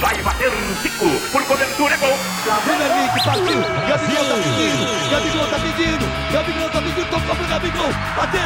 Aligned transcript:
Vai 0.00 0.22
bater 0.22 0.48
um 0.48 0.74
Zico. 0.82 1.10
Por 1.32 1.44
cobertura, 1.44 1.94
é 1.94 1.96
gol. 1.98 2.16
Vem 2.64 2.80
Henrique, 2.80 3.24
partiu. 3.24 3.60
Gabigol 3.88 4.24
tá 4.24 4.34
pedindo. 4.36 5.10
Gabigol 5.10 5.46
tá 5.48 5.58
pedindo. 5.58 6.32
Gabigol 6.32 6.70
tá 6.70 6.82
pedindo. 6.82 7.10
Tocou 7.10 7.36
pro 7.36 7.46
Gabigol. 7.46 7.92
Bateu. 8.16 8.40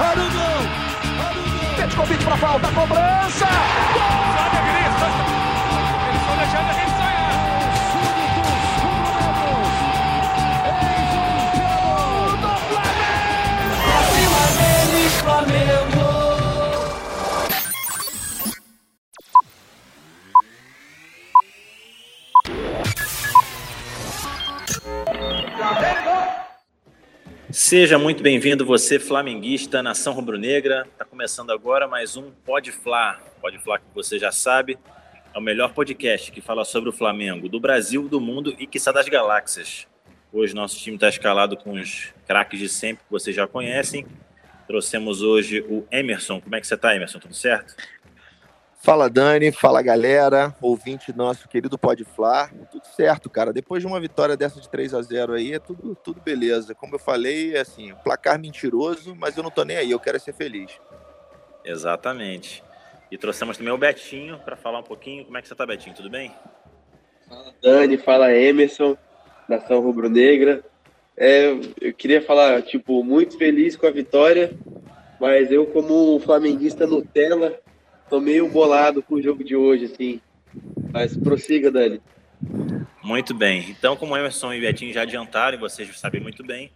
Arugão. 0.00 0.68
Arugão. 1.24 1.76
Petkovic 1.76 2.24
pra 2.24 2.36
falta. 2.36 2.68
Cobrança. 2.68 3.46
Gol. 3.94 4.02
Sabe, 4.36 4.56
Grista. 4.68 5.06
Eles 6.08 6.20
estão 6.20 6.36
deixando 6.36 6.68
a 6.68 6.74
gente 6.74 6.90
sonhar. 6.90 7.14
Seja 27.66 27.98
muito 27.98 28.22
bem-vindo, 28.22 28.62
você 28.62 28.98
flamenguista, 28.98 29.82
nação 29.82 30.12
rubro-negra. 30.12 30.86
Está 30.92 31.02
começando 31.02 31.50
agora 31.50 31.88
mais 31.88 32.14
um 32.14 32.30
Pode 32.30 32.70
Fla. 32.70 33.18
Pode 33.40 33.58
Fla 33.58 33.78
que 33.78 33.86
você 33.94 34.18
já 34.18 34.30
sabe, 34.30 34.78
é 35.32 35.38
o 35.38 35.40
melhor 35.40 35.72
podcast 35.72 36.30
que 36.30 36.42
fala 36.42 36.62
sobre 36.66 36.90
o 36.90 36.92
Flamengo 36.92 37.48
do 37.48 37.58
Brasil, 37.58 38.06
do 38.06 38.20
mundo 38.20 38.54
e 38.58 38.66
que 38.66 38.76
está 38.76 38.92
das 38.92 39.08
galáxias. 39.08 39.86
Hoje 40.30 40.54
nosso 40.54 40.78
time 40.78 40.98
está 40.98 41.08
escalado 41.08 41.56
com 41.56 41.72
os 41.72 42.12
craques 42.26 42.60
de 42.60 42.68
sempre 42.68 43.02
que 43.02 43.10
vocês 43.10 43.34
já 43.34 43.46
conhecem. 43.46 44.06
Trouxemos 44.66 45.22
hoje 45.22 45.64
o 45.66 45.86
Emerson. 45.90 46.42
Como 46.42 46.54
é 46.54 46.60
que 46.60 46.66
você 46.66 46.74
está, 46.74 46.94
Emerson? 46.94 47.18
Tudo 47.18 47.34
certo? 47.34 47.74
Fala 48.84 49.08
Dani, 49.08 49.50
fala 49.50 49.80
galera, 49.80 50.54
ouvinte 50.60 51.10
nosso 51.16 51.48
querido 51.48 51.78
Pode 51.78 52.04
Flar. 52.04 52.52
Tudo 52.70 52.84
certo, 52.84 53.30
cara. 53.30 53.50
Depois 53.50 53.80
de 53.80 53.86
uma 53.86 53.98
vitória 53.98 54.36
dessa 54.36 54.60
de 54.60 54.68
3 54.68 54.92
a 54.92 55.00
0 55.00 55.32
aí, 55.32 55.54
é 55.54 55.58
tudo, 55.58 55.94
tudo 55.94 56.20
beleza. 56.20 56.74
Como 56.74 56.94
eu 56.94 56.98
falei, 56.98 57.56
é 57.56 57.60
assim, 57.60 57.94
placar 58.04 58.38
mentiroso, 58.38 59.16
mas 59.18 59.38
eu 59.38 59.42
não 59.42 59.50
tô 59.50 59.64
nem 59.64 59.78
aí, 59.78 59.90
eu 59.90 59.98
quero 59.98 60.20
ser 60.20 60.34
feliz. 60.34 60.78
Exatamente. 61.64 62.62
E 63.10 63.16
trouxemos 63.16 63.56
também 63.56 63.72
o 63.72 63.78
Betinho 63.78 64.38
para 64.40 64.54
falar 64.54 64.80
um 64.80 64.84
pouquinho. 64.84 65.24
Como 65.24 65.38
é 65.38 65.40
que 65.40 65.48
você 65.48 65.54
tá, 65.54 65.64
Betinho? 65.64 65.96
Tudo 65.96 66.10
bem? 66.10 66.30
Fala 67.26 67.54
Dani, 67.62 67.96
fala 67.96 68.34
Emerson, 68.34 68.98
nação 69.48 69.80
rubro-negra. 69.80 70.62
É, 71.16 71.58
eu 71.80 71.94
queria 71.94 72.20
falar, 72.20 72.60
tipo, 72.60 73.02
muito 73.02 73.38
feliz 73.38 73.76
com 73.76 73.86
a 73.86 73.90
vitória, 73.90 74.52
mas 75.18 75.50
eu, 75.50 75.64
como 75.64 76.14
um 76.16 76.20
flamenguista 76.20 76.86
Nutella, 76.86 77.63
tô 78.08 78.20
meio 78.20 78.48
bolado 78.48 79.02
com 79.02 79.16
o 79.16 79.22
jogo 79.22 79.42
de 79.42 79.56
hoje, 79.56 79.86
assim. 79.86 80.20
Mas 80.92 81.16
prossiga, 81.16 81.70
Dani. 81.70 82.00
Muito 83.02 83.34
bem. 83.34 83.70
Então, 83.70 83.96
como 83.96 84.16
Emerson 84.16 84.52
e 84.52 84.60
Betinho 84.60 84.92
já 84.92 85.02
adiantaram, 85.02 85.56
e 85.56 85.60
vocês 85.60 85.98
sabem 85.98 86.20
muito 86.20 86.44
bem, 86.44 86.70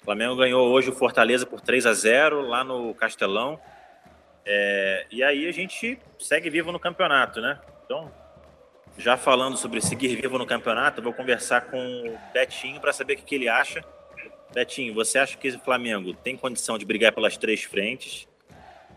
o 0.00 0.04
Flamengo 0.04 0.36
ganhou 0.36 0.68
hoje 0.70 0.90
o 0.90 0.94
Fortaleza 0.94 1.46
por 1.46 1.60
3 1.60 1.86
a 1.86 1.92
0 1.92 2.42
lá 2.42 2.62
no 2.64 2.94
Castelão. 2.94 3.58
É, 4.44 5.06
e 5.10 5.22
aí 5.22 5.48
a 5.48 5.52
gente 5.52 5.98
segue 6.18 6.50
vivo 6.50 6.72
no 6.72 6.78
campeonato, 6.78 7.40
né? 7.40 7.58
Então, 7.84 8.10
já 8.98 9.16
falando 9.16 9.56
sobre 9.56 9.80
seguir 9.80 10.16
vivo 10.20 10.38
no 10.38 10.46
campeonato, 10.46 11.00
vou 11.00 11.12
conversar 11.12 11.62
com 11.62 11.78
o 11.78 12.18
Betinho 12.32 12.80
para 12.80 12.92
saber 12.92 13.14
o 13.14 13.16
que, 13.16 13.22
que 13.22 13.34
ele 13.34 13.48
acha. 13.48 13.84
Betinho, 14.52 14.92
você 14.92 15.18
acha 15.18 15.36
que 15.36 15.48
o 15.48 15.58
Flamengo 15.60 16.12
tem 16.12 16.36
condição 16.36 16.76
de 16.76 16.84
brigar 16.84 17.12
pelas 17.12 17.36
três 17.36 17.62
frentes? 17.62 18.28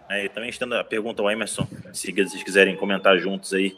É, 0.09 0.25
e 0.25 0.29
também 0.29 0.49
estando 0.49 0.75
a 0.75 0.83
pergunta 0.83 1.21
ao 1.21 1.31
Emerson, 1.31 1.67
se 1.93 2.11
vocês 2.11 2.43
quiserem 2.43 2.75
comentar 2.75 3.17
juntos 3.17 3.53
aí. 3.53 3.75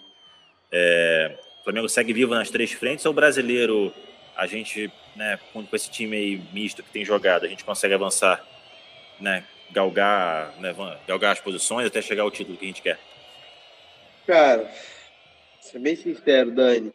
É, 0.71 1.37
o 1.61 1.63
Flamengo 1.63 1.87
segue 1.87 2.11
vivo 2.13 2.35
nas 2.35 2.49
três 2.49 2.71
frentes 2.71 3.05
ou 3.05 3.11
o 3.11 3.15
brasileiro, 3.15 3.93
a 4.35 4.45
gente, 4.45 4.91
né, 5.15 5.39
com, 5.53 5.65
com 5.65 5.75
esse 5.75 5.89
time 5.89 6.17
aí 6.17 6.41
misto 6.51 6.83
que 6.83 6.89
tem 6.89 7.05
jogado, 7.05 7.45
a 7.45 7.49
gente 7.49 7.63
consegue 7.63 7.93
avançar, 7.93 8.45
né, 9.19 9.43
galgar, 9.71 10.53
né, 10.59 10.75
galgar 11.07 11.31
as 11.31 11.39
posições 11.39 11.87
até 11.87 12.01
chegar 12.01 12.23
ao 12.23 12.31
título 12.31 12.57
que 12.57 12.65
a 12.65 12.67
gente 12.67 12.81
quer? 12.81 12.99
Cara, 14.25 14.69
ser 15.61 15.79
bem 15.79 15.95
sincero, 15.95 16.51
Dani, 16.51 16.93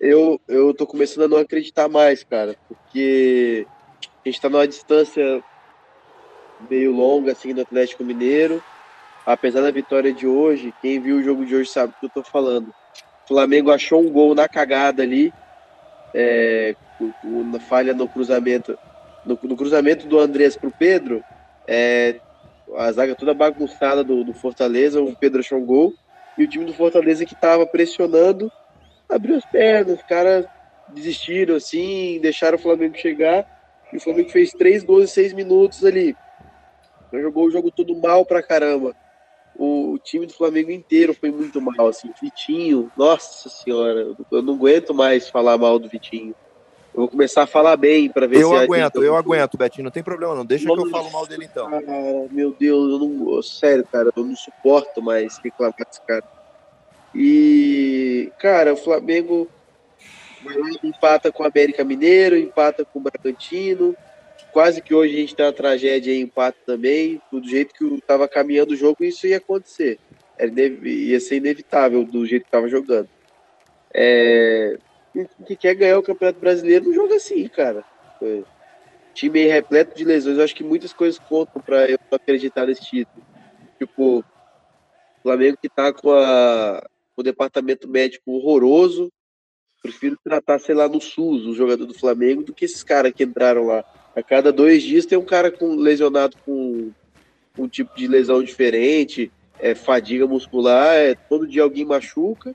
eu, 0.00 0.40
eu 0.48 0.74
tô 0.74 0.86
começando 0.86 1.24
a 1.24 1.28
não 1.28 1.38
acreditar 1.38 1.88
mais, 1.88 2.24
cara, 2.24 2.56
porque 2.68 3.66
a 4.24 4.28
gente 4.28 4.40
tá 4.40 4.48
numa 4.48 4.66
distância 4.66 5.42
meio 6.68 6.92
longa 6.92 7.32
assim 7.32 7.54
do 7.54 7.60
Atlético 7.60 8.04
Mineiro. 8.04 8.62
Apesar 9.24 9.60
da 9.60 9.70
vitória 9.70 10.12
de 10.12 10.26
hoje, 10.26 10.72
quem 10.80 11.00
viu 11.00 11.16
o 11.16 11.22
jogo 11.22 11.44
de 11.44 11.54
hoje 11.54 11.68
sabe 11.70 11.92
o 11.92 12.00
que 12.00 12.06
eu 12.06 12.10
tô 12.10 12.22
falando. 12.22 12.68
O 13.24 13.28
Flamengo 13.28 13.72
achou 13.72 14.00
um 14.00 14.08
gol 14.10 14.36
na 14.36 14.48
cagada 14.48 15.02
ali, 15.02 15.34
é, 16.14 16.76
na 17.22 17.58
falha 17.58 17.92
no 17.92 18.06
cruzamento, 18.06 18.78
no, 19.24 19.36
no 19.42 19.56
cruzamento 19.56 20.06
do 20.06 20.20
Andrés 20.20 20.56
pro 20.56 20.70
Pedro, 20.70 21.24
é, 21.66 22.20
a 22.76 22.92
zaga 22.92 23.16
toda 23.16 23.34
bagunçada 23.34 24.04
do, 24.04 24.22
do, 24.22 24.32
Fortaleza, 24.32 25.02
o 25.02 25.14
Pedro 25.16 25.40
achou 25.40 25.58
um 25.58 25.66
gol, 25.66 25.92
e 26.38 26.44
o 26.44 26.48
time 26.48 26.64
do 26.64 26.72
Fortaleza 26.72 27.26
que 27.26 27.34
tava 27.34 27.66
pressionando, 27.66 28.50
abriu 29.08 29.36
as 29.36 29.44
pernas, 29.44 29.98
os 29.98 30.04
caras 30.04 30.46
desistiram 30.94 31.56
assim, 31.56 32.20
deixaram 32.20 32.56
o 32.56 32.60
Flamengo 32.60 32.96
chegar, 32.96 33.44
e 33.92 33.96
o 33.96 34.00
Flamengo 34.00 34.30
fez 34.30 34.52
três 34.52 34.84
gols 34.84 35.04
em 35.04 35.08
seis 35.08 35.32
minutos 35.32 35.84
ali 35.84 36.16
jogou 37.12 37.46
o 37.46 37.50
jogo 37.50 37.70
todo 37.70 37.94
mal 37.96 38.24
pra 38.24 38.42
caramba. 38.42 38.94
O, 39.58 39.98
time 40.02 40.26
do 40.26 40.34
Flamengo 40.34 40.70
inteiro 40.70 41.14
foi 41.14 41.30
muito 41.30 41.60
mal, 41.60 41.88
assim. 41.88 42.10
Vitinho, 42.20 42.90
nossa 42.96 43.48
senhora, 43.48 44.14
eu 44.30 44.42
não 44.42 44.54
aguento 44.54 44.92
mais 44.92 45.28
falar 45.30 45.56
mal 45.56 45.78
do 45.78 45.88
Vitinho. 45.88 46.34
Eu 46.92 47.00
vou 47.00 47.08
começar 47.08 47.42
a 47.42 47.46
falar 47.46 47.76
bem 47.76 48.08
para 48.08 48.26
ver 48.26 48.40
eu 48.40 48.50
se 48.50 48.56
aguento, 48.56 49.02
eu 49.02 49.16
aguento, 49.16 49.56
Betinho, 49.56 49.84
não 49.84 49.90
tem 49.90 50.02
problema 50.02 50.34
não. 50.34 50.44
Deixa 50.44 50.66
nossa, 50.66 50.80
que 50.80 50.88
eu 50.88 50.90
falo 50.90 51.10
mal 51.10 51.26
dele 51.26 51.44
então. 51.44 51.70
Cara, 51.70 51.82
meu 52.30 52.54
Deus, 52.58 52.90
eu 52.90 52.98
não, 52.98 53.42
sério, 53.42 53.86
cara, 53.90 54.10
eu 54.14 54.24
não 54.24 54.36
suporto 54.36 55.02
mais 55.02 55.38
reclamar 55.38 55.74
desse 55.76 56.00
cara. 56.02 56.24
E, 57.14 58.30
cara, 58.38 58.74
o 58.74 58.76
Flamengo 58.76 59.48
empata 60.82 61.32
com 61.32 61.42
o 61.42 61.46
América 61.46 61.84
Mineiro, 61.84 62.36
empata 62.36 62.84
com 62.84 62.98
o 62.98 63.02
Bragantino, 63.02 63.96
quase 64.56 64.80
que 64.80 64.94
hoje 64.94 65.14
a 65.14 65.18
gente 65.18 65.36
tem 65.36 65.44
uma 65.44 65.52
tragédia 65.52 66.14
em 66.14 66.22
empate 66.22 66.56
também, 66.64 67.20
do 67.30 67.46
jeito 67.46 67.74
que 67.74 67.84
estava 67.96 68.26
caminhando 68.26 68.72
o 68.72 68.76
jogo, 68.76 69.04
isso 69.04 69.26
ia 69.26 69.36
acontecer. 69.36 69.98
Era, 70.38 70.50
ia 70.82 71.20
ser 71.20 71.36
inevitável 71.36 72.02
do 72.02 72.24
jeito 72.24 72.44
que 72.44 72.48
estava 72.48 72.66
jogando. 72.66 73.06
É, 73.92 74.78
que 75.46 75.56
quer 75.56 75.74
ganhar 75.74 75.98
o 75.98 76.02
Campeonato 76.02 76.40
Brasileiro 76.40 76.86
não 76.86 76.94
joga 76.94 77.16
assim, 77.16 77.46
cara. 77.48 77.84
É, 78.22 78.42
time 79.12 79.44
repleto 79.44 79.94
de 79.94 80.06
lesões. 80.06 80.38
Eu 80.38 80.44
acho 80.44 80.56
que 80.56 80.64
muitas 80.64 80.94
coisas 80.94 81.18
contam 81.18 81.60
para 81.60 81.90
eu 81.90 81.98
acreditar 82.10 82.64
nesse 82.64 82.80
título. 82.80 83.22
Tipo, 83.78 84.20
o 84.20 84.24
Flamengo 85.22 85.58
que 85.60 85.68
tá 85.68 85.92
com, 85.92 86.12
a, 86.12 86.82
com 87.14 87.20
o 87.20 87.24
departamento 87.24 87.86
médico 87.86 88.32
horroroso. 88.32 89.12
Prefiro 89.82 90.16
tratar, 90.24 90.58
sei 90.60 90.74
lá, 90.74 90.88
no 90.88 90.98
SUS, 90.98 91.44
o 91.44 91.52
jogador 91.52 91.84
do 91.84 91.92
Flamengo, 91.92 92.42
do 92.42 92.54
que 92.54 92.64
esses 92.64 92.82
caras 92.82 93.12
que 93.12 93.22
entraram 93.22 93.66
lá. 93.66 93.84
A 94.16 94.22
cada 94.22 94.50
dois 94.50 94.82
dias 94.82 95.04
tem 95.04 95.18
um 95.18 95.24
cara 95.24 95.50
com, 95.50 95.76
lesionado 95.76 96.38
com 96.46 96.90
um 97.58 97.68
tipo 97.68 97.94
de 97.94 98.08
lesão 98.08 98.42
diferente, 98.42 99.30
é, 99.60 99.74
fadiga 99.74 100.26
muscular, 100.26 100.94
é, 100.94 101.14
todo 101.14 101.46
dia 101.46 101.62
alguém 101.62 101.84
machuca. 101.84 102.54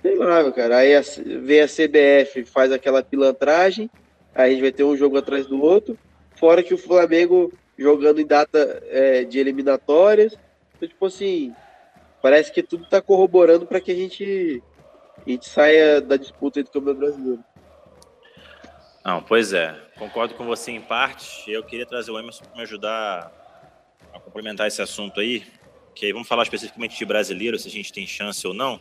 Sei 0.00 0.14
lá, 0.14 0.50
cara. 0.52 0.78
Aí 0.78 0.96
a, 0.96 1.02
vem 1.42 1.60
a 1.60 1.68
CBF, 1.68 2.46
faz 2.46 2.72
aquela 2.72 3.02
pilantragem, 3.02 3.90
aí 4.34 4.48
a 4.48 4.50
gente 4.52 4.62
vai 4.62 4.72
ter 4.72 4.84
um 4.84 4.96
jogo 4.96 5.18
atrás 5.18 5.46
do 5.46 5.62
outro. 5.62 5.98
Fora 6.34 6.62
que 6.62 6.72
o 6.72 6.78
Flamengo 6.78 7.52
jogando 7.76 8.18
em 8.18 8.26
data 8.26 8.82
é, 8.88 9.22
de 9.22 9.38
eliminatórias. 9.38 10.34
Então, 10.76 10.88
tipo 10.88 11.04
assim, 11.04 11.52
parece 12.22 12.50
que 12.50 12.62
tudo 12.62 12.88
tá 12.88 13.02
corroborando 13.02 13.66
para 13.66 13.82
que 13.82 13.92
a 13.92 13.94
gente, 13.94 14.62
a 15.26 15.30
gente 15.30 15.46
saia 15.46 16.00
da 16.00 16.16
disputa 16.16 16.62
do 16.62 16.70
Campeonato 16.70 17.00
Brasileiro. 17.00 17.44
Não, 19.06 19.22
pois 19.22 19.52
é. 19.52 19.72
Concordo 19.96 20.34
com 20.34 20.44
você 20.44 20.72
em 20.72 20.80
parte. 20.80 21.48
Eu 21.48 21.62
queria 21.62 21.86
trazer 21.86 22.10
o 22.10 22.18
Emerson 22.18 22.44
para 22.44 22.56
me 22.56 22.62
ajudar 22.62 23.32
a 24.12 24.18
complementar 24.18 24.66
esse 24.66 24.82
assunto 24.82 25.20
aí. 25.20 25.46
Que 25.94 26.06
aí 26.06 26.12
vamos 26.12 26.26
falar 26.26 26.42
especificamente 26.42 26.98
de 26.98 27.04
brasileiro, 27.04 27.56
se 27.56 27.68
a 27.68 27.70
gente 27.70 27.92
tem 27.92 28.04
chance 28.04 28.44
ou 28.44 28.52
não. 28.52 28.80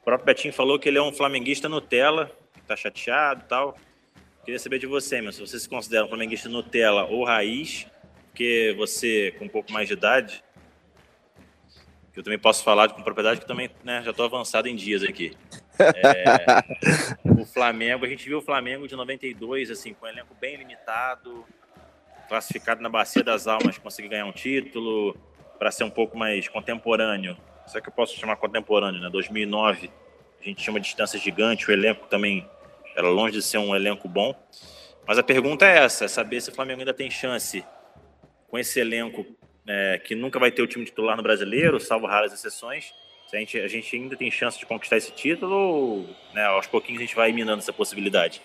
O 0.00 0.04
próprio 0.04 0.24
Betinho 0.24 0.54
falou 0.54 0.78
que 0.78 0.88
ele 0.88 0.98
é 0.98 1.02
um 1.02 1.10
flamenguista 1.10 1.68
Nutella, 1.68 2.30
que 2.54 2.60
tá 2.60 2.76
chateado 2.76 3.42
e 3.44 3.48
tal. 3.48 3.76
Queria 4.44 4.60
saber 4.60 4.78
de 4.78 4.86
você, 4.86 5.16
Emerson, 5.16 5.44
você 5.44 5.58
se 5.58 5.68
considera 5.68 6.04
um 6.04 6.08
flamenguista 6.08 6.48
Nutella 6.48 7.04
ou 7.06 7.24
raiz, 7.24 7.88
porque 8.28 8.72
você, 8.78 9.34
com 9.36 9.46
um 9.46 9.48
pouco 9.48 9.72
mais 9.72 9.88
de 9.88 9.94
idade, 9.94 10.44
eu 12.14 12.22
também 12.22 12.38
posso 12.38 12.62
falar 12.62 12.88
com 12.90 13.02
propriedade, 13.02 13.40
que 13.40 13.46
também 13.48 13.68
né, 13.82 14.00
já 14.04 14.12
estou 14.12 14.26
avançado 14.26 14.68
em 14.68 14.76
dias 14.76 15.02
aqui. 15.02 15.36
É, 15.78 17.40
o 17.40 17.44
Flamengo, 17.44 18.04
a 18.04 18.08
gente 18.08 18.28
viu 18.28 18.38
o 18.38 18.42
Flamengo 18.42 18.86
de 18.88 18.96
92, 18.96 19.70
assim, 19.70 19.94
com 19.94 20.06
um 20.06 20.08
elenco 20.08 20.34
bem 20.40 20.56
limitado, 20.56 21.44
classificado 22.28 22.82
na 22.82 22.88
Bacia 22.88 23.22
das 23.22 23.46
Almas, 23.46 23.78
conseguir 23.78 24.08
ganhar 24.08 24.26
um 24.26 24.32
título, 24.32 25.16
para 25.58 25.70
ser 25.70 25.84
um 25.84 25.90
pouco 25.90 26.16
mais 26.16 26.48
contemporâneo. 26.48 27.36
será 27.66 27.82
que 27.82 27.88
eu 27.88 27.92
posso 27.92 28.16
chamar 28.18 28.36
contemporâneo, 28.36 29.00
né? 29.00 29.08
2009, 29.10 29.90
a 30.40 30.44
gente 30.44 30.62
tinha 30.62 30.72
uma 30.72 30.80
distância 30.80 31.18
gigante, 31.18 31.68
o 31.68 31.72
elenco 31.72 32.06
também 32.06 32.48
era 32.94 33.08
longe 33.08 33.36
de 33.36 33.42
ser 33.42 33.58
um 33.58 33.74
elenco 33.74 34.08
bom. 34.08 34.34
Mas 35.06 35.18
a 35.18 35.22
pergunta 35.22 35.66
é 35.66 35.78
essa: 35.78 36.04
é 36.04 36.08
saber 36.08 36.40
se 36.40 36.50
o 36.50 36.54
Flamengo 36.54 36.80
ainda 36.80 36.94
tem 36.94 37.10
chance 37.10 37.64
com 38.48 38.58
esse 38.58 38.80
elenco 38.80 39.26
é, 39.66 40.00
que 40.02 40.14
nunca 40.14 40.38
vai 40.38 40.50
ter 40.50 40.62
o 40.62 40.66
time 40.66 40.84
titular 40.84 41.16
no 41.16 41.22
brasileiro, 41.22 41.80
salvo 41.80 42.06
raras 42.06 42.32
exceções. 42.32 42.92
A 43.36 43.40
gente, 43.40 43.58
a 43.58 43.68
gente 43.68 43.94
ainda 43.94 44.16
tem 44.16 44.30
chance 44.30 44.58
de 44.58 44.64
conquistar 44.64 44.96
esse 44.96 45.12
título 45.12 45.54
ou 45.54 46.06
né, 46.32 46.44
aos 46.46 46.66
pouquinhos 46.66 47.02
a 47.02 47.04
gente 47.04 47.14
vai 47.14 47.32
minando 47.32 47.58
essa 47.58 47.72
possibilidade? 47.72 48.40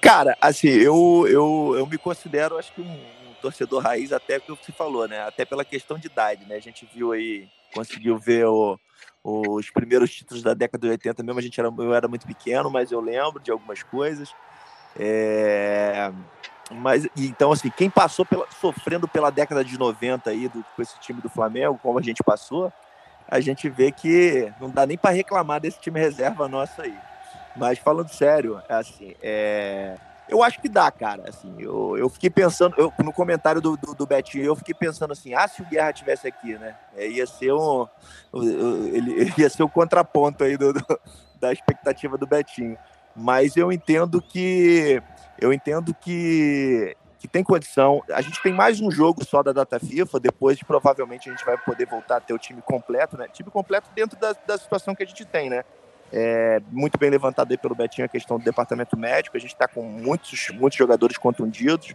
Cara, 0.00 0.36
assim, 0.40 0.68
eu, 0.68 1.26
eu, 1.28 1.74
eu 1.76 1.86
me 1.86 1.98
considero, 1.98 2.58
acho 2.58 2.72
que 2.72 2.80
um, 2.80 2.90
um 2.90 3.34
torcedor 3.42 3.82
raiz, 3.82 4.12
até 4.12 4.40
que 4.40 4.50
você 4.50 4.72
falou, 4.72 5.06
né? 5.06 5.20
Até 5.22 5.44
pela 5.44 5.64
questão 5.64 5.98
de 5.98 6.06
idade, 6.06 6.46
né? 6.46 6.56
A 6.56 6.60
gente 6.60 6.88
viu 6.94 7.12
aí, 7.12 7.48
conseguiu 7.74 8.16
ver 8.16 8.46
o, 8.46 8.78
os 9.22 9.68
primeiros 9.70 10.14
títulos 10.14 10.42
da 10.42 10.54
década 10.54 10.86
de 10.86 10.92
80 10.92 11.22
mesmo, 11.22 11.38
a 11.38 11.42
gente 11.42 11.58
era, 11.60 11.68
eu 11.76 11.92
era 11.92 12.08
muito 12.08 12.26
pequeno, 12.26 12.70
mas 12.70 12.92
eu 12.92 13.00
lembro 13.00 13.40
de 13.42 13.50
algumas 13.50 13.82
coisas. 13.82 14.32
É, 14.98 16.10
mas 16.70 17.06
então 17.16 17.52
assim, 17.52 17.70
quem 17.76 17.90
passou 17.90 18.24
pela, 18.24 18.46
sofrendo 18.58 19.06
pela 19.06 19.30
década 19.30 19.62
de 19.62 19.78
90 19.78 20.30
aí 20.30 20.48
do, 20.48 20.64
com 20.74 20.80
esse 20.80 20.98
time 21.00 21.20
do 21.20 21.28
Flamengo, 21.28 21.78
como 21.82 21.98
a 21.98 22.02
gente 22.02 22.22
passou, 22.22 22.72
a 23.28 23.40
gente 23.40 23.68
vê 23.68 23.90
que 23.90 24.52
não 24.60 24.70
dá 24.70 24.86
nem 24.86 24.96
para 24.96 25.14
reclamar 25.14 25.60
desse 25.60 25.80
time 25.80 26.00
reserva 26.00 26.48
nosso 26.48 26.80
aí. 26.80 26.96
Mas 27.56 27.78
falando 27.78 28.08
sério, 28.08 28.62
assim, 28.68 29.14
é, 29.22 29.96
eu 30.28 30.42
acho 30.42 30.60
que 30.60 30.68
dá, 30.68 30.90
cara. 30.90 31.28
Assim, 31.28 31.54
eu, 31.58 31.96
eu 31.96 32.08
fiquei 32.08 32.28
pensando, 32.28 32.74
eu, 32.76 32.92
no 33.02 33.12
comentário 33.12 33.60
do, 33.60 33.76
do, 33.76 33.94
do, 33.94 34.06
Betinho, 34.06 34.44
eu 34.44 34.56
fiquei 34.56 34.74
pensando 34.74 35.12
assim, 35.12 35.34
ah, 35.34 35.46
se 35.46 35.62
o 35.62 35.66
Guerra 35.66 35.92
tivesse 35.92 36.26
aqui, 36.26 36.58
né? 36.58 36.74
É, 36.96 37.08
ia 37.08 37.26
ser 37.26 37.52
um. 37.52 37.86
Ele, 38.34 39.32
ia 39.38 39.48
ser 39.48 39.62
o 39.62 39.68
contraponto 39.68 40.42
aí 40.42 40.56
do, 40.56 40.72
do, 40.72 41.00
da 41.40 41.52
expectativa 41.52 42.18
do 42.18 42.26
Betinho. 42.26 42.76
Mas 43.14 43.56
eu 43.56 43.72
entendo 43.72 44.20
que. 44.20 45.02
Eu 45.38 45.52
entendo 45.52 45.94
que, 45.94 46.96
que 47.26 47.32
tem 47.32 47.42
condição. 47.42 48.02
A 48.12 48.20
gente 48.22 48.40
tem 48.40 48.52
mais 48.52 48.80
um 48.80 48.90
jogo 48.90 49.24
só 49.24 49.42
da 49.42 49.52
data 49.52 49.80
FIFA, 49.80 50.20
depois 50.20 50.62
provavelmente 50.62 51.28
a 51.28 51.32
gente 51.32 51.44
vai 51.44 51.58
poder 51.58 51.86
voltar 51.86 52.18
a 52.18 52.20
ter 52.20 52.32
o 52.32 52.38
time 52.38 52.62
completo, 52.62 53.18
né? 53.18 53.26
Time 53.32 53.50
completo 53.50 53.90
dentro 53.94 54.18
da, 54.18 54.34
da 54.46 54.56
situação 54.56 54.94
que 54.94 55.02
a 55.02 55.06
gente 55.06 55.24
tem, 55.24 55.50
né? 55.50 55.64
É, 56.12 56.62
muito 56.70 56.96
bem 56.96 57.10
levantado 57.10 57.50
aí 57.50 57.58
pelo 57.58 57.74
Betinho 57.74 58.04
a 58.04 58.08
questão 58.08 58.38
do 58.38 58.44
departamento 58.44 58.96
médico. 58.96 59.36
A 59.36 59.40
gente 59.40 59.52
está 59.52 59.66
com 59.66 59.82
muitos, 59.82 60.50
muitos 60.50 60.78
jogadores 60.78 61.18
contundidos. 61.18 61.94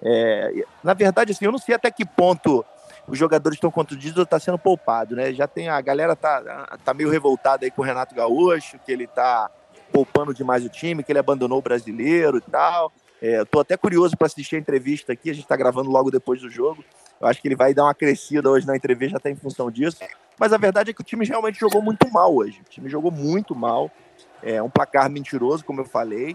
É, 0.00 0.64
na 0.84 0.94
verdade, 0.94 1.32
assim, 1.32 1.44
eu 1.44 1.52
não 1.52 1.58
sei 1.58 1.74
até 1.74 1.90
que 1.90 2.06
ponto 2.06 2.64
os 3.08 3.18
jogadores 3.18 3.56
estão 3.56 3.72
contundidos 3.72 4.18
ou 4.18 4.22
está 4.22 4.38
sendo 4.38 4.58
poupado, 4.58 5.16
né? 5.16 5.32
Já 5.32 5.48
tem 5.48 5.68
a 5.68 5.80
galera 5.80 6.14
tá, 6.14 6.78
tá 6.84 6.94
meio 6.94 7.10
revoltada 7.10 7.64
aí 7.64 7.72
com 7.72 7.82
o 7.82 7.84
Renato 7.84 8.14
Gaúcho, 8.14 8.78
que 8.78 8.92
ele 8.92 9.04
está 9.04 9.50
poupando 9.92 10.32
demais 10.32 10.64
o 10.64 10.68
time, 10.68 11.02
que 11.02 11.10
ele 11.10 11.18
abandonou 11.18 11.58
o 11.58 11.62
brasileiro 11.62 12.38
e 12.38 12.40
tal. 12.40 12.92
É, 13.20 13.42
Estou 13.42 13.60
até 13.60 13.76
curioso 13.76 14.16
para 14.16 14.26
assistir 14.26 14.56
a 14.56 14.58
entrevista 14.58 15.12
aqui. 15.12 15.30
A 15.30 15.34
gente 15.34 15.44
está 15.44 15.56
gravando 15.56 15.90
logo 15.90 16.10
depois 16.10 16.40
do 16.40 16.50
jogo. 16.50 16.84
Eu 17.20 17.26
acho 17.26 17.40
que 17.40 17.48
ele 17.48 17.56
vai 17.56 17.74
dar 17.74 17.84
uma 17.84 17.94
crescida 17.94 18.48
hoje 18.48 18.66
na 18.66 18.74
entrevista, 18.74 19.18
até 19.18 19.30
em 19.30 19.36
função 19.36 19.70
disso. 19.70 19.98
Mas 20.38 20.52
a 20.52 20.56
verdade 20.56 20.90
é 20.90 20.94
que 20.94 21.02
o 21.02 21.04
time 21.04 21.26
realmente 21.26 21.60
jogou 21.60 21.82
muito 21.82 22.10
mal 22.10 22.34
hoje. 22.34 22.62
O 22.62 22.70
time 22.70 22.88
jogou 22.88 23.10
muito 23.10 23.54
mal. 23.54 23.90
É 24.42 24.62
um 24.62 24.70
placar 24.70 25.10
mentiroso, 25.10 25.64
como 25.64 25.82
eu 25.82 25.84
falei. 25.84 26.34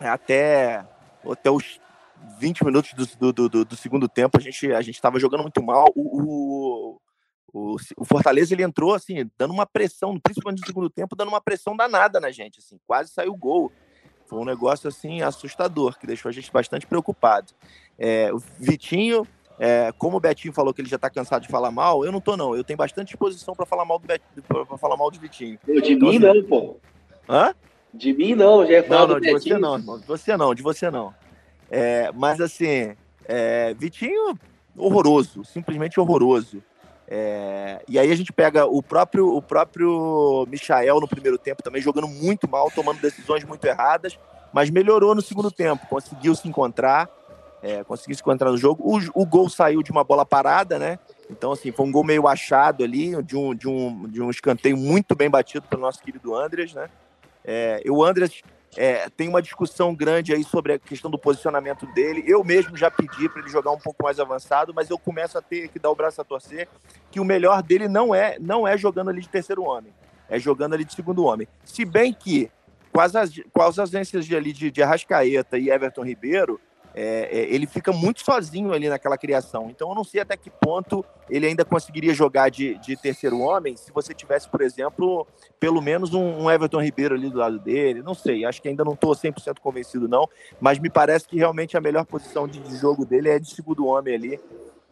É, 0.00 0.08
até, 0.08 0.84
até 1.30 1.50
os 1.50 1.78
20 2.38 2.64
minutos 2.64 2.94
do, 2.94 3.32
do, 3.32 3.48
do, 3.48 3.64
do 3.64 3.76
segundo 3.76 4.08
tempo, 4.08 4.38
a 4.38 4.40
gente 4.40 4.72
a 4.72 4.80
estava 4.80 5.18
jogando 5.18 5.42
muito 5.42 5.62
mal. 5.62 5.86
O, 5.94 6.98
o, 7.52 7.76
o, 7.96 8.04
Fortaleza 8.04 8.54
ele 8.54 8.62
entrou 8.62 8.94
assim, 8.94 9.30
dando 9.36 9.52
uma 9.52 9.66
pressão, 9.66 10.18
principalmente 10.18 10.60
no 10.60 10.66
segundo 10.66 10.88
tempo, 10.88 11.14
dando 11.14 11.28
uma 11.28 11.40
pressão 11.40 11.76
danada 11.76 12.18
na 12.18 12.30
gente. 12.30 12.60
Assim, 12.60 12.78
quase 12.86 13.10
saiu 13.12 13.36
gol. 13.36 13.70
Foi 14.26 14.38
um 14.38 14.44
negócio 14.44 14.88
assim 14.88 15.22
assustador, 15.22 15.98
que 15.98 16.06
deixou 16.06 16.28
a 16.28 16.32
gente 16.32 16.50
bastante 16.50 16.86
preocupado. 16.86 17.52
É, 17.98 18.32
o 18.32 18.38
Vitinho 18.58 19.26
é, 19.58 19.92
como 19.96 20.16
o 20.16 20.20
Betinho 20.20 20.52
falou 20.52 20.74
que 20.74 20.80
ele 20.80 20.88
já 20.88 20.98
tá 20.98 21.08
cansado 21.08 21.42
de 21.42 21.48
falar 21.48 21.70
mal, 21.70 22.04
eu 22.04 22.10
não 22.10 22.20
tô, 22.20 22.36
não. 22.36 22.56
Eu 22.56 22.64
tenho 22.64 22.76
bastante 22.76 23.08
disposição 23.08 23.54
para 23.54 23.66
falar 23.66 23.84
mal 23.84 23.98
do 23.98 24.06
Betinho, 24.08 24.42
pra 24.48 24.78
falar 24.78 24.96
mal 24.96 25.10
do 25.10 25.20
Vitinho. 25.20 25.58
de 25.64 25.92
então, 25.92 26.08
mim 26.08 26.16
assim... 26.16 26.18
não, 26.18 26.42
pô. 26.44 26.76
Hã? 27.28 27.54
De 27.94 28.12
mim 28.12 28.34
não, 28.34 28.66
já 28.66 28.78
é 28.78 28.88
Não, 28.88 29.06
não, 29.06 29.20
de 29.20 29.32
Betinho. 29.32 29.40
você 29.40 29.58
não, 29.58 29.76
irmão. 29.76 29.98
De 30.00 30.06
você 30.06 30.36
não, 30.36 30.54
de 30.54 30.62
você 30.62 30.90
não. 30.90 31.14
É, 31.70 32.10
mas 32.12 32.40
assim, 32.40 32.96
é, 33.24 33.74
Vitinho, 33.74 34.36
horroroso, 34.76 35.44
simplesmente 35.44 36.00
horroroso. 36.00 36.62
É, 37.14 37.82
e 37.86 37.98
aí 37.98 38.10
a 38.10 38.16
gente 38.16 38.32
pega 38.32 38.64
o 38.64 38.82
próprio, 38.82 39.36
o 39.36 39.42
próprio 39.42 40.46
Michael 40.48 40.98
no 40.98 41.06
primeiro 41.06 41.36
tempo 41.36 41.62
também 41.62 41.82
jogando 41.82 42.08
muito 42.08 42.48
mal, 42.48 42.70
tomando 42.70 43.02
decisões 43.02 43.44
muito 43.44 43.62
erradas, 43.66 44.18
mas 44.50 44.70
melhorou 44.70 45.14
no 45.14 45.20
segundo 45.20 45.50
tempo, 45.50 45.86
conseguiu 45.88 46.34
se 46.34 46.48
encontrar 46.48 47.10
é, 47.62 47.84
conseguiu 47.84 48.16
se 48.16 48.22
encontrar 48.22 48.50
no 48.50 48.56
jogo. 48.56 48.82
O, 48.82 49.22
o, 49.22 49.26
gol 49.26 49.48
saiu 49.48 49.82
de 49.82 49.92
uma 49.92 50.02
bola 50.02 50.26
parada, 50.26 50.78
né? 50.78 50.98
Então, 51.30 51.52
assim, 51.52 51.70
foi 51.70 51.86
um 51.86 51.92
gol 51.92 52.02
meio 52.02 52.26
achado 52.26 52.82
ali, 52.82 53.22
de 53.22 53.36
um, 53.36 53.54
de 53.54 53.68
um, 53.68 54.08
de 54.08 54.20
um 54.20 54.30
escanteio 54.30 54.76
muito 54.76 55.14
bem 55.14 55.30
batido 55.30 55.64
pelo 55.68 55.82
nosso 55.82 56.02
querido 56.02 56.34
Andres, 56.34 56.74
né? 56.74 56.90
É, 57.44 57.80
o 57.88 58.02
Andres 58.02 58.42
é, 58.76 59.08
tem 59.10 59.28
uma 59.28 59.42
discussão 59.42 59.94
grande 59.94 60.32
aí 60.32 60.42
sobre 60.42 60.74
a 60.74 60.78
questão 60.78 61.10
do 61.10 61.18
posicionamento 61.18 61.86
dele. 61.92 62.24
Eu 62.26 62.42
mesmo 62.42 62.76
já 62.76 62.90
pedi 62.90 63.28
para 63.28 63.40
ele 63.40 63.50
jogar 63.50 63.70
um 63.70 63.78
pouco 63.78 64.02
mais 64.02 64.18
avançado, 64.18 64.72
mas 64.74 64.88
eu 64.88 64.98
começo 64.98 65.36
a 65.36 65.42
ter 65.42 65.68
que 65.68 65.78
dar 65.78 65.90
o 65.90 65.94
braço 65.94 66.20
a 66.20 66.24
torcer 66.24 66.68
que 67.10 67.20
o 67.20 67.24
melhor 67.24 67.62
dele 67.62 67.88
não 67.88 68.14
é 68.14 68.38
não 68.38 68.66
é 68.66 68.76
jogando 68.76 69.10
ali 69.10 69.20
de 69.20 69.28
terceiro 69.28 69.62
homem, 69.62 69.92
é 70.28 70.38
jogando 70.38 70.74
ali 70.74 70.84
de 70.84 70.94
segundo 70.94 71.24
homem. 71.24 71.46
Se 71.64 71.84
bem 71.84 72.12
que 72.12 72.50
com 72.92 73.00
as, 73.00 73.12
com 73.52 73.62
as 73.62 73.78
ausências 73.78 74.26
de, 74.26 74.36
ali 74.36 74.52
de, 74.52 74.70
de 74.70 74.82
Arrascaeta 74.82 75.58
e 75.58 75.70
Everton 75.70 76.04
Ribeiro, 76.04 76.60
é, 76.94 77.28
é, 77.30 77.54
ele 77.54 77.66
fica 77.66 77.92
muito 77.92 78.24
sozinho 78.24 78.72
ali 78.72 78.88
naquela 78.88 79.16
criação. 79.16 79.70
Então 79.70 79.88
eu 79.88 79.94
não 79.94 80.04
sei 80.04 80.20
até 80.20 80.36
que 80.36 80.50
ponto 80.50 81.04
ele 81.30 81.46
ainda 81.46 81.64
conseguiria 81.64 82.12
jogar 82.12 82.50
de, 82.50 82.74
de 82.78 82.96
terceiro 82.96 83.38
homem 83.38 83.76
se 83.76 83.90
você 83.92 84.12
tivesse, 84.12 84.48
por 84.48 84.60
exemplo, 84.60 85.26
pelo 85.58 85.80
menos 85.80 86.12
um, 86.12 86.42
um, 86.42 86.50
Everton 86.50 86.82
Ribeiro 86.82 87.14
ali 87.14 87.30
do 87.30 87.38
lado 87.38 87.58
dele. 87.58 88.02
Não 88.02 88.14
sei, 88.14 88.44
acho 88.44 88.60
que 88.60 88.68
ainda 88.68 88.84
não 88.84 88.92
estou 88.92 89.12
100% 89.12 89.58
convencido 89.60 90.06
não, 90.06 90.28
mas 90.60 90.78
me 90.78 90.90
parece 90.90 91.26
que 91.26 91.36
realmente 91.36 91.76
a 91.76 91.80
melhor 91.80 92.04
posição 92.04 92.46
de, 92.46 92.58
de 92.60 92.76
jogo 92.76 93.06
dele 93.06 93.30
é 93.30 93.38
de 93.38 93.48
segundo 93.48 93.86
homem 93.86 94.14
ali, 94.14 94.40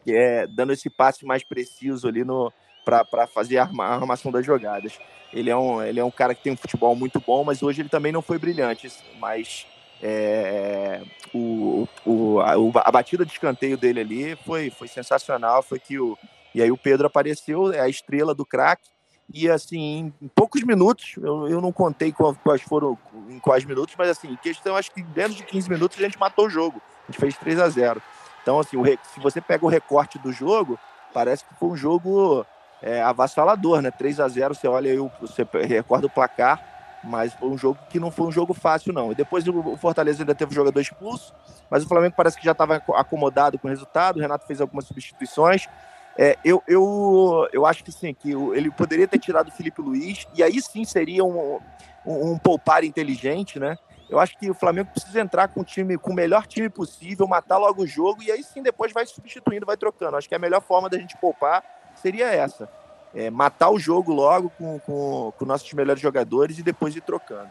é 0.07 0.47
dando 0.47 0.73
esse 0.73 0.89
passe 0.89 1.25
mais 1.25 1.43
preciso 1.43 2.07
ali 2.07 2.23
no 2.23 2.51
para 2.83 3.27
fazer 3.27 3.59
a 3.59 3.69
armação 3.79 4.31
das 4.31 4.43
jogadas. 4.43 4.99
Ele 5.31 5.49
é, 5.49 5.55
um, 5.55 5.81
ele 5.81 5.99
é 5.99 6.03
um 6.03 6.11
cara 6.11 6.33
que 6.33 6.43
tem 6.43 6.51
um 6.51 6.57
futebol 6.57 6.95
muito 6.95 7.19
bom, 7.19 7.43
mas 7.43 7.61
hoje 7.61 7.81
ele 7.81 7.89
também 7.89 8.11
não 8.11 8.21
foi 8.21 8.37
brilhante, 8.37 8.91
mas 9.19 9.67
é, 10.01 11.01
o, 11.33 11.87
o, 12.05 12.39
a, 12.39 12.53
a, 12.87 12.91
batida 12.91 13.25
de 13.25 13.31
escanteio 13.31 13.77
dele 13.77 13.99
ali 13.99 14.35
foi, 14.45 14.69
foi 14.71 14.87
sensacional. 14.87 15.61
Foi 15.61 15.79
que 15.79 15.99
o, 15.99 16.17
e 16.55 16.61
aí 16.61 16.71
o 16.71 16.77
Pedro 16.77 17.07
apareceu, 17.07 17.71
é 17.71 17.79
a 17.79 17.89
estrela 17.89 18.33
do 18.33 18.45
craque. 18.45 18.89
E 19.33 19.49
assim, 19.49 20.11
em 20.21 20.27
poucos 20.27 20.63
minutos, 20.63 21.13
eu, 21.17 21.47
eu 21.47 21.61
não 21.61 21.71
contei 21.71 22.11
quais 22.11 22.61
foram, 22.63 22.97
em 23.29 23.39
quais 23.39 23.63
minutos, 23.63 23.95
mas 23.97 24.09
assim, 24.09 24.35
questão, 24.41 24.75
acho 24.75 24.91
que 24.91 25.01
dentro 25.01 25.35
de 25.35 25.43
15 25.43 25.69
minutos 25.69 25.97
a 25.97 26.01
gente 26.01 26.19
matou 26.19 26.47
o 26.47 26.49
jogo. 26.49 26.81
A 27.07 27.11
gente 27.11 27.21
fez 27.21 27.37
3 27.37 27.59
a 27.59 27.69
0 27.69 28.01
Então, 28.41 28.59
assim, 28.59 28.75
o, 28.75 28.83
se 28.85 29.19
você 29.21 29.39
pega 29.39 29.65
o 29.65 29.69
recorte 29.69 30.19
do 30.19 30.33
jogo, 30.33 30.77
parece 31.13 31.45
que 31.45 31.55
foi 31.55 31.69
um 31.69 31.77
jogo 31.77 32.45
é, 32.81 33.01
avassalador, 33.01 33.81
né? 33.81 33.89
3 33.89 34.19
a 34.19 34.27
0 34.27 34.53
você 34.53 34.67
olha 34.67 34.91
aí, 34.91 34.97
você 35.21 35.47
recorda 35.65 36.07
o 36.07 36.09
placar 36.09 36.70
mas 37.03 37.33
foi 37.33 37.49
um 37.49 37.57
jogo 37.57 37.79
que 37.89 37.99
não 37.99 38.11
foi 38.11 38.27
um 38.27 38.31
jogo 38.31 38.53
fácil, 38.53 38.93
não. 38.93 39.11
E 39.11 39.15
depois 39.15 39.47
o 39.47 39.77
Fortaleza 39.77 40.21
ainda 40.21 40.35
teve 40.35 40.51
um 40.51 40.55
jogador 40.55 40.79
expulso, 40.79 41.33
mas 41.69 41.83
o 41.83 41.87
Flamengo 41.87 42.15
parece 42.15 42.37
que 42.37 42.45
já 42.45 42.51
estava 42.51 42.75
acomodado 42.75 43.57
com 43.57 43.67
o 43.67 43.69
resultado. 43.69 44.17
O 44.17 44.21
Renato 44.21 44.45
fez 44.45 44.61
algumas 44.61 44.85
substituições. 44.85 45.67
É, 46.17 46.37
eu, 46.43 46.61
eu, 46.67 47.47
eu 47.53 47.65
acho 47.65 47.83
que 47.83 47.91
sim, 47.91 48.13
que 48.13 48.31
ele 48.31 48.69
poderia 48.69 49.07
ter 49.07 49.17
tirado 49.17 49.47
o 49.47 49.51
Felipe 49.51 49.81
Luiz, 49.81 50.27
e 50.35 50.43
aí 50.43 50.61
sim 50.61 50.83
seria 50.83 51.23
um, 51.23 51.59
um, 52.05 52.31
um 52.31 52.37
poupar 52.37 52.83
inteligente, 52.83 53.59
né? 53.59 53.77
Eu 54.09 54.19
acho 54.19 54.37
que 54.37 54.49
o 54.49 54.53
Flamengo 54.53 54.89
precisa 54.91 55.21
entrar 55.21 55.47
com 55.47 55.61
o 55.61 55.63
time, 55.63 55.97
com 55.97 56.11
o 56.11 56.13
melhor 56.13 56.45
time 56.45 56.69
possível, 56.69 57.25
matar 57.25 57.57
logo 57.57 57.83
o 57.83 57.87
jogo, 57.87 58.21
e 58.21 58.29
aí 58.29 58.43
sim 58.43 58.61
depois 58.61 58.91
vai 58.91 59.05
substituindo, 59.05 59.65
vai 59.65 59.77
trocando. 59.77 60.17
Acho 60.17 60.27
que 60.27 60.35
a 60.35 60.39
melhor 60.39 60.61
forma 60.61 60.89
da 60.89 60.97
gente 60.97 61.15
poupar 61.15 61.63
seria 61.95 62.27
essa 62.27 62.69
é, 63.13 63.29
matar 63.29 63.69
o 63.69 63.79
jogo 63.79 64.13
logo 64.13 64.49
com, 64.51 64.79
com, 64.79 65.33
com, 65.37 65.45
nossos 65.45 65.71
melhores 65.73 66.01
jogadores 66.01 66.57
e 66.57 66.63
depois 66.63 66.95
ir 66.95 67.01
trocando. 67.01 67.49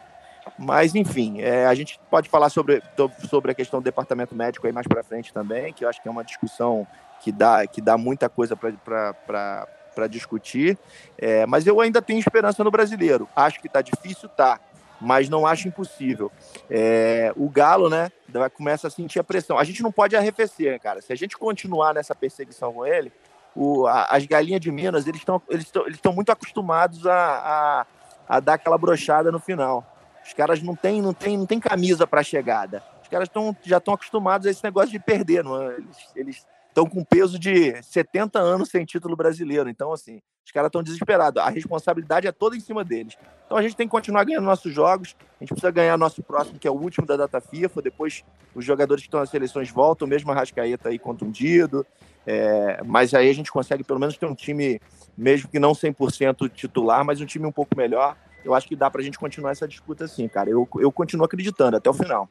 Mas, 0.57 0.95
enfim, 0.95 1.41
é, 1.41 1.65
a 1.65 1.73
gente 1.73 1.99
pode 2.09 2.29
falar 2.29 2.49
sobre, 2.49 2.81
sobre 3.29 3.51
a 3.51 3.55
questão 3.55 3.79
do 3.79 3.83
departamento 3.83 4.35
médico 4.35 4.65
aí 4.65 4.73
mais 4.73 4.87
para 4.87 5.03
frente 5.03 5.33
também, 5.33 5.71
que 5.71 5.85
eu 5.85 5.89
acho 5.89 6.01
que 6.01 6.07
é 6.07 6.11
uma 6.11 6.23
discussão 6.23 6.87
que 7.21 7.31
dá, 7.31 7.65
que 7.67 7.79
dá 7.79 7.97
muita 7.97 8.27
coisa 8.27 8.55
para 8.55 10.07
discutir. 10.09 10.77
É, 11.17 11.45
mas 11.45 11.67
eu 11.67 11.79
ainda 11.79 12.01
tenho 12.01 12.19
esperança 12.19 12.63
no 12.63 12.71
brasileiro. 12.71 13.29
Acho 13.35 13.59
que 13.59 13.67
está 13.67 13.81
difícil, 13.81 14.27
tá. 14.29 14.59
Mas 14.99 15.29
não 15.29 15.47
acho 15.47 15.67
impossível. 15.67 16.31
É, 16.69 17.33
o 17.35 17.49
Galo, 17.49 17.89
né, 17.89 18.11
começa 18.53 18.87
a 18.87 18.91
sentir 18.91 19.19
a 19.19 19.23
pressão. 19.23 19.57
A 19.57 19.63
gente 19.63 19.81
não 19.81 19.91
pode 19.91 20.15
arrefecer, 20.15 20.79
cara. 20.79 21.01
Se 21.01 21.11
a 21.11 21.15
gente 21.15 21.37
continuar 21.37 21.93
nessa 21.93 22.13
perseguição 22.13 22.73
com 22.73 22.85
ele, 22.85 23.11
o, 23.55 23.87
a, 23.87 24.05
as 24.05 24.25
galinhas 24.25 24.61
de 24.61 24.71
Minas, 24.71 25.07
eles 25.07 25.21
estão 25.21 25.41
eles 25.49 25.71
eles 25.85 25.99
muito 26.13 26.31
acostumados 26.31 27.05
a, 27.05 27.15
a, 27.15 27.85
a, 28.27 28.39
dar 28.39 28.53
aquela 28.53 28.77
brochada 28.77 29.31
no 29.31 29.39
final. 29.39 29.85
Os 30.25 30.33
caras 30.33 30.61
não 30.61 30.75
têm 30.75 31.01
não 31.01 31.13
tem, 31.13 31.37
não 31.37 31.45
tem 31.45 31.59
camisa 31.59 32.05
para 32.07 32.23
chegada. 32.23 32.83
Os 33.01 33.07
caras 33.07 33.27
tão, 33.27 33.55
já 33.63 33.77
estão 33.77 33.93
acostumados 33.93 34.47
a 34.47 34.51
esse 34.51 34.63
negócio 34.63 34.91
de 34.91 34.99
perder. 34.99 35.43
Não 35.43 35.61
é? 35.61 35.77
Eles 36.15 36.45
estão 36.69 36.85
com 36.85 37.03
peso 37.03 37.37
de 37.37 37.81
70 37.83 38.39
anos 38.39 38.69
sem 38.69 38.85
título 38.85 39.15
brasileiro. 39.15 39.69
Então, 39.69 39.91
assim, 39.91 40.21
os 40.45 40.51
caras 40.51 40.69
estão 40.69 40.83
desesperados. 40.83 41.41
A 41.41 41.49
responsabilidade 41.49 42.27
é 42.27 42.31
toda 42.31 42.55
em 42.57 42.59
cima 42.59 42.83
deles. 42.83 43.15
Então 43.45 43.57
a 43.57 43.61
gente 43.61 43.75
tem 43.75 43.87
que 43.87 43.91
continuar 43.91 44.23
ganhando 44.23 44.45
nossos 44.45 44.73
jogos. 44.73 45.15
A 45.39 45.43
gente 45.43 45.49
precisa 45.49 45.71
ganhar 45.71 45.97
nosso 45.97 46.23
próximo, 46.23 46.57
que 46.57 46.67
é 46.67 46.71
o 46.71 46.73
último 46.73 47.05
da 47.05 47.15
data 47.15 47.39
FIFA. 47.39 47.81
Depois 47.81 48.23
os 48.55 48.65
jogadores 48.65 49.03
que 49.03 49.07
estão 49.07 49.19
nas 49.19 49.29
seleções 49.29 49.69
voltam, 49.69 50.07
mesmo 50.07 50.31
a 50.31 50.35
Rascaeta 50.35 50.89
aí 50.89 50.97
contundido. 50.97 51.85
É, 52.25 52.81
mas 52.85 53.13
aí 53.13 53.29
a 53.29 53.33
gente 53.33 53.51
consegue 53.51 53.83
pelo 53.83 53.99
menos 53.99 54.17
ter 54.17 54.25
um 54.25 54.35
time, 54.35 54.79
mesmo 55.17 55.49
que 55.49 55.59
não 55.59 55.71
100% 55.71 56.49
titular, 56.51 57.03
mas 57.03 57.19
um 57.21 57.25
time 57.25 57.45
um 57.45 57.51
pouco 57.51 57.75
melhor. 57.75 58.15
Eu 58.43 58.53
acho 58.53 58.67
que 58.67 58.75
dá 58.75 58.89
para 58.89 59.01
a 59.01 59.03
gente 59.03 59.19
continuar 59.19 59.51
essa 59.51 59.67
disputa 59.67 60.05
assim, 60.05 60.27
cara. 60.27 60.49
Eu, 60.49 60.67
eu 60.79 60.91
continuo 60.91 61.25
acreditando 61.25 61.77
até 61.77 61.89
o 61.89 61.93
final. 61.93 62.29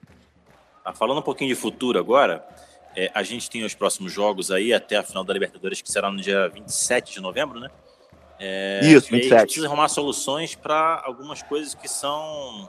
Tá 0.82 0.92
falando 0.92 1.18
um 1.18 1.23
pouquinho 1.23 1.54
de 1.54 1.61
futuro 1.61 1.99
agora, 1.99 2.44
é, 2.97 3.11
a 3.14 3.23
gente 3.23 3.49
tem 3.49 3.64
os 3.64 3.75
próximos 3.75 4.12
jogos 4.12 4.50
aí 4.50 4.73
até 4.73 4.97
a 4.97 5.02
final 5.02 5.23
da 5.23 5.32
Libertadores, 5.32 5.80
que 5.80 5.90
será 5.90 6.11
no 6.11 6.20
dia 6.20 6.49
27 6.49 7.12
de 7.12 7.20
novembro, 7.20 7.61
né? 7.61 7.68
É, 8.38 8.80
Isso, 8.82 9.11
27. 9.11 9.35
a 9.35 9.38
gente 9.38 9.47
precisa 9.47 9.66
arrumar 9.66 9.88
soluções 9.88 10.54
para 10.54 11.02
algumas 11.04 11.42
coisas 11.42 11.75
que 11.75 11.87
são, 11.87 12.68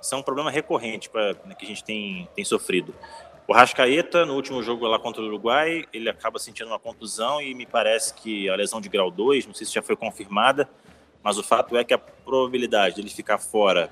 são 0.00 0.20
um 0.20 0.22
problema 0.22 0.50
recorrente 0.50 1.08
pra, 1.08 1.32
né, 1.44 1.54
que 1.58 1.64
a 1.64 1.68
gente 1.68 1.82
tem, 1.82 2.28
tem 2.34 2.44
sofrido. 2.44 2.94
O 3.48 3.52
Rascaeta, 3.52 4.26
no 4.26 4.34
último 4.34 4.60
jogo 4.62 4.86
lá 4.86 4.98
contra 4.98 5.22
o 5.22 5.26
Uruguai, 5.26 5.84
ele 5.92 6.08
acaba 6.08 6.38
sentindo 6.38 6.66
uma 6.66 6.80
contusão 6.80 7.40
e 7.40 7.54
me 7.54 7.64
parece 7.64 8.12
que 8.14 8.48
a 8.48 8.56
lesão 8.56 8.80
de 8.80 8.88
grau 8.88 9.10
2, 9.10 9.46
não 9.46 9.54
sei 9.54 9.66
se 9.66 9.72
já 9.72 9.82
foi 9.82 9.94
confirmada, 9.94 10.68
mas 11.22 11.38
o 11.38 11.44
fato 11.44 11.76
é 11.76 11.84
que 11.84 11.94
a 11.94 11.98
probabilidade 11.98 12.96
dele 12.96 13.08
ficar 13.08 13.38
fora 13.38 13.90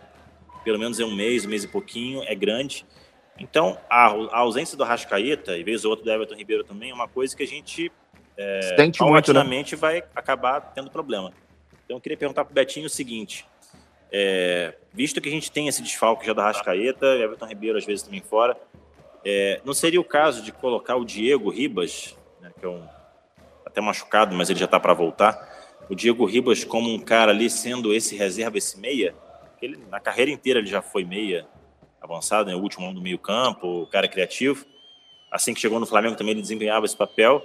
pelo 0.64 0.78
menos 0.78 0.98
em 0.98 1.04
um 1.04 1.14
mês, 1.14 1.44
um 1.44 1.48
mês 1.48 1.62
e 1.62 1.68
pouquinho, 1.68 2.22
é 2.24 2.34
grande. 2.34 2.84
Então, 3.38 3.78
a, 3.88 4.06
a 4.06 4.38
ausência 4.38 4.76
do 4.76 4.82
Rascaeta, 4.82 5.56
e 5.56 5.62
vez 5.62 5.84
ou 5.84 5.90
outro 5.90 6.04
do 6.04 6.10
Everton 6.10 6.34
Ribeiro 6.34 6.64
também, 6.64 6.90
é 6.90 6.94
uma 6.94 7.06
coisa 7.06 7.36
que 7.36 7.42
a 7.42 7.46
gente 7.46 7.92
é, 8.36 8.90
paulatinamente 8.96 9.74
né? 9.74 9.80
vai 9.80 10.04
acabar 10.16 10.60
tendo 10.60 10.90
problema. 10.90 11.32
Então, 11.84 11.98
eu 11.98 12.00
queria 12.00 12.16
perguntar 12.16 12.44
para 12.44 12.52
o 12.52 12.54
Betinho 12.54 12.86
o 12.86 12.90
seguinte, 12.90 13.46
é, 14.10 14.74
visto 14.92 15.20
que 15.20 15.28
a 15.28 15.32
gente 15.32 15.52
tem 15.52 15.68
esse 15.68 15.82
desfalque 15.82 16.26
já 16.26 16.32
da 16.32 16.44
Rascaeta, 16.44 17.06
Everton 17.06 17.46
Ribeiro 17.46 17.76
às 17.76 17.84
vezes 17.84 18.02
também 18.02 18.22
fora, 18.22 18.56
é, 19.24 19.60
não 19.64 19.72
seria 19.72 20.00
o 20.00 20.04
caso 20.04 20.42
de 20.42 20.52
colocar 20.52 20.96
o 20.96 21.04
Diego 21.04 21.50
Ribas, 21.50 22.16
né, 22.40 22.52
que 22.58 22.64
é 22.64 22.68
um 22.68 22.86
até 23.64 23.80
machucado, 23.80 24.34
mas 24.34 24.50
ele 24.50 24.58
já 24.58 24.66
está 24.66 24.78
para 24.78 24.92
voltar. 24.92 25.52
O 25.88 25.94
Diego 25.94 26.24
Ribas 26.24 26.62
como 26.62 26.92
um 26.92 26.98
cara 26.98 27.32
ali 27.32 27.48
sendo 27.48 27.92
esse 27.92 28.14
reserva, 28.14 28.58
esse 28.58 28.78
meia, 28.78 29.14
ele 29.60 29.78
na 29.90 29.98
carreira 29.98 30.30
inteira 30.30 30.60
ele 30.60 30.68
já 30.68 30.82
foi 30.82 31.04
meia 31.04 31.46
avançado, 32.00 32.50
né, 32.50 32.54
o 32.54 32.60
último 32.60 32.84
homem 32.84 32.94
do 32.94 33.00
meio 33.00 33.18
campo, 33.18 33.82
o 33.82 33.86
cara 33.86 34.06
criativo. 34.06 34.66
Assim 35.30 35.54
que 35.54 35.60
chegou 35.60 35.80
no 35.80 35.86
Flamengo 35.86 36.16
também 36.16 36.32
ele 36.32 36.42
desempenhava 36.42 36.84
esse 36.84 36.96
papel. 36.96 37.44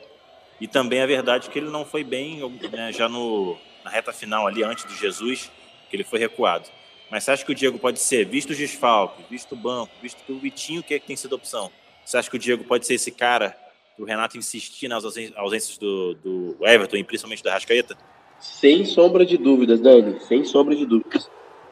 E 0.60 0.68
também 0.68 1.02
a 1.02 1.06
verdade 1.06 1.48
é 1.48 1.52
que 1.52 1.58
ele 1.58 1.70
não 1.70 1.86
foi 1.86 2.04
bem 2.04 2.42
né, 2.70 2.92
já 2.92 3.08
no, 3.08 3.58
na 3.84 3.90
reta 3.90 4.12
final 4.12 4.46
ali 4.46 4.62
antes 4.62 4.84
do 4.84 4.94
Jesus, 4.94 5.50
que 5.90 5.96
ele 5.96 6.04
foi 6.04 6.20
recuado. 6.20 6.68
Mas 7.10 7.24
você 7.24 7.32
acha 7.32 7.46
que 7.46 7.52
o 7.52 7.56
Diego 7.56 7.80
pode 7.80 8.00
ser, 8.00 8.26
visto 8.26 8.52
os 8.52 8.58
desfalques, 8.58 9.26
visto 9.30 9.54
o 9.54 9.56
banco, 9.56 9.92
visto 10.02 10.24
que 10.24 10.32
o 10.32 10.40
Vitinho 10.40 10.84
que, 10.84 10.94
é 10.94 11.00
que 11.00 11.08
tem 11.08 11.16
sido 11.16 11.34
opção, 11.34 11.72
você 12.06 12.18
acha 12.18 12.30
que 12.30 12.36
o 12.36 12.40
Diego 12.40 12.64
pode 12.64 12.86
ser 12.86 12.96
esse 12.96 13.12
cara 13.12 13.56
o 14.00 14.06
Renato 14.06 14.38
insistir 14.38 14.88
nas 14.88 15.04
ausências 15.36 15.78
do, 15.78 16.14
do 16.16 16.58
Everton 16.62 16.98
e 16.98 17.04
principalmente 17.04 17.44
da 17.44 17.54
Rascaeta? 17.54 17.98
Sem 18.40 18.86
sombra 18.86 19.26
de 19.26 19.38
dúvidas, 19.38 19.82
Dani, 19.82 20.20
sem 20.22 20.46
sombra 20.46 20.76
de 20.76 20.86
dúvidas. 20.86 21.30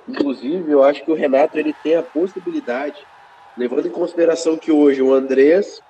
Inclusive, 0.08 0.70
eu 0.70 0.84
acho 0.84 1.04
que 1.04 1.12
o 1.12 1.16
Renato 1.16 1.58
ele 1.58 1.74
tem 1.82 1.96
a 1.96 2.04
possibilidade, 2.04 2.98
levando 3.58 3.88
em 3.88 3.92
consideração 3.92 4.58
que 4.58 4.72
hoje 4.72 5.02
o 5.02 5.14
Andrés 5.14 5.82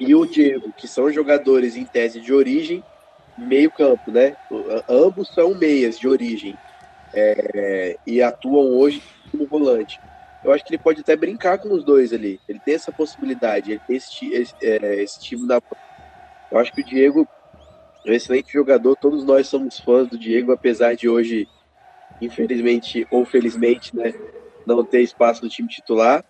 e 0.00 0.14
o 0.14 0.24
Diego, 0.24 0.72
que 0.72 0.88
são 0.88 1.12
jogadores 1.12 1.76
em 1.76 1.84
tese 1.84 2.20
de 2.20 2.32
origem, 2.32 2.82
meio 3.36 3.70
campo, 3.70 4.10
né? 4.10 4.36
Ambos 4.88 5.28
são 5.28 5.54
meias 5.54 5.98
de 5.98 6.08
origem 6.08 6.56
é, 7.14 7.96
e 8.06 8.22
atuam 8.22 8.76
hoje 8.76 9.02
como 9.30 9.46
volante. 9.46 10.00
Eu 10.44 10.52
acho 10.52 10.64
que 10.64 10.74
ele 10.74 10.82
pode 10.82 11.00
até 11.00 11.16
brincar 11.16 11.58
com 11.58 11.72
os 11.72 11.82
dois 11.82 12.12
ali. 12.12 12.38
Ele 12.46 12.60
tem 12.60 12.74
essa 12.74 12.92
possibilidade, 12.92 13.72
ele 13.72 13.80
tem 13.86 13.96
esse, 13.96 14.26
esse, 14.32 14.54
é, 14.60 15.02
esse 15.02 15.20
time 15.20 15.46
da. 15.48 15.60
Eu 16.50 16.58
acho 16.58 16.72
que 16.72 16.82
o 16.82 16.84
Diego 16.84 17.26
é 18.04 18.10
um 18.10 18.14
excelente 18.14 18.52
jogador. 18.52 18.94
Todos 18.96 19.24
nós 19.24 19.46
somos 19.46 19.80
fãs 19.80 20.08
do 20.08 20.18
Diego, 20.18 20.52
apesar 20.52 20.94
de 20.94 21.08
hoje, 21.08 21.48
infelizmente 22.20 23.06
ou 23.10 23.24
felizmente, 23.24 23.96
né, 23.96 24.12
não 24.66 24.84
ter 24.84 25.00
espaço 25.00 25.42
no 25.42 25.48
time 25.48 25.68
titular. 25.68 26.22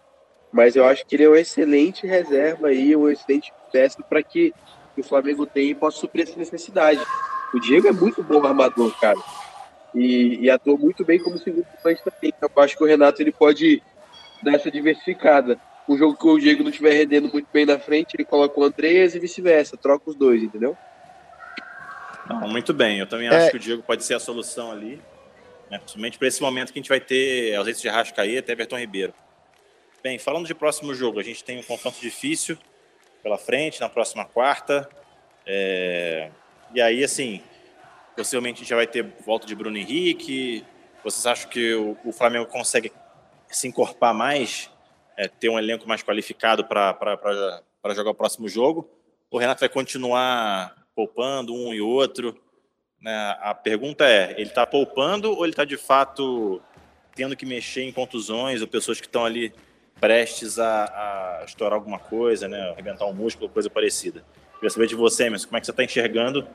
Mas 0.52 0.76
eu 0.76 0.84
acho 0.84 1.04
que 1.04 1.16
ele 1.16 1.24
é 1.24 1.28
uma 1.28 1.40
excelente 1.40 2.06
reserva 2.06 2.68
aí, 2.68 2.94
uma 2.94 3.12
excelente 3.12 3.52
peça 3.72 4.00
para 4.04 4.22
que 4.22 4.54
o 4.96 5.02
Flamengo 5.02 5.44
tenha 5.44 5.72
e 5.72 5.74
possa 5.74 5.98
suprir 5.98 6.22
essa 6.22 6.38
necessidade. 6.38 7.00
O 7.52 7.58
Diego 7.58 7.88
é 7.88 7.92
muito 7.92 8.22
bom 8.22 8.46
armador, 8.46 8.96
cara 9.00 9.18
e, 9.94 10.40
e 10.40 10.50
atuou 10.50 10.76
muito 10.76 11.04
bem 11.04 11.18
como 11.18 11.38
segundo 11.38 11.66
volante 11.82 12.02
também. 12.02 12.32
Então, 12.36 12.50
eu 12.54 12.62
acho 12.62 12.76
que 12.76 12.82
o 12.82 12.86
Renato 12.86 13.22
ele 13.22 13.32
pode 13.32 13.82
dar 14.42 14.54
essa 14.54 14.70
diversificada. 14.70 15.58
Um 15.88 15.96
jogo 15.96 16.16
que 16.16 16.26
o 16.26 16.38
Diego 16.38 16.62
não 16.62 16.70
estiver 16.70 16.92
rendendo 16.92 17.30
muito 17.30 17.46
bem 17.52 17.66
na 17.66 17.78
frente, 17.78 18.14
ele 18.14 18.24
coloca 18.24 18.58
o 18.58 18.64
Andreas 18.64 19.14
e 19.14 19.18
vice-versa, 19.18 19.76
troca 19.76 20.10
os 20.10 20.16
dois, 20.16 20.42
entendeu? 20.42 20.76
Não, 22.28 22.48
muito 22.48 22.72
bem, 22.72 22.98
eu 22.98 23.06
também 23.06 23.28
é... 23.28 23.36
acho 23.36 23.50
que 23.50 23.56
o 23.56 23.60
Diego 23.60 23.82
pode 23.82 24.02
ser 24.02 24.14
a 24.14 24.20
solução 24.20 24.72
ali, 24.72 25.00
né, 25.70 25.78
principalmente 25.78 26.18
para 26.18 26.28
esse 26.28 26.40
momento 26.40 26.72
que 26.72 26.78
a 26.78 26.80
gente 26.80 26.88
vai 26.88 27.00
ter 27.00 27.54
ausência 27.54 27.82
de 27.82 27.94
Rascaeta 27.94 28.50
e 28.50 28.52
Everton 28.52 28.78
Ribeiro. 28.78 29.12
Bem, 30.02 30.18
falando 30.18 30.46
de 30.46 30.54
próximo 30.54 30.94
jogo, 30.94 31.20
a 31.20 31.22
gente 31.22 31.44
tem 31.44 31.58
um 31.58 31.62
confronto 31.62 32.00
difícil 32.00 32.58
pela 33.22 33.38
frente, 33.38 33.80
na 33.80 33.88
próxima 33.88 34.24
quarta. 34.24 34.88
É... 35.46 36.30
E 36.74 36.80
aí, 36.80 37.04
assim, 37.04 37.42
Possivelmente 38.16 38.56
a 38.56 38.60
gente 38.60 38.70
já 38.70 38.76
vai 38.76 38.86
ter 38.86 39.02
volta 39.24 39.46
de 39.46 39.54
Bruno 39.54 39.76
Henrique. 39.76 40.64
Vocês 41.02 41.26
acham 41.26 41.50
que 41.50 41.74
o, 41.74 41.96
o 42.04 42.12
Flamengo 42.12 42.46
consegue 42.46 42.92
se 43.48 43.68
encorpar 43.68 44.14
mais, 44.14 44.70
é, 45.16 45.28
ter 45.28 45.48
um 45.48 45.58
elenco 45.58 45.88
mais 45.88 46.02
qualificado 46.02 46.64
para 46.64 47.94
jogar 47.94 48.10
o 48.10 48.14
próximo 48.14 48.48
jogo? 48.48 48.88
O 49.30 49.38
Renato 49.38 49.60
vai 49.60 49.68
continuar 49.68 50.76
poupando 50.94 51.52
um 51.52 51.74
e 51.74 51.80
outro? 51.80 52.40
Né? 53.00 53.36
A 53.40 53.54
pergunta 53.54 54.04
é: 54.06 54.32
ele 54.32 54.48
está 54.48 54.64
poupando 54.66 55.32
ou 55.32 55.44
ele 55.44 55.52
está 55.52 55.64
de 55.64 55.76
fato 55.76 56.62
tendo 57.14 57.36
que 57.36 57.44
mexer 57.44 57.82
em 57.82 57.92
contusões 57.92 58.60
ou 58.60 58.68
pessoas 58.68 59.00
que 59.00 59.06
estão 59.06 59.24
ali 59.24 59.52
prestes 60.00 60.58
a, 60.58 60.84
a, 61.40 61.44
estourar 61.44 61.74
alguma 61.74 61.98
coisa, 61.98 62.48
né? 62.48 62.70
arrebentar 62.70 63.06
um 63.06 63.12
músculo, 63.12 63.48
coisa 63.48 63.70
parecida? 63.70 64.24
Queria 64.54 64.70
saber 64.70 64.86
de 64.86 64.94
você, 64.94 65.30
mas 65.30 65.44
como 65.44 65.56
é 65.56 65.60
que 65.60 65.66
você 65.66 65.70
está 65.70 65.84
enxergando 65.84 66.46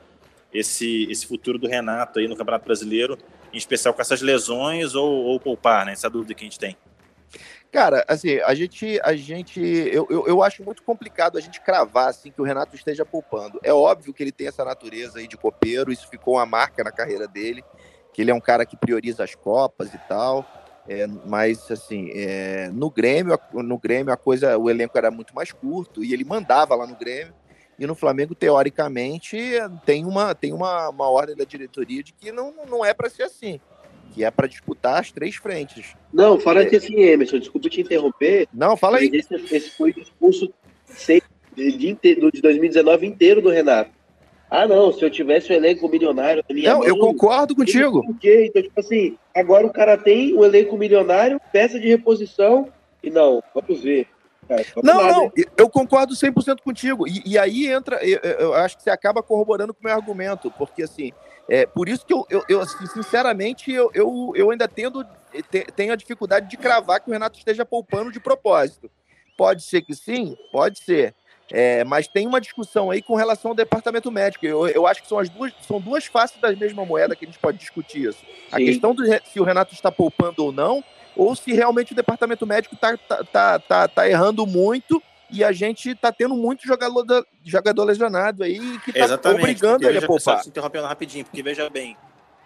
esse, 0.52 1.06
esse 1.10 1.26
futuro 1.26 1.58
do 1.58 1.68
Renato 1.68 2.18
aí 2.18 2.28
no 2.28 2.36
Campeonato 2.36 2.64
Brasileiro, 2.64 3.18
em 3.52 3.58
especial 3.58 3.94
com 3.94 4.00
essas 4.00 4.20
lesões 4.20 4.94
ou, 4.94 5.10
ou 5.10 5.40
poupar, 5.40 5.86
né? 5.86 5.92
Essa 5.92 6.10
dúvida 6.10 6.34
que 6.34 6.44
a 6.44 6.46
gente 6.46 6.58
tem. 6.58 6.76
Cara, 7.72 8.04
assim, 8.08 8.38
a 8.40 8.52
gente, 8.52 9.00
a 9.04 9.14
gente, 9.14 9.60
eu, 9.60 10.04
eu, 10.10 10.26
eu, 10.26 10.42
acho 10.42 10.64
muito 10.64 10.82
complicado 10.82 11.38
a 11.38 11.40
gente 11.40 11.60
cravar 11.60 12.08
assim 12.08 12.32
que 12.32 12.40
o 12.40 12.44
Renato 12.44 12.74
esteja 12.74 13.04
poupando. 13.04 13.60
É 13.62 13.72
óbvio 13.72 14.12
que 14.12 14.22
ele 14.22 14.32
tem 14.32 14.48
essa 14.48 14.64
natureza 14.64 15.20
aí 15.20 15.28
de 15.28 15.36
copeiro, 15.36 15.92
isso 15.92 16.08
ficou 16.08 16.34
uma 16.34 16.46
marca 16.46 16.82
na 16.82 16.90
carreira 16.90 17.28
dele, 17.28 17.62
que 18.12 18.22
ele 18.22 18.32
é 18.32 18.34
um 18.34 18.40
cara 18.40 18.66
que 18.66 18.76
prioriza 18.76 19.22
as 19.22 19.36
copas 19.36 19.94
e 19.94 19.98
tal. 20.08 20.44
É, 20.88 21.06
mas 21.06 21.70
assim, 21.70 22.10
é, 22.12 22.68
no 22.72 22.90
Grêmio, 22.90 23.38
no 23.52 23.78
Grêmio 23.78 24.12
a 24.12 24.16
coisa, 24.16 24.58
o 24.58 24.68
elenco 24.68 24.98
era 24.98 25.10
muito 25.10 25.32
mais 25.32 25.52
curto 25.52 26.02
e 26.02 26.12
ele 26.12 26.24
mandava 26.24 26.74
lá 26.74 26.88
no 26.88 26.96
Grêmio. 26.96 27.32
E 27.80 27.86
no 27.86 27.94
Flamengo, 27.94 28.34
teoricamente, 28.34 29.38
tem 29.86 30.04
uma, 30.04 30.34
tem 30.34 30.52
uma, 30.52 30.90
uma 30.90 31.08
ordem 31.08 31.34
da 31.34 31.44
diretoria 31.44 32.02
de 32.02 32.12
que 32.12 32.30
não, 32.30 32.52
não 32.68 32.84
é 32.84 32.92
para 32.92 33.08
ser 33.08 33.22
assim. 33.22 33.58
Que 34.12 34.22
é 34.22 34.30
para 34.30 34.46
disputar 34.46 35.00
as 35.00 35.10
três 35.10 35.36
frentes. 35.36 35.96
Não, 36.12 36.38
fala 36.38 36.60
é. 36.60 36.66
que 36.66 36.76
assim, 36.76 37.00
Emerson, 37.00 37.38
desculpa 37.38 37.70
te 37.70 37.80
interromper. 37.80 38.46
Não, 38.52 38.76
fala 38.76 38.98
aí. 38.98 39.08
Esse, 39.14 39.34
esse 39.34 39.70
foi 39.70 39.92
o 39.92 39.94
discurso 39.94 40.52
de, 41.56 41.72
de, 41.72 41.94
de 41.94 42.42
2019 42.42 43.06
inteiro 43.06 43.40
do 43.40 43.48
Renato. 43.48 43.90
Ah, 44.50 44.68
não, 44.68 44.92
se 44.92 45.02
eu 45.02 45.08
tivesse 45.08 45.50
um 45.50 45.56
elenco 45.56 45.88
milionário 45.88 46.44
Não, 46.50 46.80
mão, 46.80 46.84
eu 46.86 46.98
concordo 46.98 47.56
contigo. 47.56 48.04
Por 48.04 48.18
quê? 48.18 48.46
Então, 48.48 48.62
tipo 48.62 48.78
assim, 48.78 49.16
agora 49.34 49.66
o 49.66 49.72
cara 49.72 49.96
tem 49.96 50.34
um 50.34 50.44
elenco 50.44 50.76
milionário, 50.76 51.40
peça 51.50 51.80
de 51.80 51.88
reposição, 51.88 52.68
e 53.02 53.08
não, 53.08 53.42
vamos 53.54 53.82
ver 53.82 54.06
cara. 54.50 54.64
Não, 54.82 55.06
não, 55.06 55.32
eu 55.56 55.68
concordo 55.68 56.14
100% 56.14 56.60
contigo. 56.62 57.06
E, 57.06 57.22
e 57.24 57.38
aí 57.38 57.66
entra, 57.66 58.04
eu, 58.04 58.18
eu, 58.18 58.54
acho 58.54 58.76
que 58.76 58.82
você 58.82 58.90
acaba 58.90 59.22
corroborando 59.22 59.72
com 59.72 59.80
o 59.80 59.84
meu 59.84 59.94
argumento, 59.94 60.50
porque 60.50 60.82
assim, 60.82 61.12
é 61.48 61.66
por 61.66 61.88
isso 61.88 62.04
que 62.04 62.12
eu, 62.12 62.26
eu, 62.28 62.44
eu 62.48 62.60
assim, 62.60 62.86
sinceramente, 62.86 63.70
eu, 63.70 63.90
eu, 63.94 64.32
eu 64.34 64.50
ainda 64.50 64.66
tendo, 64.66 65.06
tenho 65.76 65.92
a 65.92 65.96
dificuldade 65.96 66.48
de 66.48 66.56
cravar 66.56 67.00
que 67.00 67.08
o 67.08 67.12
Renato 67.12 67.38
esteja 67.38 67.64
poupando 67.64 68.10
de 68.10 68.18
propósito. 68.18 68.90
Pode 69.36 69.62
ser 69.62 69.82
que 69.82 69.94
sim, 69.94 70.36
pode 70.52 70.80
ser. 70.80 71.14
É, 71.52 71.82
mas 71.82 72.06
tem 72.06 72.26
uma 72.26 72.40
discussão 72.40 72.90
aí 72.90 73.02
com 73.02 73.16
relação 73.16 73.50
ao 73.50 73.54
departamento 73.56 74.10
médico. 74.10 74.46
Eu, 74.46 74.68
eu 74.68 74.86
acho 74.86 75.02
que 75.02 75.08
são 75.08 75.18
as 75.18 75.28
duas, 75.28 75.52
são 75.66 75.80
duas 75.80 76.06
faces 76.06 76.40
da 76.40 76.52
mesma 76.52 76.84
moeda 76.84 77.16
que 77.16 77.24
a 77.24 77.28
gente 77.28 77.40
pode 77.40 77.58
discutir 77.58 78.08
isso. 78.08 78.24
A 78.52 78.58
Sim. 78.58 78.66
questão 78.66 78.94
do 78.94 79.04
se 79.24 79.40
o 79.40 79.44
Renato 79.44 79.74
está 79.74 79.90
poupando 79.90 80.44
ou 80.44 80.52
não, 80.52 80.84
ou 81.16 81.34
se 81.34 81.52
realmente 81.52 81.92
o 81.92 81.96
departamento 81.96 82.46
médico 82.46 82.74
está 82.74 82.96
tá, 82.96 83.24
tá, 83.24 83.58
tá, 83.58 83.88
tá 83.88 84.08
errando 84.08 84.46
muito 84.46 85.02
e 85.30 85.44
a 85.44 85.52
gente 85.52 85.90
está 85.90 86.10
tendo 86.12 86.34
muito 86.34 86.66
jogador, 86.66 87.04
da- 87.04 87.24
jogador 87.44 87.84
lesionado 87.84 88.42
aí 88.42 88.58
que 88.80 88.90
está 88.90 89.30
obrigando 89.30 89.86
ele 89.88 89.98
a 89.98 90.06
poupar. 90.06 90.38
Só 90.38 90.42
se 90.42 90.48
interrompendo 90.48 90.86
rapidinho, 90.86 91.24
porque 91.24 91.42
veja 91.42 91.68
bem, 91.70 91.96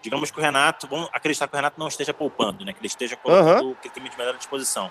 digamos 0.03 0.31
que 0.31 0.39
o 0.39 0.43
Renato, 0.43 0.87
vamos 0.87 1.09
acreditar 1.13 1.49
que 1.49 1.55
o 1.55 1.57
Renato 1.57 1.81
não 1.81 1.89
esteja 1.89 2.13
poupando, 2.13 2.65
né? 2.65 2.73
Que 2.73 2.81
ele 2.81 2.87
esteja 2.87 3.17
colocando 3.17 3.71
o 3.71 3.75
que 3.77 3.89
tem 3.89 4.03
de 4.03 4.17
melhor 4.19 4.35
à 4.35 4.39
disposição. 4.39 4.91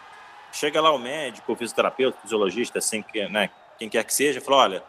Chega 0.51 0.81
lá 0.81 0.91
o 0.91 0.99
médico, 0.99 1.51
o 1.51 1.55
fisioterapeuta, 1.55 2.17
o 2.17 2.21
fisiologista, 2.21 2.79
assim, 2.79 3.01
que, 3.01 3.27
né, 3.27 3.49
quem 3.77 3.89
quer 3.89 4.03
que 4.03 4.13
seja, 4.13 4.39
fala, 4.39 4.57
olha, 4.57 4.83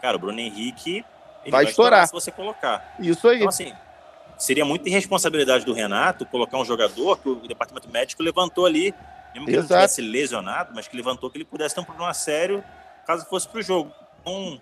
cara, 0.00 0.16
o 0.16 0.20
Bruno 0.20 0.38
Henrique 0.38 1.04
ele 1.44 1.50
Vai 1.52 1.64
estourar. 1.64 2.06
se 2.06 2.12
você 2.12 2.30
colocar. 2.30 2.96
Isso 3.00 3.28
aí. 3.28 3.38
Então, 3.38 3.48
assim, 3.48 3.72
seria 4.38 4.64
muita 4.64 4.88
irresponsabilidade 4.88 5.64
do 5.64 5.72
Renato 5.72 6.24
colocar 6.24 6.56
um 6.58 6.64
jogador 6.64 7.18
que 7.18 7.28
o 7.28 7.36
departamento 7.46 7.88
médico 7.90 8.22
levantou 8.22 8.64
ali, 8.64 8.94
mesmo 9.34 9.46
que 9.46 9.50
ele 9.52 9.58
Exato. 9.58 9.74
tivesse 9.74 10.00
lesionado, 10.00 10.72
mas 10.74 10.86
que 10.88 10.96
levantou 10.96 11.28
que 11.30 11.36
ele 11.38 11.44
pudesse 11.44 11.74
ter 11.74 11.80
um 11.80 11.84
problema 11.84 12.14
sério 12.14 12.62
caso 13.06 13.26
fosse 13.26 13.48
pro 13.48 13.60
jogo. 13.62 13.92
Então, 14.20 14.60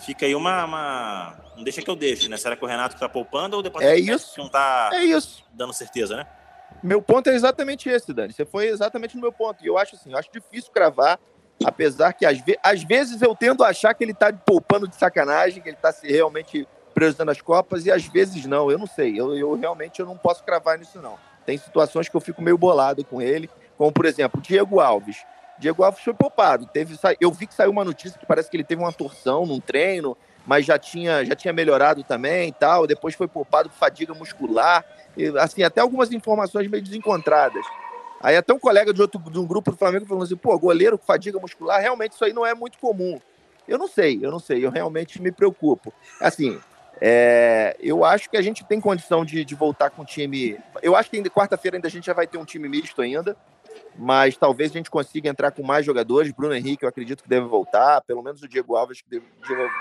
fica 0.00 0.26
aí 0.26 0.34
uma, 0.34 0.64
uma- 0.64 1.36
Não 1.56 1.64
deixa 1.64 1.80
que 1.82 1.88
eu 1.90 1.96
deixe, 1.96 2.28
né? 2.28 2.36
Será 2.36 2.54
que 2.56 2.64
o 2.64 2.68
Renato 2.68 2.96
tá 2.98 3.08
poupando 3.08 3.56
ou 3.56 3.60
o 3.60 3.62
departamento 3.62 3.98
É 3.98 4.02
médico 4.04 4.30
não 4.38 4.48
tá 4.48 4.90
É 4.92 5.18
dando 5.52 5.72
certeza, 5.72 6.16
né? 6.16 6.26
Meu 6.82 7.00
ponto 7.00 7.30
é 7.30 7.34
exatamente 7.34 7.88
esse, 7.88 8.12
Dani. 8.12 8.32
Você 8.32 8.44
foi 8.44 8.66
exatamente 8.68 9.14
no 9.16 9.22
meu 9.22 9.32
ponto. 9.32 9.64
E 9.64 9.66
eu 9.66 9.78
acho 9.78 9.96
assim, 9.96 10.12
eu 10.12 10.18
acho 10.18 10.28
difícil 10.30 10.70
cravar, 10.70 11.18
apesar 11.64 12.12
que 12.12 12.26
às, 12.26 12.38
ve- 12.38 12.58
às 12.62 12.82
vezes 12.82 13.22
eu 13.22 13.34
tendo 13.34 13.64
a 13.64 13.68
achar 13.68 13.94
que 13.94 14.04
ele 14.04 14.12
tá 14.12 14.30
poupando 14.32 14.86
de 14.86 14.94
sacanagem, 14.96 15.62
que 15.62 15.68
ele 15.70 15.76
tá 15.78 15.90
se 15.90 16.06
realmente 16.06 16.68
priorizando 16.96 17.30
as 17.30 17.42
Copas, 17.42 17.84
e 17.84 17.90
às 17.90 18.06
vezes 18.06 18.46
não. 18.46 18.70
Eu 18.70 18.78
não 18.78 18.86
sei. 18.86 19.20
Eu, 19.20 19.36
eu 19.36 19.54
realmente 19.54 20.00
eu 20.00 20.06
não 20.06 20.16
posso 20.16 20.42
cravar 20.42 20.78
nisso, 20.78 20.98
não. 21.02 21.18
Tem 21.44 21.58
situações 21.58 22.08
que 22.08 22.16
eu 22.16 22.20
fico 22.22 22.40
meio 22.40 22.56
bolado 22.56 23.04
com 23.04 23.20
ele, 23.20 23.50
como 23.76 23.92
por 23.92 24.06
exemplo, 24.06 24.40
Diego 24.40 24.80
Alves. 24.80 25.18
Diego 25.58 25.84
Alves 25.84 26.02
foi 26.02 26.14
poupado. 26.14 26.64
Teve, 26.66 26.98
eu 27.20 27.30
vi 27.30 27.46
que 27.46 27.52
saiu 27.52 27.70
uma 27.70 27.84
notícia 27.84 28.18
que 28.18 28.24
parece 28.24 28.50
que 28.50 28.56
ele 28.56 28.64
teve 28.64 28.80
uma 28.80 28.92
torção 28.92 29.44
num 29.44 29.60
treino, 29.60 30.16
mas 30.46 30.64
já 30.64 30.78
tinha, 30.78 31.22
já 31.22 31.36
tinha 31.36 31.52
melhorado 31.52 32.02
também 32.02 32.48
e 32.48 32.52
tal. 32.52 32.86
Depois 32.86 33.14
foi 33.14 33.28
poupado 33.28 33.68
por 33.68 33.76
fadiga 33.76 34.14
muscular. 34.14 34.82
E, 35.14 35.26
assim, 35.38 35.62
até 35.62 35.82
algumas 35.82 36.10
informações 36.12 36.66
meio 36.66 36.82
desencontradas. 36.82 37.64
Aí 38.22 38.38
até 38.38 38.54
um 38.54 38.58
colega 38.58 38.94
de 38.94 39.02
outro 39.02 39.20
de 39.20 39.38
um 39.38 39.46
grupo 39.46 39.70
do 39.70 39.76
Flamengo 39.76 40.06
falou 40.06 40.24
assim: 40.24 40.36
pô, 40.36 40.58
goleiro 40.58 40.96
com 40.96 41.04
fadiga 41.04 41.38
muscular, 41.38 41.78
realmente 41.78 42.12
isso 42.12 42.24
aí 42.24 42.32
não 42.32 42.46
é 42.46 42.54
muito 42.54 42.78
comum. 42.78 43.20
Eu 43.68 43.76
não 43.76 43.86
sei, 43.86 44.18
eu 44.22 44.30
não 44.30 44.38
sei, 44.38 44.64
eu 44.64 44.70
realmente 44.70 45.20
me 45.20 45.30
preocupo. 45.30 45.92
Assim, 46.20 46.58
é, 47.00 47.76
eu 47.80 48.04
acho 48.04 48.30
que 48.30 48.36
a 48.36 48.42
gente 48.42 48.64
tem 48.64 48.80
condição 48.80 49.24
de, 49.24 49.44
de 49.44 49.54
voltar 49.54 49.90
com 49.90 50.02
o 50.02 50.04
time. 50.04 50.58
Eu 50.82 50.96
acho 50.96 51.10
que 51.10 51.22
quarta-feira 51.30 51.76
ainda 51.76 51.88
a 51.88 51.90
gente 51.90 52.06
já 52.06 52.12
vai 52.12 52.26
ter 52.26 52.38
um 52.38 52.44
time 52.44 52.68
misto 52.68 53.02
ainda, 53.02 53.36
mas 53.98 54.36
talvez 54.36 54.70
a 54.70 54.74
gente 54.74 54.90
consiga 54.90 55.28
entrar 55.28 55.50
com 55.50 55.62
mais 55.62 55.84
jogadores. 55.84 56.32
Bruno 56.32 56.54
Henrique, 56.54 56.84
eu 56.84 56.88
acredito 56.88 57.22
que 57.22 57.28
deve 57.28 57.46
voltar, 57.46 58.00
pelo 58.02 58.22
menos 58.22 58.42
o 58.42 58.48
Diego 58.48 58.76
Alves 58.76 59.02
que 59.02 59.22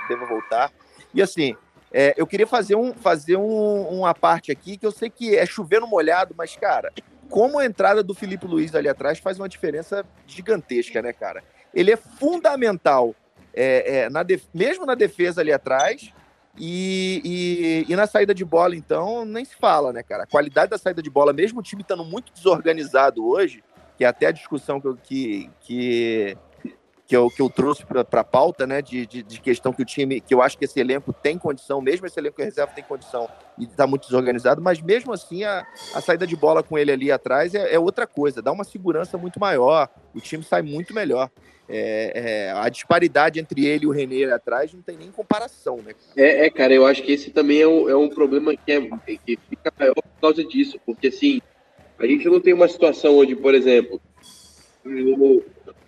deve 0.09 0.25
voltar. 0.25 0.71
E 1.13 1.21
assim, 1.21 1.55
é, 1.91 2.13
eu 2.17 2.27
queria 2.27 2.47
fazer, 2.47 2.75
um, 2.75 2.93
fazer 2.93 3.37
um, 3.37 3.87
uma 3.87 4.13
parte 4.13 4.51
aqui 4.51 4.77
que 4.77 4.85
eu 4.85 4.91
sei 4.91 5.09
que 5.09 5.35
é 5.35 5.45
chover 5.45 5.79
no 5.79 5.87
molhado, 5.87 6.35
mas, 6.37 6.55
cara, 6.57 6.91
como 7.29 7.57
a 7.59 7.65
entrada 7.65 8.03
do 8.03 8.13
Felipe 8.13 8.45
Luiz 8.45 8.75
ali 8.75 8.89
atrás 8.89 9.19
faz 9.19 9.39
uma 9.39 9.47
diferença 9.47 10.05
gigantesca, 10.27 11.01
né, 11.01 11.13
cara? 11.13 11.41
Ele 11.73 11.91
é 11.91 11.95
fundamental, 11.95 13.15
é, 13.53 13.99
é, 13.99 14.09
na 14.09 14.23
def- 14.23 14.47
mesmo 14.53 14.85
na 14.85 14.95
defesa 14.95 15.39
ali 15.39 15.53
atrás. 15.53 16.13
E, 16.57 17.85
e, 17.87 17.91
e 17.91 17.95
na 17.95 18.07
saída 18.07 18.33
de 18.33 18.45
bola, 18.45 18.75
então, 18.75 19.25
nem 19.25 19.43
se 19.43 19.55
fala, 19.55 19.91
né, 19.91 20.01
cara? 20.01 20.23
A 20.23 20.27
qualidade 20.27 20.71
da 20.71 20.77
saída 20.77 21.01
de 21.01 21.09
bola, 21.09 21.33
mesmo 21.33 21.59
o 21.59 21.63
time 21.63 21.81
estando 21.81 22.05
muito 22.05 22.31
desorganizado 22.33 23.25
hoje, 23.27 23.63
que 23.97 24.03
é 24.03 24.07
até 24.07 24.27
a 24.27 24.31
discussão 24.31 24.79
que, 24.79 24.89
que, 25.03 25.49
que, 25.61 26.37
que, 27.07 27.15
eu, 27.15 27.29
que 27.29 27.41
eu 27.41 27.49
trouxe 27.49 27.85
para 27.85 28.01
a 28.21 28.23
pauta, 28.23 28.65
né, 28.65 28.81
de, 28.81 29.05
de, 29.05 29.21
de 29.21 29.39
questão 29.39 29.71
que 29.71 29.81
o 29.81 29.85
time, 29.85 30.19
que 30.19 30.33
eu 30.33 30.41
acho 30.41 30.57
que 30.57 30.65
esse 30.65 30.79
elenco 30.79 31.13
tem 31.13 31.37
condição, 31.37 31.81
mesmo 31.81 32.07
esse 32.07 32.19
elenco 32.19 32.37
que 32.37 32.43
reserva 32.43 32.73
tem 32.73 32.83
condição 32.83 33.29
e 33.57 33.65
está 33.65 33.85
muito 33.85 34.05
desorganizado, 34.05 34.61
mas 34.61 34.81
mesmo 34.81 35.13
assim 35.13 35.43
a, 35.43 35.65
a 35.93 36.01
saída 36.01 36.25
de 36.25 36.35
bola 36.35 36.63
com 36.63 36.77
ele 36.77 36.91
ali 36.91 37.11
atrás 37.11 37.53
é, 37.53 37.73
é 37.73 37.79
outra 37.79 38.07
coisa, 38.07 38.41
dá 38.41 38.51
uma 38.51 38.63
segurança 38.63 39.17
muito 39.17 39.39
maior, 39.39 39.89
o 40.13 40.19
time 40.19 40.43
sai 40.43 40.61
muito 40.61 40.93
melhor. 40.93 41.29
É, 41.67 42.11
é, 42.13 42.51
a 42.51 42.69
disparidade 42.69 43.39
entre 43.39 43.65
ele 43.65 43.85
e 43.85 43.87
o 43.87 43.91
René 43.91 44.17
ali 44.17 44.31
atrás 44.31 44.71
não 44.71 44.83
tem 44.83 44.95
nem 44.95 45.09
comparação, 45.09 45.77
né? 45.77 45.95
É, 46.15 46.45
é, 46.45 46.49
cara, 46.51 46.71
eu 46.71 46.85
acho 46.85 47.01
que 47.01 47.11
esse 47.11 47.31
também 47.31 47.59
é 47.59 47.67
um, 47.67 47.89
é 47.89 47.95
um 47.97 48.07
problema 48.07 48.55
que, 48.55 48.71
é, 48.71 48.81
que 49.25 49.39
fica 49.49 49.73
maior 49.79 49.95
por 49.95 50.21
causa 50.21 50.43
disso, 50.43 50.79
porque 50.85 51.07
assim, 51.07 51.41
a 51.97 52.05
gente 52.05 52.25
não 52.29 52.39
tem 52.39 52.53
uma 52.53 52.67
situação 52.67 53.17
onde, 53.17 53.35
por 53.35 53.55
exemplo, 53.55 53.99
o, 54.85 55.41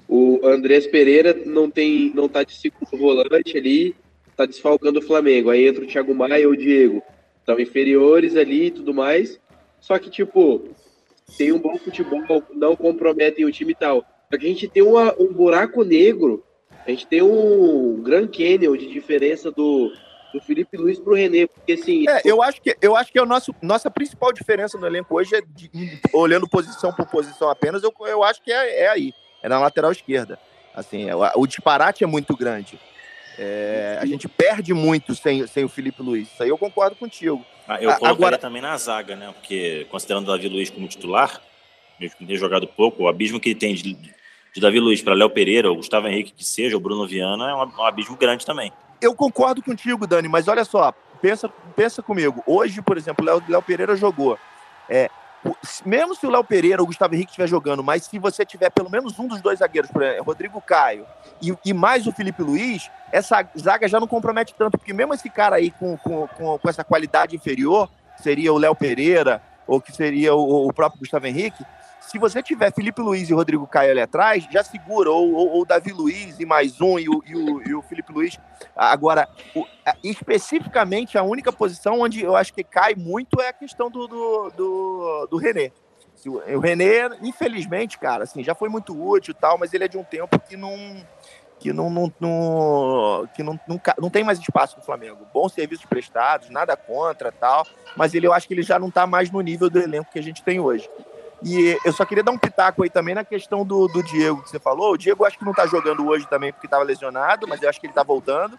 o 0.07 0.39
Andrés 0.45 0.87
Pereira 0.87 1.33
não 1.45 1.69
tem, 1.69 2.11
não 2.13 2.27
tá 2.29 2.43
de 2.43 2.53
segundo 2.55 2.97
volante 2.97 3.57
ali, 3.57 3.95
tá 4.35 4.45
desfalcando 4.45 4.99
o 4.99 5.01
Flamengo. 5.01 5.49
Aí 5.49 5.67
entra 5.67 5.83
o 5.83 5.87
Thiago 5.87 6.13
Maia 6.15 6.47
ou 6.47 6.53
o 6.53 6.57
Diego, 6.57 7.01
estão 7.39 7.59
inferiores 7.59 8.35
ali 8.35 8.67
e 8.67 8.71
tudo 8.71 8.93
mais. 8.93 9.39
Só 9.79 9.97
que, 9.99 10.09
tipo, 10.09 10.69
tem 11.37 11.51
um 11.51 11.59
bom 11.59 11.77
futebol, 11.77 12.23
não 12.53 12.75
comprometem 12.75 13.45
o 13.45 13.51
time 13.51 13.71
e 13.73 13.75
tal. 13.75 14.05
A 14.31 14.37
gente 14.37 14.67
tem 14.67 14.83
uma, 14.83 15.13
um 15.19 15.31
buraco 15.31 15.83
negro, 15.83 16.43
a 16.85 16.89
gente 16.89 17.07
tem 17.07 17.21
um 17.21 18.01
Grand 18.01 18.27
Canyon 18.27 18.75
de 18.75 18.87
diferença 18.87 19.51
do, 19.51 19.91
do 20.33 20.41
Felipe 20.41 20.77
Luiz 20.77 20.99
pro 20.99 21.13
René, 21.15 21.47
porque 21.47 21.73
assim, 21.73 22.05
É, 22.09 22.21
eu 22.25 22.41
acho 22.41 22.61
que 22.61 22.75
eu 22.81 22.95
acho 22.95 23.11
que 23.11 23.19
a 23.19 23.25
nosso, 23.25 23.53
nossa 23.61 23.89
principal 23.89 24.33
diferença 24.33 24.77
no 24.77 24.85
elenco 24.85 25.15
hoje 25.15 25.35
é 25.35 25.41
de- 25.41 25.71
olhando 26.13 26.47
posição 26.47 26.93
por 26.93 27.07
posição 27.09 27.49
apenas, 27.49 27.83
eu, 27.83 27.93
eu 28.07 28.23
acho 28.23 28.43
que 28.43 28.51
é, 28.51 28.81
é 28.83 28.89
aí, 28.89 29.13
é 29.41 29.49
na 29.49 29.59
lateral 29.59 29.91
esquerda. 29.91 30.39
Assim, 30.73 31.09
é, 31.09 31.15
o, 31.15 31.21
o 31.35 31.47
disparate 31.47 32.03
é 32.03 32.07
muito 32.07 32.35
grande. 32.35 32.79
É, 33.39 33.99
a 34.01 34.05
gente 34.05 34.27
perde 34.27 34.73
muito 34.73 35.13
sem, 35.15 35.45
sem 35.47 35.63
o 35.63 35.69
Felipe 35.69 36.01
Luiz. 36.01 36.31
Isso 36.31 36.41
aí 36.43 36.49
eu 36.49 36.57
concordo 36.57 36.95
contigo. 36.95 37.45
Ah, 37.67 37.75
Eu 37.75 37.89
colocaria 37.91 38.09
agora- 38.09 38.37
também 38.37 38.61
na 38.61 38.75
zaga, 38.77 39.15
né? 39.15 39.31
Porque 39.33 39.85
considerando 39.91 40.27
o 40.27 40.31
Davi 40.31 40.47
Luiz 40.49 40.69
como 40.69 40.87
titular, 40.87 41.39
mesmo 41.99 42.17
que 42.17 42.25
tenha 42.25 42.39
jogado 42.39 42.67
pouco, 42.67 43.03
o 43.03 43.07
abismo 43.07 43.39
que 43.39 43.49
ele 43.49 43.59
tem 43.59 43.75
de, 43.75 43.93
de 43.93 44.61
Davi 44.61 44.79
Luiz 44.79 45.01
para 45.01 45.13
Léo 45.13 45.29
Pereira, 45.29 45.69
ou 45.69 45.75
Gustavo 45.75 46.07
Henrique 46.07 46.31
que 46.33 46.43
seja, 46.43 46.75
o 46.77 46.79
Bruno 46.79 47.05
Viana, 47.07 47.49
é 47.49 47.53
um, 47.53 47.59
um 47.79 47.83
abismo 47.83 48.15
grande 48.15 48.45
também. 48.45 48.71
Eu 48.99 49.13
concordo 49.13 49.61
contigo, 49.61 50.07
Dani, 50.07 50.27
mas 50.27 50.47
olha 50.47 50.65
só, 50.65 50.91
pensa, 51.21 51.47
pensa 51.75 52.01
comigo. 52.01 52.41
Hoje, 52.47 52.81
por 52.81 52.97
exemplo, 52.97 53.23
o 53.23 53.27
Léo- 53.27 53.43
Léo 53.47 53.61
Pereira 53.61 53.95
jogou. 53.95 54.39
É, 54.89 55.09
o- 55.09 55.26
mesmo 55.85 56.15
se 56.15 56.25
o 56.25 56.29
Léo 56.29 56.43
Pereira 56.43 56.81
ou 56.81 56.83
o 56.83 56.87
Gustavo 56.87 57.13
Henrique 57.13 57.31
estiver 57.31 57.47
jogando, 57.47 57.83
mas 57.83 58.03
se 58.03 58.19
você 58.19 58.45
tiver 58.45 58.69
pelo 58.69 58.89
menos 58.89 59.17
um 59.19 59.27
dos 59.27 59.41
dois 59.41 59.59
zagueiros, 59.59 59.91
por 59.91 60.01
exemplo, 60.01 60.23
Rodrigo 60.23 60.61
Caio 60.61 61.05
e, 61.41 61.53
e 61.65 61.73
mais 61.73 62.07
o 62.07 62.11
Felipe 62.11 62.41
Luiz, 62.41 62.89
essa 63.11 63.47
zaga 63.57 63.87
já 63.87 63.99
não 63.99 64.07
compromete 64.07 64.53
tanto, 64.57 64.77
porque 64.77 64.93
mesmo 64.93 65.13
esse 65.13 65.29
cara 65.29 65.57
aí 65.57 65.71
com, 65.71 65.97
com, 65.97 66.27
com, 66.27 66.57
com 66.57 66.69
essa 66.69 66.83
qualidade 66.83 67.35
inferior, 67.35 67.89
seria 68.21 68.53
o 68.53 68.57
Léo 68.57 68.75
Pereira 68.75 69.41
ou 69.65 69.81
que 69.81 69.91
seria 69.91 70.33
o, 70.33 70.67
o 70.67 70.73
próprio 70.73 70.99
Gustavo 70.99 71.27
Henrique, 71.27 71.63
se 72.09 72.17
você 72.17 72.41
tiver 72.41 72.71
Felipe 72.73 73.01
Luiz 73.01 73.29
e 73.29 73.33
Rodrigo 73.33 73.67
Caio 73.67 73.91
ali 73.91 74.01
atrás, 74.01 74.47
já 74.49 74.63
segura, 74.63 75.09
ou, 75.11 75.33
ou, 75.33 75.49
ou 75.49 75.65
Davi 75.65 75.91
Luiz 75.91 76.39
e 76.39 76.45
mais 76.45 76.79
um, 76.79 76.97
e 76.97 77.09
o, 77.09 77.21
e 77.25 77.35
o, 77.35 77.69
e 77.69 77.75
o 77.75 77.81
Felipe 77.81 78.13
Luiz. 78.13 78.39
Agora, 78.75 79.27
o- 79.55 79.65
especificamente, 80.03 81.17
a 81.17 81.23
única 81.23 81.51
posição 81.51 81.99
onde 82.01 82.21
eu 82.23 82.35
acho 82.35 82.53
que 82.53 82.63
cai 82.63 82.95
muito 82.95 83.41
é 83.41 83.49
a 83.49 83.53
questão 83.53 83.89
do, 83.89 84.07
do, 84.07 84.49
do, 84.55 85.27
do 85.31 85.37
René. 85.37 85.71
O 86.25 86.59
René, 86.59 87.09
infelizmente, 87.21 87.97
cara, 87.97 88.23
assim, 88.23 88.43
já 88.43 88.55
foi 88.55 88.69
muito 88.69 88.97
útil 88.99 89.31
e 89.31 89.39
tal, 89.39 89.57
mas 89.57 89.73
ele 89.73 89.83
é 89.83 89.87
de 89.87 89.97
um 89.97 90.03
tempo 90.03 90.39
que 90.39 90.57
não 90.57 90.75
que 91.59 91.73
não, 91.73 91.89
não, 91.89 92.13
não- 92.19 93.27
que 93.35 93.41
não, 93.41 93.59
não, 93.67 93.81
não 93.99 94.09
tem 94.11 94.23
mais 94.23 94.37
espaço 94.37 94.77
no 94.77 94.83
Flamengo. 94.83 95.25
Bons 95.33 95.53
serviços 95.53 95.85
prestados, 95.85 96.49
nada 96.51 96.77
contra 96.77 97.31
tal, 97.31 97.65
mas 97.95 98.13
ele 98.13 98.27
eu 98.27 98.33
acho 98.33 98.47
que 98.47 98.53
ele 98.53 98.61
já 98.61 98.77
não 98.77 98.89
está 98.89 99.07
mais 99.07 99.31
no 99.31 99.41
nível 99.41 99.67
do 99.69 99.79
elenco 99.79 100.11
que 100.11 100.19
a 100.19 100.23
gente 100.23 100.43
tem 100.43 100.59
hoje. 100.59 100.87
E 101.43 101.77
eu 101.85 101.93
só 101.93 102.03
queria 102.03 102.23
dar 102.23 102.31
um 102.31 102.37
pitaco 102.37 102.83
aí 102.83 102.89
também 102.89 103.13
na 103.13 103.23
questão 103.23 103.63
do, 103.63 103.87
do 103.87 104.01
Diego 104.01 104.41
que 104.41 104.49
você 104.49 104.59
falou. 104.59 104.93
O 104.93 104.97
Diego 104.97 105.23
acho 105.25 105.37
que 105.37 105.45
não 105.45 105.53
tá 105.53 105.67
jogando 105.67 106.07
hoje 106.07 106.27
também 106.27 106.51
porque 106.51 106.67
estava 106.67 106.83
lesionado, 106.83 107.47
mas 107.47 107.61
eu 107.61 107.69
acho 107.69 107.79
que 107.79 107.85
ele 107.85 107.93
tá 107.93 108.03
voltando. 108.03 108.57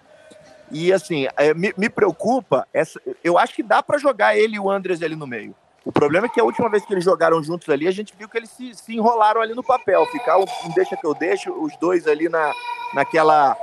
E 0.70 0.92
assim, 0.92 1.26
é, 1.36 1.54
me, 1.54 1.72
me 1.76 1.88
preocupa, 1.88 2.66
essa, 2.72 3.00
eu 3.24 3.38
acho 3.38 3.54
que 3.54 3.62
dá 3.62 3.82
para 3.82 3.98
jogar 3.98 4.36
ele 4.36 4.56
e 4.56 4.60
o 4.60 4.70
Andres 4.70 5.02
ali 5.02 5.16
no 5.16 5.26
meio. 5.26 5.54
O 5.84 5.90
problema 5.92 6.26
é 6.26 6.28
que 6.28 6.40
a 6.40 6.44
última 6.44 6.68
vez 6.68 6.84
que 6.84 6.92
eles 6.92 7.04
jogaram 7.04 7.42
juntos 7.42 7.68
ali, 7.70 7.88
a 7.88 7.90
gente 7.90 8.14
viu 8.16 8.28
que 8.28 8.36
eles 8.36 8.50
se, 8.50 8.74
se 8.74 8.94
enrolaram 8.94 9.40
ali 9.40 9.54
no 9.54 9.64
papel. 9.64 10.04
Ficar 10.06 10.36
um, 10.36 10.44
deixa 10.74 10.96
que 10.96 11.06
eu 11.06 11.14
deixo, 11.14 11.50
os 11.50 11.74
dois 11.78 12.06
ali 12.06 12.28
na, 12.28 12.52
naquela 12.94 13.56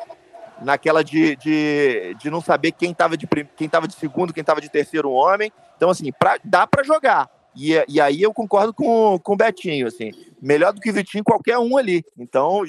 naquela 0.62 1.04
de, 1.04 1.36
de, 1.36 2.16
de 2.18 2.30
não 2.30 2.40
saber 2.42 2.72
quem 2.72 2.92
estava 2.92 3.18
de, 3.18 3.28
quem 3.58 3.68
tava 3.68 3.88
de 3.88 3.94
segundo, 3.94 4.34
quem 4.34 4.42
estava 4.42 4.62
de 4.62 4.70
terceiro 4.70 5.12
homem. 5.12 5.52
Então, 5.76 5.90
assim, 5.90 6.12
pra, 6.12 6.38
dá 6.44 6.66
para 6.66 6.84
jogar. 6.84 7.30
E, 7.56 7.84
e 7.88 8.02
aí 8.02 8.22
eu 8.22 8.34
concordo 8.34 8.74
com, 8.74 9.18
com 9.20 9.34
o 9.34 9.38
Betinho, 9.38 9.88
assim, 9.88 10.12
melhor 10.42 10.74
do 10.74 10.82
que 10.82 10.90
o 10.90 10.94
Vitinho 10.94 11.24
qualquer 11.24 11.58
um 11.58 11.78
ali. 11.78 12.04
Então 12.18 12.64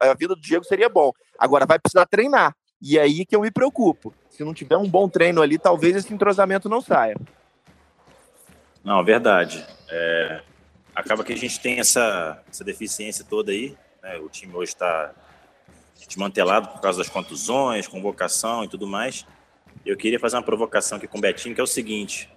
a 0.00 0.14
vida 0.14 0.34
do 0.34 0.40
Diego 0.40 0.64
seria 0.64 0.88
bom. 0.88 1.12
Agora 1.38 1.66
vai 1.66 1.78
precisar 1.78 2.06
treinar. 2.06 2.56
E 2.80 2.98
aí 2.98 3.24
que 3.24 3.36
eu 3.36 3.40
me 3.40 3.50
preocupo. 3.50 4.14
Se 4.30 4.42
não 4.44 4.54
tiver 4.54 4.76
um 4.76 4.88
bom 4.88 5.08
treino 5.08 5.40
ali, 5.40 5.58
talvez 5.58 5.96
esse 5.96 6.12
entrosamento 6.12 6.68
não 6.68 6.80
saia. 6.80 7.16
Não, 8.82 9.02
verdade. 9.04 9.64
É, 9.88 10.42
acaba 10.94 11.24
que 11.24 11.32
a 11.32 11.36
gente 11.36 11.58
tem 11.60 11.80
essa, 11.80 12.42
essa 12.50 12.64
deficiência 12.64 13.24
toda 13.24 13.52
aí. 13.52 13.76
Né? 14.02 14.18
O 14.18 14.28
time 14.28 14.54
hoje 14.54 14.72
está 14.72 15.12
desmantelado 16.06 16.68
por 16.68 16.80
causa 16.80 16.98
das 16.98 17.08
contusões, 17.08 17.86
convocação 17.86 18.64
e 18.64 18.68
tudo 18.68 18.86
mais. 18.86 19.26
Eu 19.84 19.96
queria 19.96 20.18
fazer 20.18 20.36
uma 20.36 20.42
provocação 20.42 20.98
aqui 20.98 21.06
com 21.06 21.18
o 21.18 21.20
Betinho, 21.20 21.54
que 21.54 21.60
é 21.60 21.64
o 21.64 21.66
seguinte: 21.66 22.28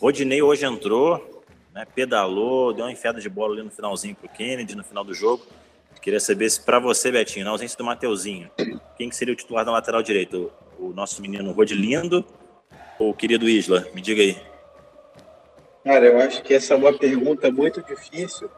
Rodinei 0.00 0.42
hoje 0.42 0.64
entrou, 0.64 1.42
né, 1.74 1.86
pedalou, 1.94 2.72
deu 2.72 2.84
uma 2.84 2.92
enfiada 2.92 3.20
de 3.20 3.28
bola 3.28 3.54
ali 3.54 3.62
no 3.62 3.70
finalzinho 3.70 4.14
para 4.14 4.26
o 4.26 4.28
Kennedy, 4.28 4.76
no 4.76 4.84
final 4.84 5.04
do 5.04 5.14
jogo. 5.14 5.46
Queria 6.00 6.20
saber 6.20 6.48
se 6.48 6.60
para 6.60 6.78
você, 6.78 7.10
Betinho, 7.10 7.44
na 7.44 7.50
ausência 7.50 7.76
do 7.76 7.82
Mateuzinho, 7.84 8.48
quem 8.96 9.08
que 9.08 9.16
seria 9.16 9.34
o 9.34 9.36
titular 9.36 9.64
da 9.64 9.72
lateral 9.72 10.02
direito? 10.02 10.52
O, 10.78 10.90
o 10.90 10.92
nosso 10.92 11.20
menino 11.20 11.50
Rodilindo 11.50 12.24
ou 12.98 13.10
o 13.10 13.14
querido 13.14 13.48
Isla? 13.48 13.88
Me 13.92 14.00
diga 14.00 14.22
aí. 14.22 14.36
Cara, 15.82 16.06
eu 16.06 16.18
acho 16.20 16.42
que 16.42 16.54
essa 16.54 16.74
é 16.74 16.76
uma 16.76 16.96
pergunta 16.96 17.50
muito 17.50 17.82
difícil, 17.82 18.50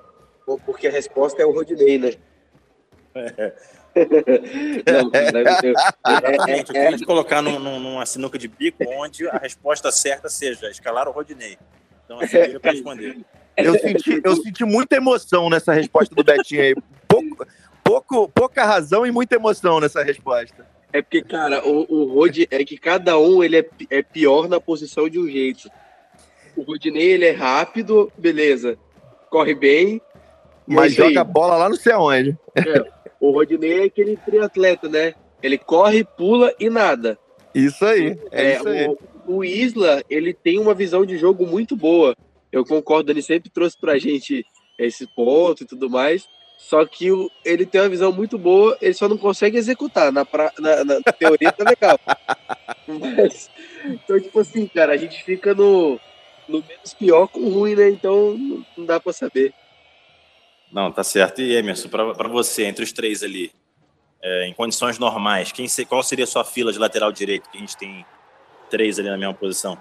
porque 0.67 0.89
a 0.89 0.91
resposta 0.91 1.41
é 1.43 1.47
o 1.47 1.53
Rodinei, 1.53 1.99
né? 1.99 2.13
É. 3.15 3.53
Não, 4.87 5.11
eu, 5.13 5.75
eu, 6.49 6.57
eu 6.57 6.65
queria 6.65 6.97
te 6.97 7.05
colocar 7.05 7.43
num, 7.43 7.59
numa 7.59 8.07
sinuca 8.07 8.39
de 8.39 8.49
bico 8.49 8.85
onde 8.99 9.29
a 9.29 9.39
resposta 9.39 9.91
certa 9.91 10.29
seja 10.29 10.71
escalar 10.71 11.09
o 11.09 11.13
Rodinei. 11.13 11.59
Então, 12.05 12.21
assim, 12.21 12.37
eu 12.37 12.61
para 12.61 12.73
responder. 12.73 13.19
Eu 13.57 13.79
senti, 13.79 14.21
eu 14.25 14.37
senti 14.37 14.65
muita 14.65 14.97
emoção 14.97 15.51
nessa 15.51 15.73
resposta 15.73 16.15
do 16.15 16.23
Betinho 16.23 16.63
aí. 16.63 16.75
Pouco, 17.09 17.47
pouco, 17.83 18.29
pouca 18.29 18.65
razão 18.65 19.07
e 19.07 19.11
muita 19.11 19.35
emoção 19.35 19.81
nessa 19.81 20.03
resposta. 20.03 20.67
É 20.93 21.03
porque, 21.03 21.23
cara, 21.23 21.67
o, 21.67 21.87
o 21.89 22.15
Rod 22.15 22.39
é 22.51 22.65
que 22.65 22.79
cada 22.79 23.19
um 23.19 23.43
ele 23.43 23.59
é, 23.59 23.69
é 23.91 24.03
pior 24.03 24.49
na 24.49 24.61
posição 24.61 25.09
de 25.09 25.19
um 25.19 25.29
jeito. 25.29 25.69
O 26.57 26.63
Rodinei 26.63 27.13
ele 27.13 27.27
é 27.27 27.33
rápido, 27.33 28.11
beleza, 28.17 28.79
corre 29.29 29.55
bem. 29.55 30.01
Mas 30.67 30.95
joga 30.95 31.21
a 31.21 31.25
bola 31.25 31.57
lá 31.57 31.69
não 31.69 31.77
sei 31.77 31.93
aonde. 31.93 32.37
É, 32.55 32.63
o 33.21 33.31
Rodinei 33.31 33.83
é 33.83 33.85
aquele 33.85 34.17
triatleta, 34.17 34.89
né? 34.89 35.15
Ele 35.43 35.59
corre, 35.59 36.05
pula 36.05 36.55
e 36.59 36.69
nada. 36.69 37.19
Isso 37.55 37.85
aí. 37.85 38.19
É, 38.31 38.45
é 38.45 38.57
isso 38.57 38.69
aí. 38.69 38.87
O, 39.27 39.37
o, 39.37 39.45
Isla, 39.45 40.03
ele 40.09 40.33
tem 40.33 40.59
uma 40.59 40.75
visão 40.75 41.05
de 41.05 41.17
jogo 41.17 41.47
muito 41.47 41.77
boa. 41.77 42.17
Eu 42.51 42.65
concordo, 42.65 43.11
ele 43.11 43.23
sempre 43.23 43.51
trouxe 43.51 43.77
pra 43.79 43.99
gente 43.99 44.45
esse 44.79 45.07
ponto 45.07 45.63
e 45.63 45.67
tudo 45.67 45.91
mais. 45.91 46.29
Só 46.57 46.85
que 46.85 47.11
o, 47.13 47.31
ele 47.45 47.65
tem 47.65 47.81
uma 47.81 47.89
visão 47.89 48.13
muito 48.13 48.37
boa, 48.37 48.77
ele 48.81 48.95
só 48.95 49.09
não 49.09 49.17
consegue 49.17 49.57
executar. 49.57 50.13
Na, 50.13 50.25
pra, 50.25 50.53
na, 50.59 50.85
na 50.85 51.01
teoria 51.13 51.53
tá 51.53 51.65
legal. 51.65 51.99
Mas, 52.87 53.49
então, 53.85 54.21
tipo 54.21 54.41
assim, 54.41 54.67
cara, 54.67 54.93
a 54.93 54.97
gente 54.97 55.23
fica 55.23 55.55
no, 55.55 56.01
no 56.49 56.65
menos 56.67 56.95
pior 56.95 57.29
com 57.29 57.49
ruim, 57.49 57.77
né? 57.77 57.89
Então 57.89 58.37
não, 58.37 58.67
não 58.77 58.85
dá 58.87 58.99
pra 58.99 59.13
saber. 59.13 59.55
Não, 60.73 60.93
tá 60.93 61.03
certo. 61.03 61.41
E 61.41 61.55
Emerson, 61.55 61.89
para 61.89 62.29
você, 62.29 62.65
entre 62.65 62.85
os 62.85 62.93
três 62.93 63.23
ali, 63.23 63.51
é, 64.23 64.47
em 64.47 64.53
condições 64.53 64.99
normais, 64.99 65.53
quem, 65.53 65.67
qual 65.89 66.03
seria 66.03 66.25
a 66.25 66.29
sua 66.29 66.45
fila 66.45 66.73
de 66.73 66.79
lateral 66.79 67.11
direito? 67.13 67.49
Que 67.51 67.57
a 67.57 67.61
gente 67.61 67.77
tem 67.77 68.05
três 68.69 68.99
ali 68.99 69.09
na 69.09 69.17
mesma 69.17 69.35
posição. 69.35 69.79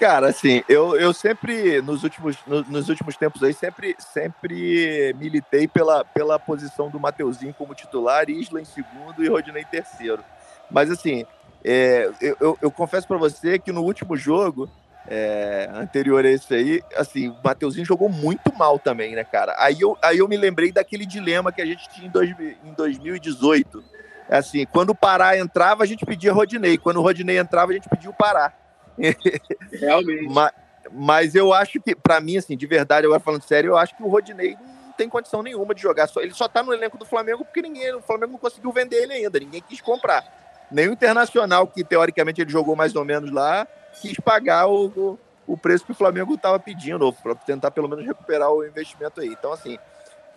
Cara, 0.00 0.28
assim, 0.28 0.64
eu, 0.68 0.96
eu 0.96 1.12
sempre, 1.12 1.80
nos 1.82 2.02
últimos, 2.02 2.36
no, 2.44 2.62
nos 2.64 2.88
últimos 2.88 3.16
tempos 3.16 3.40
aí, 3.42 3.52
sempre, 3.52 3.94
sempre 4.00 5.14
militei 5.16 5.68
pela, 5.68 6.04
pela 6.04 6.40
posição 6.40 6.90
do 6.90 6.98
Mateuzinho 6.98 7.54
como 7.54 7.74
titular, 7.74 8.28
Isla 8.28 8.60
em 8.60 8.64
segundo 8.64 9.22
e 9.24 9.28
Rodinei 9.28 9.62
em 9.62 9.66
terceiro. 9.66 10.24
Mas, 10.68 10.90
assim, 10.90 11.24
é, 11.64 12.10
eu, 12.20 12.36
eu, 12.40 12.58
eu 12.62 12.70
confesso 12.70 13.06
para 13.06 13.16
você 13.16 13.60
que 13.60 13.70
no 13.70 13.82
último 13.82 14.16
jogo, 14.16 14.68
é, 15.10 15.68
anterior 15.74 16.24
a 16.24 16.30
esse 16.30 16.54
aí, 16.54 16.82
assim, 16.96 17.28
o 17.28 17.36
Mateuzinho 17.42 17.84
jogou 17.84 18.08
muito 18.08 18.54
mal 18.56 18.78
também, 18.78 19.16
né, 19.16 19.24
cara? 19.24 19.56
Aí 19.58 19.80
eu, 19.80 19.98
aí 20.00 20.18
eu 20.18 20.28
me 20.28 20.36
lembrei 20.36 20.70
daquele 20.70 21.04
dilema 21.04 21.50
que 21.50 21.60
a 21.60 21.66
gente 21.66 21.88
tinha 21.90 22.06
em, 22.06 22.10
dois, 22.10 22.30
em 22.30 22.72
2018. 22.76 23.82
Assim, 24.28 24.64
quando 24.64 24.90
o 24.90 24.94
Pará 24.94 25.36
entrava, 25.36 25.82
a 25.82 25.86
gente 25.86 26.06
pedia 26.06 26.32
Rodinei. 26.32 26.78
Quando 26.78 26.98
o 26.98 27.02
Rodinei 27.02 27.38
entrava, 27.38 27.72
a 27.72 27.74
gente 27.74 27.88
pedia 27.88 28.08
o 28.08 28.14
Pará. 28.14 28.52
Realmente. 29.72 30.28
mas, 30.32 30.52
mas 30.92 31.34
eu 31.34 31.52
acho 31.52 31.80
que, 31.80 31.96
para 31.96 32.20
mim, 32.20 32.36
assim, 32.36 32.56
de 32.56 32.66
verdade, 32.68 33.04
agora 33.04 33.18
falando 33.18 33.42
sério, 33.42 33.70
eu 33.70 33.76
acho 33.76 33.96
que 33.96 34.04
o 34.04 34.08
Rodinei 34.08 34.56
não 34.86 34.92
tem 34.92 35.08
condição 35.08 35.42
nenhuma 35.42 35.74
de 35.74 35.82
jogar. 35.82 36.08
Ele 36.18 36.34
só 36.34 36.46
tá 36.46 36.62
no 36.62 36.72
elenco 36.72 36.96
do 36.96 37.04
Flamengo 37.04 37.44
porque 37.44 37.60
ninguém, 37.60 37.92
o 37.96 38.02
Flamengo 38.02 38.32
não 38.32 38.38
conseguiu 38.38 38.70
vender 38.70 39.02
ele 39.02 39.14
ainda, 39.14 39.40
ninguém 39.40 39.60
quis 39.68 39.80
comprar. 39.80 40.24
Nem 40.70 40.88
o 40.88 40.92
Internacional, 40.92 41.66
que 41.66 41.82
teoricamente 41.82 42.40
ele 42.40 42.50
jogou 42.50 42.76
mais 42.76 42.94
ou 42.94 43.04
menos 43.04 43.32
lá, 43.32 43.66
quis 44.00 44.18
pagar 44.18 44.66
o, 44.66 44.86
o, 44.86 45.18
o 45.46 45.56
preço 45.56 45.84
que 45.84 45.92
o 45.92 45.94
Flamengo 45.94 46.34
estava 46.34 46.58
pedindo, 46.58 47.12
para 47.12 47.34
tentar 47.34 47.70
pelo 47.70 47.88
menos 47.88 48.04
recuperar 48.04 48.50
o 48.50 48.64
investimento 48.64 49.20
aí. 49.20 49.28
Então, 49.28 49.52
assim, 49.52 49.78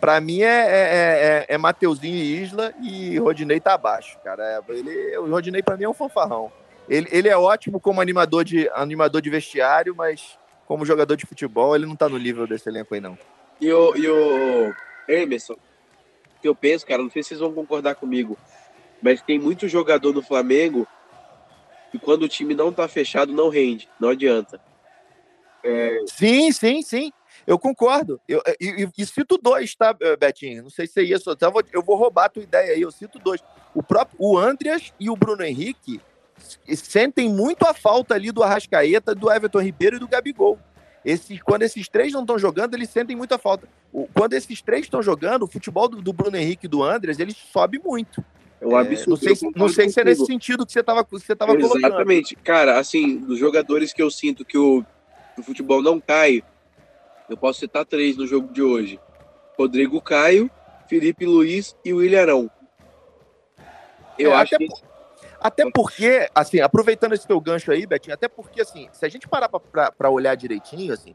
para 0.00 0.20
mim 0.20 0.42
é, 0.42 0.46
é, 0.46 1.46
é, 1.48 1.54
é, 1.54 1.58
Mateuzinho 1.58 2.16
e 2.16 2.42
Isla 2.42 2.74
e 2.82 3.18
Rodinei 3.18 3.60
tá 3.60 3.74
abaixo, 3.74 4.18
cara. 4.22 4.62
Ele, 4.68 5.16
o 5.18 5.30
Rodinei 5.30 5.62
para 5.62 5.76
mim 5.76 5.84
é 5.84 5.88
um 5.88 5.94
fanfarrão. 5.94 6.52
Ele, 6.88 7.08
ele 7.10 7.28
é 7.28 7.36
ótimo 7.36 7.80
como 7.80 8.00
animador 8.00 8.44
de, 8.44 8.68
animador 8.74 9.22
de 9.22 9.30
vestiário, 9.30 9.94
mas 9.96 10.38
como 10.66 10.84
jogador 10.84 11.16
de 11.16 11.26
futebol, 11.26 11.74
ele 11.74 11.86
não 11.86 11.96
tá 11.96 12.08
no 12.08 12.18
nível 12.18 12.46
desse 12.46 12.68
elenco 12.68 12.94
aí, 12.94 13.00
não. 13.00 13.16
E 13.60 13.72
o, 13.72 13.96
e 13.96 14.08
o 14.08 14.74
Emerson, 15.08 15.56
que 16.42 16.48
eu 16.48 16.54
penso, 16.54 16.86
cara, 16.86 17.02
não 17.02 17.10
sei 17.10 17.22
se 17.22 17.30
vocês 17.30 17.40
vão 17.40 17.52
concordar 17.52 17.94
comigo, 17.94 18.36
mas 19.02 19.22
tem 19.22 19.38
muito 19.38 19.68
jogador 19.68 20.12
no 20.12 20.22
Flamengo 20.22 20.86
e 21.94 21.98
quando 21.98 22.24
o 22.24 22.28
time 22.28 22.54
não 22.54 22.72
tá 22.72 22.88
fechado, 22.88 23.32
não 23.32 23.48
rende, 23.48 23.88
não 24.00 24.08
adianta. 24.08 24.60
É... 25.62 26.00
Sim, 26.08 26.50
sim, 26.50 26.82
sim. 26.82 27.12
Eu 27.46 27.56
concordo. 27.56 28.20
Eu, 28.28 28.42
e, 28.60 28.88
e, 28.98 29.06
cito 29.06 29.38
dois, 29.38 29.76
tá, 29.76 29.96
Betinho? 30.18 30.64
Não 30.64 30.70
sei 30.70 30.88
se 30.88 31.00
é 31.00 31.04
isso. 31.04 31.30
Eu 31.30 31.52
vou, 31.52 31.62
eu 31.72 31.82
vou 31.82 31.96
roubar 31.96 32.24
a 32.24 32.28
tua 32.28 32.42
ideia 32.42 32.72
aí. 32.72 32.82
Eu 32.82 32.90
cito 32.90 33.18
dois. 33.20 33.40
O 33.72 33.82
próprio 33.82 34.16
o 34.18 34.36
Andreas 34.36 34.92
e 34.98 35.08
o 35.08 35.16
Bruno 35.16 35.44
Henrique 35.44 36.00
sentem 36.66 37.28
muito 37.28 37.64
a 37.64 37.72
falta 37.72 38.14
ali 38.14 38.32
do 38.32 38.42
Arrascaeta, 38.42 39.14
do 39.14 39.30
Everton 39.30 39.60
Ribeiro 39.60 39.96
e 39.96 40.00
do 40.00 40.08
Gabigol. 40.08 40.58
Esses, 41.04 41.40
quando 41.42 41.62
esses 41.62 41.88
três 41.88 42.12
não 42.12 42.22
estão 42.22 42.38
jogando, 42.38 42.74
eles 42.74 42.90
sentem 42.90 43.14
muita 43.14 43.38
falta. 43.38 43.68
O, 43.92 44.08
quando 44.12 44.32
esses 44.32 44.60
três 44.60 44.86
estão 44.86 45.00
jogando, 45.00 45.44
o 45.44 45.48
futebol 45.48 45.88
do, 45.88 46.02
do 46.02 46.12
Bruno 46.12 46.36
Henrique 46.36 46.66
e 46.66 46.68
do 46.68 46.82
Andreas, 46.82 47.20
ele 47.20 47.32
sobe 47.32 47.78
muito. 47.78 48.24
É 48.64 48.66
um 48.66 48.76
absurdo. 48.76 49.10
não 49.10 49.16
sei, 49.16 49.50
não 49.54 49.68
sei 49.68 49.88
se 49.90 50.00
é 50.00 50.04
nesse 50.04 50.24
sentido 50.24 50.64
que 50.64 50.72
você 50.72 50.80
estava 50.80 51.06
você 51.08 51.36
tava 51.36 51.54
colocando. 51.54 51.84
Exatamente. 51.84 52.34
Cara, 52.36 52.78
assim, 52.78 53.18
dos 53.18 53.38
jogadores 53.38 53.92
que 53.92 54.02
eu 54.02 54.10
sinto 54.10 54.44
que 54.44 54.56
o, 54.56 54.82
o 55.36 55.42
futebol 55.42 55.82
não 55.82 56.00
cai, 56.00 56.42
eu 57.28 57.36
posso 57.36 57.60
citar 57.60 57.84
três 57.84 58.16
no 58.16 58.26
jogo 58.26 58.50
de 58.52 58.62
hoje. 58.62 58.98
Rodrigo 59.58 60.00
Caio, 60.00 60.50
Felipe 60.88 61.26
Luiz 61.26 61.76
e 61.84 61.92
o 61.92 62.02
Ilharão. 62.02 62.50
Eu 64.18 64.32
é, 64.32 64.36
acho 64.36 64.54
até, 64.54 64.66
que... 64.66 64.72
até 65.40 65.70
porque, 65.70 66.28
assim, 66.34 66.60
aproveitando 66.60 67.12
esse 67.12 67.26
teu 67.26 67.40
gancho 67.40 67.70
aí, 67.70 67.86
Betinho, 67.86 68.14
até 68.14 68.28
porque, 68.28 68.62
assim, 68.62 68.88
se 68.92 69.04
a 69.04 69.08
gente 69.08 69.28
parar 69.28 69.48
para 69.48 70.10
olhar 70.10 70.34
direitinho, 70.36 70.94
assim, 70.94 71.14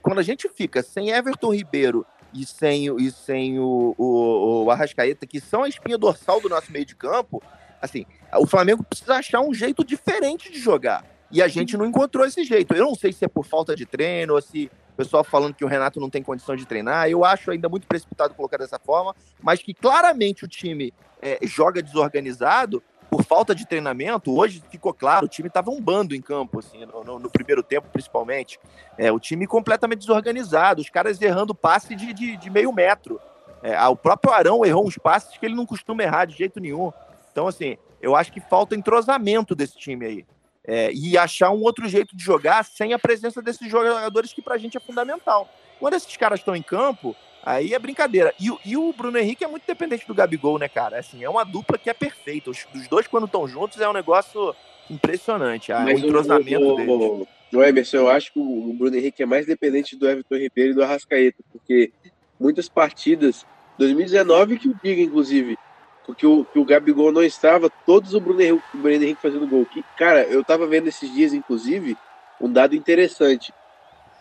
quando 0.00 0.20
a 0.20 0.22
gente 0.22 0.48
fica 0.48 0.82
sem 0.82 1.10
Everton 1.10 1.52
Ribeiro 1.52 2.06
e 2.32 2.44
sem, 2.44 2.86
e 3.00 3.10
sem 3.10 3.58
o, 3.58 3.94
o, 3.96 4.64
o 4.64 4.70
Arrascaeta, 4.70 5.26
que 5.26 5.40
são 5.40 5.62
a 5.62 5.68
espinha 5.68 5.98
dorsal 5.98 6.40
do 6.40 6.48
nosso 6.48 6.70
meio 6.70 6.84
de 6.84 6.94
campo, 6.94 7.42
assim, 7.80 8.04
o 8.36 8.46
Flamengo 8.46 8.82
precisa 8.84 9.14
achar 9.14 9.40
um 9.40 9.54
jeito 9.54 9.84
diferente 9.84 10.50
de 10.52 10.58
jogar. 10.58 11.04
E 11.30 11.42
a 11.42 11.48
gente 11.48 11.76
não 11.76 11.86
encontrou 11.86 12.24
esse 12.26 12.42
jeito. 12.44 12.74
Eu 12.74 12.86
não 12.86 12.94
sei 12.94 13.12
se 13.12 13.24
é 13.24 13.28
por 13.28 13.44
falta 13.44 13.76
de 13.76 13.84
treino 13.84 14.34
ou 14.34 14.40
se 14.40 14.70
o 14.94 14.96
pessoal 14.96 15.22
falando 15.22 15.54
que 15.54 15.64
o 15.64 15.68
Renato 15.68 16.00
não 16.00 16.08
tem 16.08 16.22
condição 16.22 16.56
de 16.56 16.66
treinar. 16.66 17.08
Eu 17.08 17.24
acho 17.24 17.50
ainda 17.50 17.68
muito 17.68 17.86
precipitado 17.86 18.34
colocar 18.34 18.56
dessa 18.56 18.78
forma, 18.78 19.14
mas 19.40 19.60
que 19.60 19.74
claramente 19.74 20.44
o 20.44 20.48
time 20.48 20.92
é, 21.20 21.38
joga 21.42 21.82
desorganizado 21.82 22.82
por 23.10 23.24
falta 23.24 23.54
de 23.54 23.66
treinamento, 23.66 24.36
hoje 24.36 24.62
ficou 24.70 24.92
claro, 24.92 25.26
o 25.26 25.28
time 25.28 25.48
estava 25.48 25.70
um 25.70 25.80
bando 25.80 26.14
em 26.14 26.20
campo, 26.20 26.58
assim, 26.58 26.84
no, 26.84 27.02
no, 27.02 27.18
no 27.18 27.30
primeiro 27.30 27.62
tempo, 27.62 27.88
principalmente. 27.90 28.58
É, 28.96 29.10
o 29.10 29.18
time 29.18 29.46
completamente 29.46 30.00
desorganizado, 30.00 30.82
os 30.82 30.90
caras 30.90 31.20
errando 31.20 31.54
passe 31.54 31.94
de, 31.94 32.12
de, 32.12 32.36
de 32.36 32.50
meio 32.50 32.72
metro. 32.72 33.20
É, 33.62 33.80
o 33.88 33.96
próprio 33.96 34.32
Arão 34.32 34.64
errou 34.64 34.86
uns 34.86 34.98
passes 34.98 35.36
que 35.36 35.44
ele 35.44 35.54
não 35.54 35.66
costuma 35.66 36.02
errar 36.02 36.26
de 36.26 36.36
jeito 36.36 36.60
nenhum. 36.60 36.92
Então, 37.32 37.46
assim, 37.46 37.76
eu 38.00 38.14
acho 38.14 38.32
que 38.32 38.40
falta 38.40 38.76
entrosamento 38.76 39.54
desse 39.54 39.76
time 39.76 40.06
aí. 40.06 40.26
É, 40.64 40.92
e 40.92 41.16
achar 41.16 41.50
um 41.50 41.62
outro 41.62 41.88
jeito 41.88 42.14
de 42.14 42.22
jogar 42.22 42.62
sem 42.62 42.92
a 42.92 42.98
presença 42.98 43.40
desses 43.40 43.70
jogadores 43.70 44.34
que 44.34 44.42
pra 44.42 44.58
gente 44.58 44.76
é 44.76 44.80
fundamental. 44.80 45.48
Quando 45.80 45.94
esses 45.94 46.14
caras 46.16 46.40
estão 46.40 46.54
em 46.54 46.62
campo, 46.62 47.16
Aí 47.48 47.72
é 47.72 47.78
brincadeira. 47.78 48.34
E, 48.38 48.50
e, 48.62 48.76
o 48.76 48.92
Bruno 48.92 49.16
Henrique 49.16 49.42
é 49.42 49.48
muito 49.48 49.66
dependente 49.66 50.06
do 50.06 50.12
Gabigol, 50.12 50.58
né, 50.58 50.68
cara? 50.68 50.98
Assim, 50.98 51.24
é 51.24 51.30
uma 51.30 51.44
dupla 51.44 51.78
que 51.78 51.88
é 51.88 51.94
perfeita. 51.94 52.50
Os, 52.50 52.66
os 52.74 52.86
dois, 52.88 53.06
quando 53.06 53.24
estão 53.24 53.48
juntos, 53.48 53.80
é 53.80 53.88
um 53.88 53.92
negócio 53.94 54.54
impressionante. 54.90 55.72
Ah, 55.72 55.86
o 55.86 55.88
entrosamento 55.88 56.62
o, 56.62 56.76
deles. 56.76 57.28
O 57.54 57.62
Emerson, 57.62 57.96
eu 57.96 58.10
acho 58.10 58.34
que 58.34 58.38
o 58.38 58.74
Bruno 58.74 58.94
Henrique 58.94 59.22
é 59.22 59.26
mais 59.26 59.46
dependente 59.46 59.96
do 59.96 60.06
Everton 60.06 60.34
Ribeiro 60.34 60.72
e 60.72 60.74
do 60.74 60.84
Arrascaeta, 60.84 61.42
porque 61.50 61.90
muitas 62.38 62.68
partidas, 62.68 63.46
2019 63.78 64.58
que 64.58 64.68
o 64.68 64.78
diga, 64.84 65.00
inclusive, 65.00 65.56
porque 66.04 66.26
o, 66.26 66.44
que 66.44 66.58
o 66.58 66.66
Gabigol 66.66 67.10
não 67.10 67.22
estava, 67.22 67.70
todos 67.86 68.12
o 68.12 68.20
Bruno 68.20 68.42
Henrique, 68.42 68.62
o 68.74 68.76
Bruno 68.76 69.02
Henrique 69.02 69.22
fazendo 69.22 69.48
gol. 69.48 69.64
Que, 69.64 69.82
cara, 69.96 70.22
eu 70.24 70.44
tava 70.44 70.66
vendo 70.66 70.88
esses 70.88 71.10
dias, 71.14 71.32
inclusive, 71.32 71.96
um 72.38 72.52
dado 72.52 72.76
interessante. 72.76 73.54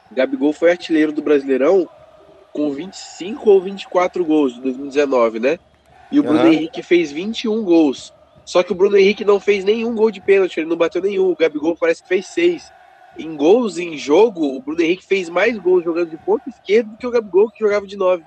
O 0.10 0.16
Gabigol 0.16 0.54
foi 0.54 0.72
artilheiro 0.72 1.12
do 1.12 1.22
Brasileirão 1.22 1.90
com 2.58 2.72
25 2.72 3.48
ou 3.52 3.62
24 3.62 4.26
gols 4.26 4.58
em 4.58 4.62
2019, 4.62 5.40
né? 5.40 5.60
E 6.12 6.20
o 6.20 6.24
Bruno 6.24 6.40
uhum. 6.40 6.52
Henrique 6.52 6.82
fez 6.82 7.12
21 7.12 7.64
gols. 7.64 8.12
Só 8.44 8.64
que 8.64 8.72
o 8.72 8.76
Bruno 8.76 8.98
Henrique 8.98 9.24
não 9.24 9.40
fez 9.40 9.64
nenhum 9.64 9.94
gol 9.94 10.10
de 10.10 10.20
pênalti, 10.20 10.58
ele 10.58 10.68
não 10.68 10.76
bateu 10.76 11.00
nenhum. 11.00 11.30
O 11.30 11.36
Gabigol 11.36 11.76
parece 11.76 12.02
que 12.02 12.10
fez 12.10 12.26
seis. 12.26 12.74
Em 13.16 13.36
gols 13.36 13.78
em 13.78 13.96
jogo, 13.96 14.56
o 14.56 14.60
Bruno 14.60 14.82
Henrique 14.82 15.06
fez 15.06 15.30
mais 15.30 15.56
gols 15.60 15.84
jogando 15.84 16.10
de 16.10 16.18
ponta 16.18 16.50
esquerda 16.50 16.90
do 16.90 16.98
que 16.98 17.06
o 17.06 17.12
Gabigol, 17.12 17.52
que 17.52 17.60
jogava 17.60 17.86
de 17.86 17.96
nove. 17.96 18.24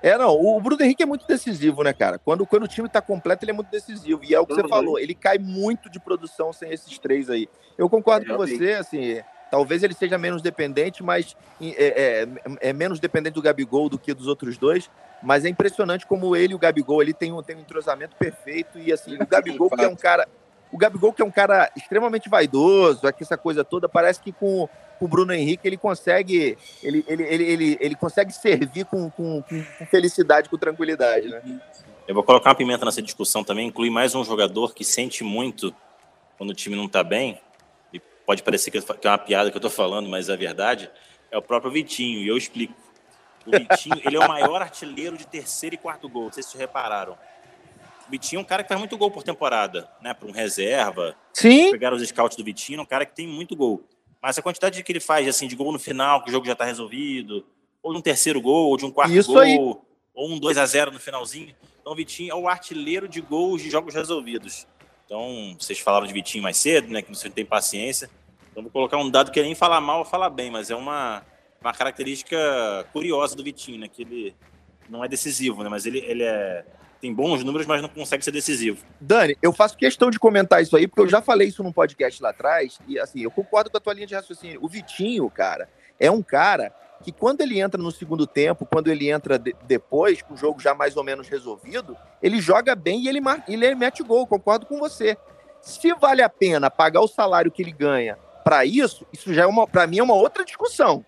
É, 0.00 0.16
não, 0.16 0.40
o 0.40 0.60
Bruno 0.60 0.84
Henrique 0.84 1.02
é 1.02 1.06
muito 1.06 1.26
decisivo, 1.26 1.82
né, 1.82 1.92
cara? 1.92 2.20
Quando, 2.20 2.46
quando 2.46 2.62
o 2.62 2.68
time 2.68 2.88
tá 2.88 3.00
completo, 3.00 3.44
ele 3.44 3.50
é 3.50 3.54
muito 3.54 3.70
decisivo. 3.70 4.20
E 4.22 4.32
é 4.32 4.38
o 4.38 4.46
que 4.46 4.52
uhum. 4.52 4.60
você 4.60 4.68
falou, 4.68 4.96
ele 4.96 5.14
cai 5.14 5.38
muito 5.38 5.90
de 5.90 5.98
produção 5.98 6.52
sem 6.52 6.70
esses 6.70 6.96
três 7.00 7.28
aí. 7.28 7.48
Eu 7.76 7.90
concordo 7.90 8.26
é, 8.26 8.28
com 8.28 8.36
você, 8.36 8.74
assim, 8.74 9.20
talvez 9.50 9.82
ele 9.82 9.94
seja 9.94 10.18
menos 10.18 10.42
dependente, 10.42 11.02
mas 11.02 11.36
é, 11.60 12.26
é, 12.62 12.68
é, 12.68 12.72
menos 12.72 13.00
dependente 13.00 13.34
do 13.34 13.42
Gabigol 13.42 13.88
do 13.88 13.98
que 13.98 14.12
dos 14.14 14.26
outros 14.26 14.56
dois. 14.56 14.90
Mas 15.22 15.44
é 15.44 15.48
impressionante 15.48 16.06
como 16.06 16.36
ele 16.36 16.52
e 16.52 16.54
o 16.54 16.58
Gabigol 16.58 17.02
ele 17.02 17.14
tem 17.14 17.32
um, 17.32 17.42
tem 17.42 17.56
um 17.56 17.60
entrosamento 17.60 18.14
perfeito. 18.16 18.78
E 18.78 18.92
assim, 18.92 19.16
o 19.16 19.26
Gabigol, 19.26 19.70
que 19.70 19.82
é 19.82 19.88
um 19.88 19.96
cara. 19.96 20.28
O 20.70 20.76
Gabigol, 20.76 21.12
que 21.12 21.22
é 21.22 21.24
um 21.24 21.30
cara 21.30 21.70
extremamente 21.76 22.28
vaidoso, 22.28 23.06
aqui 23.06 23.22
essa 23.22 23.36
coisa 23.36 23.64
toda, 23.64 23.88
parece 23.88 24.20
que 24.20 24.32
com, 24.32 24.68
o 25.00 25.08
Bruno 25.08 25.32
Henrique 25.32 25.66
ele 25.66 25.76
consegue. 25.76 26.58
Ele, 26.82 27.04
ele, 27.06 27.22
ele, 27.22 27.44
ele, 27.44 27.78
ele 27.80 27.94
consegue 27.94 28.32
servir 28.32 28.84
com, 28.84 29.10
com, 29.10 29.42
com 29.42 29.86
felicidade, 29.86 30.48
com 30.48 30.58
tranquilidade, 30.58 31.28
né? 31.28 31.60
Eu 32.06 32.14
vou 32.14 32.22
colocar 32.22 32.50
uma 32.50 32.54
pimenta 32.54 32.84
nessa 32.84 33.02
discussão 33.02 33.42
também, 33.42 33.66
incluir 33.66 33.90
mais 33.90 34.14
um 34.14 34.22
jogador 34.22 34.74
que 34.74 34.84
sente 34.84 35.24
muito 35.24 35.74
quando 36.38 36.50
o 36.50 36.54
time 36.54 36.76
não 36.76 36.84
está 36.84 37.02
bem, 37.02 37.40
pode 38.26 38.42
parecer 38.42 38.70
que 38.70 38.78
é 38.78 39.08
uma 39.08 39.16
piada 39.16 39.50
que 39.50 39.56
eu 39.56 39.60
estou 39.60 39.70
falando, 39.70 40.08
mas 40.08 40.28
é 40.28 40.36
verdade, 40.36 40.90
é 41.30 41.38
o 41.38 41.42
próprio 41.42 41.70
Vitinho, 41.70 42.20
e 42.20 42.28
eu 42.28 42.36
explico. 42.36 42.74
O 43.46 43.50
Vitinho, 43.52 44.00
ele 44.04 44.16
é 44.16 44.18
o 44.18 44.28
maior 44.28 44.60
artilheiro 44.60 45.16
de 45.16 45.24
terceiro 45.24 45.76
e 45.76 45.78
quarto 45.78 46.08
gol. 46.08 46.24
Não 46.24 46.32
sei 46.32 46.42
se 46.42 46.50
vocês 46.50 46.60
repararam. 46.60 47.16
O 48.06 48.10
Vitinho 48.10 48.40
é 48.40 48.42
um 48.42 48.44
cara 48.44 48.64
que 48.64 48.68
faz 48.68 48.78
muito 48.78 48.98
gol 48.98 49.10
por 49.10 49.22
temporada, 49.22 49.88
né? 50.02 50.12
Para 50.12 50.28
um 50.28 50.32
reserva. 50.32 51.16
Sim. 51.32 51.70
Pegar 51.70 51.94
os 51.94 52.06
scouts 52.06 52.36
do 52.36 52.42
Vitinho, 52.42 52.80
é 52.80 52.82
um 52.82 52.86
cara 52.86 53.06
que 53.06 53.14
tem 53.14 53.26
muito 53.26 53.54
gol. 53.54 53.84
Mas 54.20 54.36
a 54.36 54.42
quantidade 54.42 54.82
que 54.82 54.92
ele 54.92 54.98
faz, 54.98 55.28
assim, 55.28 55.46
de 55.46 55.54
gol 55.54 55.70
no 55.70 55.78
final, 55.78 56.22
que 56.22 56.28
o 56.28 56.32
jogo 56.32 56.44
já 56.44 56.52
está 56.54 56.64
resolvido, 56.64 57.46
ou 57.80 57.92
de 57.92 57.98
um 57.98 58.02
terceiro 58.02 58.40
gol, 58.40 58.70
ou 58.70 58.76
de 58.76 58.84
um 58.84 58.90
quarto 58.90 59.14
Isso 59.14 59.32
gol, 59.32 59.40
aí. 59.40 59.56
ou 59.56 59.86
um 60.16 60.38
2 60.38 60.58
a 60.58 60.66
0 60.66 60.90
no 60.90 60.98
finalzinho. 60.98 61.54
Então 61.80 61.92
o 61.92 61.96
Vitinho 61.96 62.32
é 62.32 62.34
o 62.34 62.48
artilheiro 62.48 63.06
de 63.06 63.20
gols 63.20 63.62
de 63.62 63.70
jogos 63.70 63.94
resolvidos. 63.94 64.66
Então, 65.06 65.56
vocês 65.58 65.78
falaram 65.78 66.06
de 66.06 66.12
Vitinho 66.12 66.42
mais 66.42 66.56
cedo, 66.56 66.92
né? 66.92 67.00
Que 67.00 67.08
você 67.08 67.30
tem 67.30 67.46
paciência. 67.46 68.10
Então, 68.50 68.62
vou 68.62 68.72
colocar 68.72 68.98
um 68.98 69.08
dado 69.08 69.30
que 69.30 69.40
nem 69.40 69.54
fala 69.54 69.80
mal 69.80 70.00
ou 70.00 70.04
fala 70.04 70.28
bem, 70.28 70.50
mas 70.50 70.68
é 70.68 70.74
uma, 70.74 71.22
uma 71.60 71.72
característica 71.72 72.36
curiosa 72.92 73.36
do 73.36 73.44
Vitinho, 73.44 73.78
né? 73.78 73.88
Que 73.88 74.02
ele 74.02 74.36
não 74.88 75.04
é 75.04 75.08
decisivo, 75.08 75.62
né? 75.62 75.68
Mas 75.68 75.86
ele, 75.86 75.98
ele 75.98 76.24
é, 76.24 76.64
tem 77.00 77.14
bons 77.14 77.44
números, 77.44 77.66
mas 77.66 77.80
não 77.80 77.88
consegue 77.88 78.24
ser 78.24 78.32
decisivo. 78.32 78.84
Dani, 79.00 79.36
eu 79.40 79.52
faço 79.52 79.76
questão 79.76 80.10
de 80.10 80.18
comentar 80.18 80.60
isso 80.60 80.76
aí, 80.76 80.88
porque 80.88 81.02
eu 81.02 81.08
já 81.08 81.22
falei 81.22 81.48
isso 81.48 81.62
num 81.62 81.72
podcast 81.72 82.20
lá 82.22 82.30
atrás, 82.30 82.78
e 82.88 82.98
assim, 82.98 83.20
eu 83.20 83.30
concordo 83.30 83.70
com 83.70 83.76
a 83.76 83.80
tua 83.80 83.94
linha 83.94 84.06
de 84.06 84.14
raciocínio. 84.14 84.58
O 84.62 84.68
Vitinho, 84.68 85.30
cara, 85.30 85.68
é 86.00 86.10
um 86.10 86.22
cara 86.22 86.74
que 87.02 87.12
quando 87.12 87.40
ele 87.40 87.60
entra 87.60 87.80
no 87.80 87.90
segundo 87.90 88.26
tempo, 88.26 88.66
quando 88.66 88.88
ele 88.88 89.10
entra 89.10 89.38
de, 89.38 89.54
depois, 89.66 90.22
com 90.22 90.34
o 90.34 90.36
jogo 90.36 90.60
já 90.60 90.74
mais 90.74 90.96
ou 90.96 91.04
menos 91.04 91.28
resolvido, 91.28 91.96
ele 92.22 92.40
joga 92.40 92.74
bem 92.74 93.02
e 93.02 93.08
ele, 93.08 93.20
ele 93.48 93.74
mete 93.74 94.02
gol, 94.02 94.26
concordo 94.26 94.66
com 94.66 94.78
você. 94.78 95.16
Se 95.60 95.92
vale 95.94 96.22
a 96.22 96.28
pena 96.28 96.70
pagar 96.70 97.00
o 97.00 97.08
salário 97.08 97.50
que 97.50 97.62
ele 97.62 97.72
ganha 97.72 98.18
para 98.44 98.64
isso, 98.64 99.06
isso 99.12 99.34
já 99.34 99.42
é 99.42 99.46
uma, 99.46 99.66
para 99.66 99.86
mim 99.86 99.98
é 99.98 100.02
uma 100.02 100.14
outra 100.14 100.44
discussão 100.44 101.04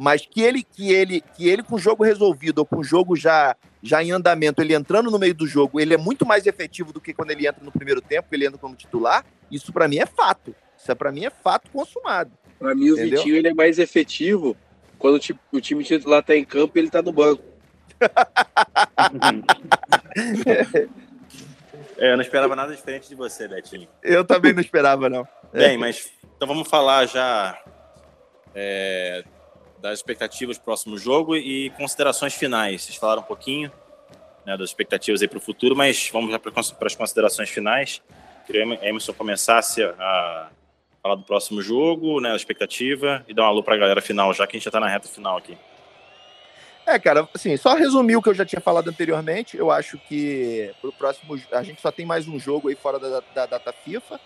mas 0.00 0.24
que 0.24 0.40
ele 0.40 0.62
que 0.62 0.92
ele 0.92 1.20
que 1.20 1.48
ele 1.48 1.60
com 1.60 1.74
o 1.74 1.78
jogo 1.78 2.04
resolvido 2.04 2.60
ou 2.60 2.64
com 2.64 2.78
o 2.78 2.84
jogo 2.84 3.16
já 3.16 3.56
já 3.82 4.02
em 4.02 4.12
andamento, 4.12 4.60
ele 4.60 4.74
entrando 4.74 5.10
no 5.10 5.18
meio 5.18 5.34
do 5.34 5.46
jogo, 5.46 5.80
ele 5.80 5.94
é 5.94 5.96
muito 5.96 6.24
mais 6.24 6.46
efetivo 6.46 6.92
do 6.92 7.00
que 7.00 7.12
quando 7.12 7.30
ele 7.30 7.46
entra 7.46 7.64
no 7.64 7.72
primeiro 7.72 8.00
tempo, 8.00 8.28
ele 8.32 8.46
entra 8.46 8.58
como 8.58 8.74
titular. 8.74 9.24
Isso 9.50 9.72
para 9.72 9.86
mim 9.86 9.98
é 9.98 10.06
fato. 10.06 10.54
Isso 10.76 10.90
é, 10.90 10.94
para 10.94 11.12
mim 11.12 11.24
é 11.24 11.30
fato 11.30 11.70
consumado. 11.70 12.30
Para 12.58 12.74
mim 12.74 12.90
o? 12.90 12.96
Vitinho 12.96 13.36
ele 13.36 13.48
é 13.48 13.54
mais 13.54 13.78
efetivo 13.78 14.56
quando 14.98 15.20
o 15.52 15.60
time, 15.60 15.84
titular 15.84 16.22
tá 16.22 16.36
em 16.36 16.44
campo 16.44 16.76
e 16.76 16.80
ele 16.80 16.90
tá 16.90 17.00
no 17.00 17.12
banco. 17.12 17.42
é, 21.96 22.12
eu 22.12 22.16
não 22.16 22.22
esperava 22.22 22.54
nada 22.54 22.74
diferente 22.74 23.08
de 23.08 23.14
você, 23.14 23.48
Betinho. 23.48 23.88
Eu 24.02 24.24
também 24.24 24.52
não 24.52 24.60
esperava, 24.60 25.08
não. 25.08 25.26
Bem, 25.52 25.78
mas 25.78 26.12
então 26.36 26.46
vamos 26.46 26.68
falar 26.68 27.06
já 27.06 27.58
é, 28.54 29.24
das 29.80 29.98
expectativas 29.98 30.58
do 30.58 30.64
próximo 30.64 30.98
jogo 30.98 31.36
e 31.36 31.70
considerações 31.70 32.34
finais. 32.34 32.82
Vocês 32.82 32.96
falaram 32.96 33.22
um 33.22 33.24
pouquinho 33.24 33.72
né, 34.44 34.56
das 34.56 34.70
expectativas 34.70 35.22
aí 35.22 35.28
para 35.28 35.38
o 35.38 35.40
futuro, 35.40 35.76
mas 35.76 36.08
vamos 36.12 36.30
já 36.30 36.38
para 36.38 36.86
as 36.86 36.94
considerações 36.94 37.50
finais. 37.50 38.02
Queria 38.46 38.64
que 38.64 38.84
o 38.84 38.84
Emerson 38.84 39.12
começasse 39.12 39.82
a 39.82 40.50
falar 41.02 41.14
do 41.14 41.22
próximo 41.22 41.62
jogo, 41.62 42.20
né, 42.20 42.32
a 42.32 42.36
expectativa, 42.36 43.24
e 43.28 43.34
dar 43.34 43.44
um 43.44 43.46
alô 43.46 43.62
para 43.62 43.74
a 43.74 43.78
galera 43.78 44.00
final, 44.00 44.32
já 44.32 44.46
que 44.46 44.56
a 44.56 44.58
gente 44.58 44.64
já 44.64 44.70
está 44.70 44.80
na 44.80 44.88
reta 44.88 45.08
final 45.08 45.36
aqui. 45.36 45.56
É, 46.86 46.98
cara, 46.98 47.28
assim, 47.34 47.56
só 47.56 47.74
resumir 47.74 48.16
o 48.16 48.22
que 48.22 48.30
eu 48.30 48.34
já 48.34 48.46
tinha 48.46 48.60
falado 48.60 48.88
anteriormente, 48.88 49.56
eu 49.56 49.70
acho 49.70 49.98
que 49.98 50.70
pro 50.80 50.92
próximo, 50.92 51.38
a 51.52 51.62
gente 51.62 51.80
só 51.80 51.92
tem 51.92 52.06
mais 52.06 52.26
um 52.26 52.38
jogo 52.38 52.68
aí 52.68 52.74
fora 52.74 52.98
da, 52.98 53.20
da 53.34 53.46
data 53.46 53.72
FIFA, 53.72 54.18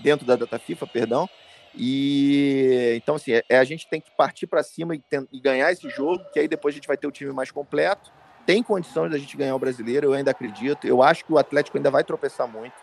dentro 0.00 0.24
da 0.24 0.36
data 0.36 0.58
FIFA, 0.58 0.86
perdão, 0.86 1.28
e 1.76 2.94
então, 2.96 3.16
assim, 3.16 3.32
é, 3.32 3.44
é 3.48 3.58
a 3.58 3.64
gente 3.64 3.88
tem 3.88 4.00
que 4.00 4.10
partir 4.16 4.46
para 4.46 4.62
cima 4.62 4.94
e, 4.94 5.02
e, 5.32 5.40
ganhar 5.40 5.72
esse 5.72 5.88
jogo, 5.90 6.24
que 6.32 6.38
aí 6.38 6.46
depois 6.46 6.74
a 6.74 6.76
gente 6.76 6.86
vai 6.86 6.96
ter 6.96 7.06
o 7.06 7.10
time 7.10 7.32
mais 7.32 7.50
completo. 7.50 8.12
Tem 8.46 8.62
condições 8.62 9.10
da 9.10 9.18
gente 9.18 9.36
ganhar 9.36 9.56
o 9.56 9.58
brasileiro, 9.58 10.08
eu 10.08 10.12
ainda 10.12 10.30
acredito. 10.30 10.86
Eu 10.86 11.02
acho 11.02 11.24
que 11.24 11.32
o 11.32 11.38
Atlético 11.38 11.76
ainda 11.76 11.90
vai 11.90 12.04
tropeçar 12.04 12.46
muito. 12.46 12.74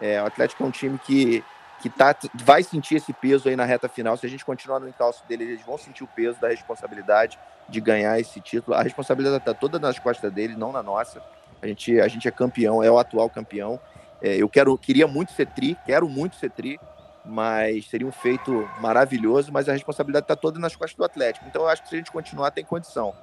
É, 0.00 0.20
o 0.22 0.26
Atlético 0.26 0.64
é 0.64 0.66
um 0.66 0.70
time 0.70 0.98
que, 0.98 1.44
que 1.82 1.90
tá, 1.90 2.14
vai 2.34 2.62
sentir 2.62 2.94
esse 2.94 3.12
peso 3.12 3.48
aí 3.48 3.56
na 3.56 3.64
reta 3.64 3.88
final. 3.88 4.16
Se 4.16 4.24
a 4.24 4.28
gente 4.28 4.44
continuar 4.44 4.78
no 4.78 4.88
encalço 4.88 5.26
dele, 5.26 5.44
eles 5.44 5.62
vão 5.62 5.76
sentir 5.76 6.04
o 6.04 6.06
peso 6.06 6.40
da 6.40 6.48
responsabilidade 6.48 7.38
de 7.68 7.80
ganhar 7.80 8.18
esse 8.20 8.40
título. 8.40 8.76
A 8.76 8.82
responsabilidade 8.82 9.38
está 9.38 9.52
toda 9.52 9.78
nas 9.78 9.98
costas 9.98 10.32
dele, 10.32 10.54
não 10.56 10.70
na 10.70 10.82
nossa. 10.82 11.20
A 11.60 11.66
gente, 11.66 12.00
a 12.00 12.06
gente 12.06 12.28
é 12.28 12.30
campeão, 12.30 12.82
é 12.82 12.90
o 12.90 12.98
atual 12.98 13.28
campeão. 13.28 13.80
É, 14.20 14.36
eu 14.36 14.48
quero, 14.48 14.78
queria 14.78 15.08
muito 15.08 15.32
ser 15.32 15.46
tri, 15.46 15.76
quero 15.84 16.08
muito 16.08 16.36
ser 16.36 16.50
tri 16.50 16.78
mas 17.24 17.86
seria 17.88 18.06
um 18.06 18.12
feito 18.12 18.68
maravilhoso, 18.80 19.52
mas 19.52 19.68
a 19.68 19.72
responsabilidade 19.72 20.24
está 20.24 20.36
toda 20.36 20.58
nas 20.58 20.74
costas 20.74 20.96
do 20.96 21.04
Atlético. 21.04 21.46
Então 21.46 21.62
eu 21.62 21.68
acho 21.68 21.82
que 21.82 21.88
se 21.88 21.94
a 21.94 21.98
gente 21.98 22.10
continuar, 22.10 22.50
tem 22.50 22.64
condição. 22.64 23.14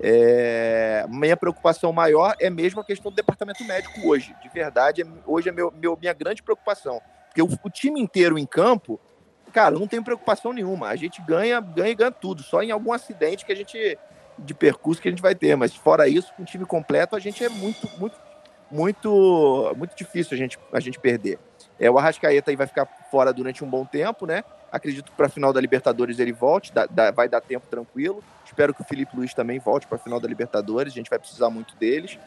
É... 0.00 1.06
Minha 1.08 1.36
preocupação 1.36 1.92
maior 1.92 2.34
é 2.40 2.50
mesmo 2.50 2.80
a 2.80 2.84
questão 2.84 3.10
do 3.10 3.14
departamento 3.14 3.64
médico 3.64 4.08
hoje. 4.08 4.34
De 4.42 4.48
verdade, 4.48 5.02
é, 5.02 5.06
hoje 5.24 5.48
é 5.48 5.52
meu, 5.52 5.72
meu, 5.72 5.96
minha 5.96 6.12
grande 6.12 6.42
preocupação. 6.42 7.00
Porque 7.36 7.42
o, 7.42 7.58
o, 7.62 7.70
time 7.70 8.00
inteiro 8.00 8.38
em 8.38 8.46
campo, 8.46 8.98
cara, 9.52 9.78
não 9.78 9.86
tem 9.86 10.02
preocupação 10.02 10.54
nenhuma. 10.54 10.88
A 10.88 10.96
gente 10.96 11.20
ganha, 11.20 11.60
ganha 11.60 11.90
e 11.90 11.94
ganha 11.94 12.10
tudo. 12.10 12.42
Só 12.42 12.62
em 12.62 12.70
algum 12.70 12.94
acidente 12.94 13.44
que 13.44 13.52
a 13.52 13.54
gente 13.54 13.98
de 14.38 14.54
percurso 14.54 15.00
que 15.00 15.08
a 15.08 15.10
gente 15.10 15.22
vai 15.22 15.34
ter. 15.34 15.54
Mas 15.54 15.74
fora 15.74 16.08
isso, 16.08 16.32
com 16.34 16.42
o 16.42 16.46
time 16.46 16.64
completo, 16.64 17.14
a 17.14 17.18
gente 17.18 17.44
é 17.44 17.48
muito, 17.50 17.88
muito, 17.98 18.16
muito, 18.70 19.74
muito 19.76 19.94
difícil 19.94 20.34
a 20.34 20.38
gente, 20.38 20.58
a 20.72 20.80
gente 20.80 20.98
perder. 20.98 21.38
É, 21.78 21.90
o 21.90 21.98
Arrascaeta 21.98 22.50
aí 22.50 22.56
vai 22.56 22.66
ficar 22.66 22.86
fora 23.10 23.32
durante 23.32 23.62
um 23.62 23.68
bom 23.68 23.84
tempo, 23.84 24.24
né? 24.24 24.42
Acredito 24.72 25.10
que 25.10 25.16
para 25.16 25.26
a 25.26 25.30
final 25.30 25.52
da 25.52 25.60
Libertadores 25.60 26.18
ele 26.18 26.32
volte, 26.32 26.72
dá, 26.72 26.86
dá, 26.86 27.10
vai 27.10 27.28
dar 27.28 27.40
tempo 27.42 27.66
tranquilo. 27.66 28.24
Espero 28.44 28.72
que 28.72 28.80
o 28.80 28.84
Felipe 28.84 29.14
Luiz 29.14 29.34
também 29.34 29.58
volte 29.58 29.86
para 29.86 29.96
a 29.96 30.00
final 30.00 30.18
da 30.18 30.28
Libertadores, 30.28 30.92
a 30.92 30.96
gente 30.96 31.10
vai 31.10 31.18
precisar 31.18 31.50
muito 31.50 31.76
deles. 31.76 32.18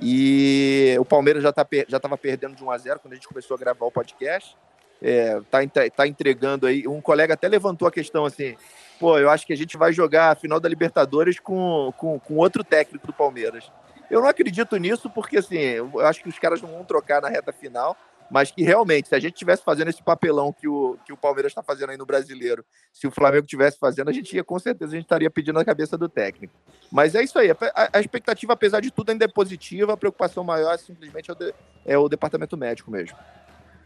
E 0.00 0.96
o 0.98 1.04
Palmeiras 1.04 1.42
já 1.42 1.52
tá, 1.52 1.66
já 1.88 1.96
estava 1.96 2.16
perdendo 2.18 2.56
de 2.56 2.64
1 2.64 2.70
a 2.70 2.78
0 2.78 3.00
quando 3.00 3.12
a 3.12 3.16
gente 3.16 3.28
começou 3.28 3.54
a 3.54 3.58
gravar 3.58 3.86
o 3.86 3.92
podcast. 3.92 4.56
É, 5.02 5.40
tá, 5.50 5.58
tá 5.94 6.06
entregando 6.06 6.66
aí. 6.66 6.86
Um 6.88 7.00
colega 7.00 7.34
até 7.34 7.48
levantou 7.48 7.86
a 7.86 7.92
questão 7.92 8.24
assim: 8.24 8.56
pô, 8.98 9.18
eu 9.18 9.30
acho 9.30 9.46
que 9.46 9.52
a 9.52 9.56
gente 9.56 9.76
vai 9.76 9.92
jogar 9.92 10.30
a 10.30 10.34
final 10.34 10.58
da 10.58 10.68
Libertadores 10.68 11.38
com, 11.38 11.92
com, 11.96 12.18
com 12.18 12.36
outro 12.36 12.64
técnico 12.64 13.06
do 13.06 13.12
Palmeiras. 13.12 13.70
Eu 14.10 14.20
não 14.20 14.28
acredito 14.28 14.76
nisso, 14.76 15.10
porque 15.10 15.38
assim, 15.38 15.58
eu 15.58 16.00
acho 16.00 16.22
que 16.22 16.28
os 16.28 16.38
caras 16.38 16.60
não 16.60 16.68
vão 16.68 16.84
trocar 16.84 17.20
na 17.22 17.28
reta 17.28 17.52
final 17.52 17.96
mas 18.30 18.50
que 18.50 18.62
realmente, 18.62 19.08
se 19.08 19.14
a 19.14 19.20
gente 19.20 19.34
tivesse 19.34 19.62
fazendo 19.62 19.88
esse 19.88 20.02
papelão 20.02 20.52
que 20.52 20.66
o, 20.66 20.98
que 21.04 21.12
o 21.12 21.16
Palmeiras 21.16 21.50
está 21.50 21.62
fazendo 21.62 21.90
aí 21.90 21.96
no 21.96 22.06
brasileiro, 22.06 22.64
se 22.92 23.06
o 23.06 23.10
Flamengo 23.10 23.46
tivesse 23.46 23.78
fazendo, 23.78 24.08
a 24.08 24.12
gente 24.12 24.34
ia, 24.34 24.42
com 24.42 24.58
certeza, 24.58 24.92
a 24.92 24.96
gente 24.96 25.04
estaria 25.04 25.30
pedindo 25.30 25.58
a 25.58 25.64
cabeça 25.64 25.96
do 25.96 26.08
técnico. 26.08 26.54
Mas 26.90 27.14
é 27.14 27.22
isso 27.22 27.38
aí, 27.38 27.50
a, 27.50 27.56
a 27.92 28.00
expectativa, 28.00 28.52
apesar 28.52 28.80
de 28.80 28.90
tudo, 28.90 29.10
ainda 29.10 29.24
é 29.24 29.28
positiva, 29.28 29.92
a 29.92 29.96
preocupação 29.96 30.42
maior 30.42 30.78
simplesmente 30.78 31.30
é 31.30 31.32
o, 31.32 31.36
de, 31.36 31.54
é 31.84 31.98
o 31.98 32.08
departamento 32.08 32.56
médico 32.56 32.90
mesmo. 32.90 33.16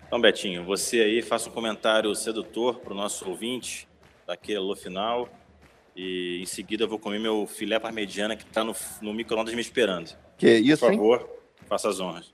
Então, 0.07 0.21
Betinho, 0.21 0.65
você 0.65 1.01
aí 1.01 1.21
faça 1.21 1.51
um 1.51 1.53
comentário 1.53 2.15
sedutor 2.15 2.79
para 2.79 2.95
o 2.95 2.97
nosso 2.97 3.29
ouvinte 3.29 3.87
daquele 4.27 4.59
alô 4.59 4.75
final. 4.75 5.29
E 5.95 6.41
em 6.41 6.47
seguida 6.47 6.85
eu 6.85 6.89
vou 6.89 6.99
comer 6.99 7.19
meu 7.19 7.47
filé 7.47 7.79
parmegiana 7.79 8.37
que 8.37 8.47
tá 8.47 8.63
no, 8.63 8.75
no 9.03 9.13
micro-ondas 9.13 9.53
me 9.53 9.61
esperando. 9.61 10.17
Que 10.39 10.57
isso, 10.59 10.85
Por 10.85 10.93
hein? 10.93 10.99
favor, 10.99 11.29
faça 11.67 11.89
as 11.89 11.99
honras. 11.99 12.33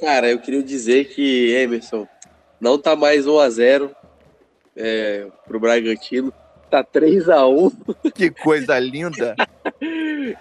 Cara, 0.00 0.30
eu 0.30 0.38
queria 0.38 0.62
dizer 0.62 1.06
que, 1.06 1.52
Emerson, 1.54 2.08
não 2.60 2.78
tá 2.78 2.96
mais 2.96 3.26
1x0 3.26 3.94
é, 4.74 5.26
pro 5.46 5.60
Bragantino. 5.60 6.32
Tá 6.70 6.84
3x1. 6.84 7.72
Que 8.14 8.30
coisa 8.30 8.78
linda. 8.78 9.34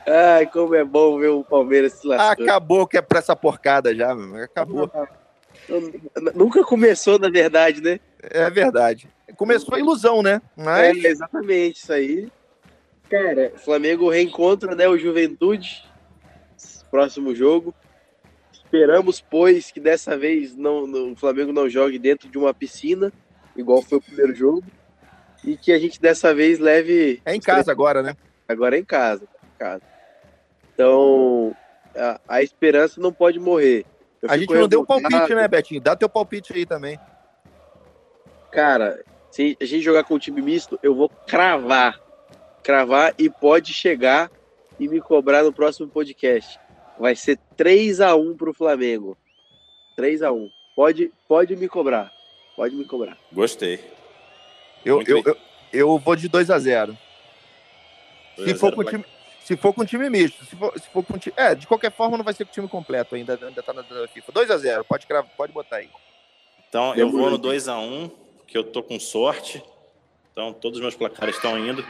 Ai, 0.07 0.45
como 0.45 0.75
é 0.75 0.83
bom 0.83 1.17
ver 1.17 1.29
o 1.29 1.43
Palmeiras 1.43 1.93
se 1.93 2.07
lascando. 2.07 2.43
Acabou 2.43 2.87
que 2.87 2.97
é 2.97 3.01
pra 3.01 3.19
essa 3.19 3.35
porcada 3.35 3.93
já, 3.93 4.13
meu. 4.15 4.43
Acabou. 4.43 4.89
Nunca 6.35 6.63
começou, 6.63 7.19
na 7.19 7.29
verdade, 7.29 7.81
né? 7.81 7.99
É 8.21 8.49
verdade. 8.49 9.09
Começou 9.35 9.75
a 9.75 9.79
ilusão, 9.79 10.21
né? 10.21 10.41
Mas 10.55 11.03
É, 11.03 11.07
exatamente, 11.07 11.77
isso 11.77 11.91
aí. 11.91 12.31
Cara, 13.09 13.51
o 13.55 13.59
Flamengo 13.59 14.09
reencontra 14.09 14.75
né, 14.75 14.87
o 14.87 14.97
Juventude. 14.97 15.83
Próximo 16.91 17.35
jogo. 17.35 17.73
Esperamos, 18.71 19.19
pois, 19.19 19.71
que 19.71 19.79
dessa 19.79 20.15
vez 20.15 20.55
não, 20.55 20.85
não- 20.85 21.13
o 21.13 21.15
Flamengo 21.15 21.51
não 21.51 21.67
jogue 21.67 21.97
dentro 21.97 22.29
de 22.29 22.37
uma 22.37 22.53
piscina, 22.53 23.11
igual 23.57 23.81
foi 23.81 23.97
o 23.97 24.01
primeiro 24.01 24.35
jogo. 24.35 24.63
E 25.43 25.57
que 25.57 25.71
a 25.71 25.79
gente 25.79 25.99
dessa 25.99 26.35
vez 26.35 26.59
leve. 26.59 27.19
é 27.25 27.33
em 27.33 27.39
casa 27.39 27.71
agora, 27.71 28.03
né? 28.03 28.15
Agora 28.47 28.75
é 28.77 28.79
em 28.79 28.85
casa. 28.85 29.23
em 29.23 29.57
casa. 29.57 29.81
Então, 30.73 31.55
a, 31.95 32.21
a 32.27 32.43
esperança 32.43 33.01
não 33.01 33.11
pode 33.11 33.39
morrer. 33.39 33.85
Eu 34.21 34.29
A 34.29 34.37
gente 34.37 34.53
não 34.53 34.67
deu 34.67 34.85
palpite, 34.85 35.33
né, 35.33 35.47
Betinho? 35.47 35.81
Dá 35.81 35.95
teu 35.95 36.09
palpite 36.09 36.53
aí 36.53 36.65
também. 36.65 36.99
Cara, 38.51 39.03
se 39.31 39.57
a 39.59 39.65
gente 39.65 39.81
jogar 39.81 40.03
com 40.03 40.13
o 40.13 40.19
time 40.19 40.41
misto, 40.41 40.79
eu 40.83 40.93
vou 40.93 41.09
cravar. 41.09 41.99
Cravar 42.61 43.15
e 43.17 43.29
pode 43.29 43.73
chegar 43.73 44.29
e 44.79 44.87
me 44.87 44.99
cobrar 45.01 45.41
no 45.43 45.53
próximo 45.53 45.87
podcast. 45.87 46.59
Vai 46.99 47.15
ser 47.15 47.39
3 47.55 48.01
a 48.01 48.15
1 48.15 48.35
pro 48.35 48.53
Flamengo. 48.53 49.17
3 49.95 50.21
a 50.21 50.31
1 50.31 50.49
Pode, 50.75 51.11
pode 51.27 51.55
me 51.55 51.67
cobrar. 51.67 52.11
Pode 52.55 52.75
me 52.75 52.85
cobrar. 52.85 53.17
Gostei. 53.31 53.79
Eu, 54.85 55.01
eu, 55.01 55.23
eu, 55.25 55.37
eu 55.73 55.97
vou 55.99 56.15
de 56.15 56.27
2 56.27 56.49
a 56.51 56.59
0 56.59 56.97
Se 58.35 58.45
2 58.45 58.51
a 58.51 58.57
for 58.59 58.67
0 58.67 58.75
com 58.75 58.83
pra- 58.83 58.91
time, 58.91 59.05
se 59.43 59.57
for 59.57 59.73
com 59.73 59.85
time 59.85 60.09
misto, 60.09 60.45
se 60.45 60.55
for, 60.55 60.73
se 60.79 60.89
for 60.89 61.03
com 61.03 61.17
time, 61.17 61.33
é, 61.35 61.55
de 61.55 61.67
qualquer 61.67 61.91
forma 61.91 62.17
não 62.17 62.23
vai 62.23 62.33
ser 62.33 62.45
com 62.45 62.51
o 62.51 62.53
time 62.53 62.67
completo 62.67 63.15
ainda, 63.15 63.37
ainda 63.41 63.63
tá 63.63 63.73
na 63.73 63.83
FIFA. 63.83 64.31
2 64.31 64.51
a 64.51 64.57
0, 64.57 64.85
pode 64.85 65.05
cravar, 65.07 65.31
pode 65.35 65.51
botar 65.51 65.77
aí. 65.77 65.89
Então 66.69 66.93
eu 66.95 67.09
vou 67.09 67.29
no 67.29 67.39
2x1, 67.39 68.11
que 68.47 68.57
eu 68.57 68.63
tô 68.63 68.83
com 68.83 68.99
sorte. 68.99 69.63
Então 70.31 70.53
todos 70.53 70.77
os 70.77 70.81
meus 70.81 70.95
placares 70.95 71.35
estão 71.35 71.57
indo. 71.57 71.83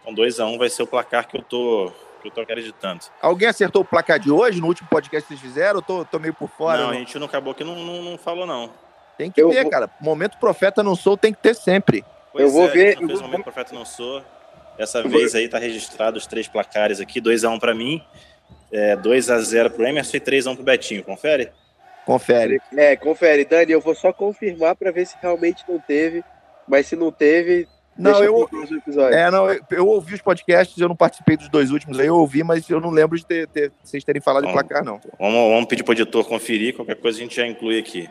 Então 0.00 0.14
2x1 0.14 0.58
vai 0.58 0.70
ser 0.70 0.82
o 0.82 0.86
placar 0.86 1.28
que 1.28 1.36
eu 1.36 1.42
tô, 1.42 1.92
eu 2.28 2.32
tô 2.32 2.40
acreditando. 2.40 3.04
Alguém 3.20 3.48
acertou 3.48 3.82
o 3.82 3.84
placar 3.84 4.18
de 4.18 4.30
hoje 4.30 4.60
no 4.60 4.66
último 4.66 4.88
podcast 4.88 5.28
que 5.28 5.34
vocês 5.34 5.40
fizeram? 5.40 5.78
Eu 5.78 5.82
tô, 5.82 6.04
tô 6.04 6.18
meio 6.18 6.34
por 6.34 6.48
fora. 6.48 6.78
não, 6.78 6.84
não? 6.86 6.90
a 6.92 6.98
gente 6.98 7.18
não 7.18 7.26
acabou 7.26 7.54
que 7.54 7.64
não, 7.64 7.74
não, 7.76 8.02
não 8.02 8.18
falou, 8.18 8.46
não. 8.46 8.70
Tem 9.16 9.30
que 9.30 9.40
Eu 9.40 9.50
ter, 9.50 9.62
vou- 9.62 9.70
cara. 9.70 9.88
Momento 10.00 10.38
profeta 10.38 10.82
não 10.82 10.96
sou, 10.96 11.16
tem 11.16 11.32
que 11.32 11.40
ter 11.40 11.54
sempre. 11.54 12.04
Pois 12.32 12.52
vou 12.52 12.64
é, 12.64 12.68
ver- 12.68 12.94
não 12.96 13.02
eu 13.02 13.06
fez 13.08 13.18
o 13.18 13.22
vou- 13.22 13.30
momento 13.30 13.44
profeta 13.44 13.74
não 13.74 13.84
sou. 13.84 14.22
Dessa 14.76 15.02
vou- 15.02 15.10
vez 15.12 15.34
aí 15.36 15.48
tá 15.48 15.58
registrado 15.58 16.18
os 16.18 16.26
três 16.26 16.48
placares 16.48 17.00
aqui, 17.00 17.20
2x1 17.20 17.60
pra 17.60 17.72
mim, 17.74 18.02
é, 18.72 18.96
2x0 18.96 19.70
pro 19.70 19.86
Emerson 19.86 20.16
e 20.16 20.20
3x1 20.20 20.54
pro 20.56 20.64
Betinho. 20.64 21.04
Confere? 21.04 21.52
Confere. 22.04 22.60
É, 22.76 22.96
confere, 22.96 23.44
Dani. 23.44 23.72
Eu 23.72 23.80
vou 23.80 23.94
só 23.94 24.12
confirmar 24.12 24.74
para 24.76 24.90
ver 24.90 25.06
se 25.06 25.16
realmente 25.22 25.64
não 25.68 25.78
teve. 25.78 26.22
Mas 26.66 26.86
se 26.86 26.96
não 26.96 27.12
teve, 27.12 27.68
Não, 27.96 28.24
eu, 28.24 28.48
é, 29.12 29.30
não, 29.30 29.48
eu, 29.50 29.60
eu 29.70 29.86
ouvi 29.86 30.14
os 30.14 30.20
podcasts, 30.20 30.76
eu 30.78 30.88
não 30.88 30.96
participei 30.96 31.36
dos 31.36 31.48
dois 31.48 31.70
últimos 31.70 31.98
aí, 32.00 32.06
eu 32.08 32.16
ouvi, 32.16 32.42
mas 32.42 32.68
eu 32.68 32.80
não 32.80 32.90
lembro 32.90 33.16
de 33.16 33.24
ter, 33.24 33.46
ter- 33.46 33.70
vocês 33.82 34.02
terem 34.02 34.20
falado 34.20 34.42
de 34.42 34.48
Bom. 34.48 34.54
placar, 34.54 34.84
não. 34.84 35.00
Vamos, 35.18 35.50
vamos 35.52 35.66
pedir 35.66 35.84
pro 35.84 35.92
editor 35.92 36.24
conferir, 36.24 36.74
qualquer 36.74 36.96
coisa 36.96 37.18
a 37.18 37.22
gente 37.22 37.36
já 37.36 37.46
inclui 37.46 37.78
aqui. 37.78 38.08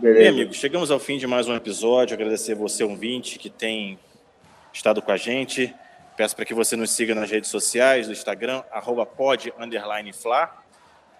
Bem, 0.00 0.14
Beleza. 0.14 0.30
amigos, 0.30 0.56
chegamos 0.56 0.90
ao 0.90 0.98
fim 0.98 1.18
de 1.18 1.26
mais 1.26 1.46
um 1.46 1.54
episódio. 1.54 2.14
Agradecer 2.14 2.54
você, 2.54 2.82
ouvinte, 2.82 3.38
que 3.38 3.50
tem 3.50 3.98
estado 4.72 5.02
com 5.02 5.12
a 5.12 5.16
gente. 5.16 5.72
Peço 6.16 6.34
para 6.34 6.44
que 6.44 6.54
você 6.54 6.74
nos 6.74 6.90
siga 6.90 7.14
nas 7.14 7.30
redes 7.30 7.50
sociais, 7.50 8.06
no 8.06 8.12
Instagram, 8.12 8.62
arroba 8.72 9.04
pod, 9.06 9.52
underline, 9.58 10.12
fla. 10.12 10.50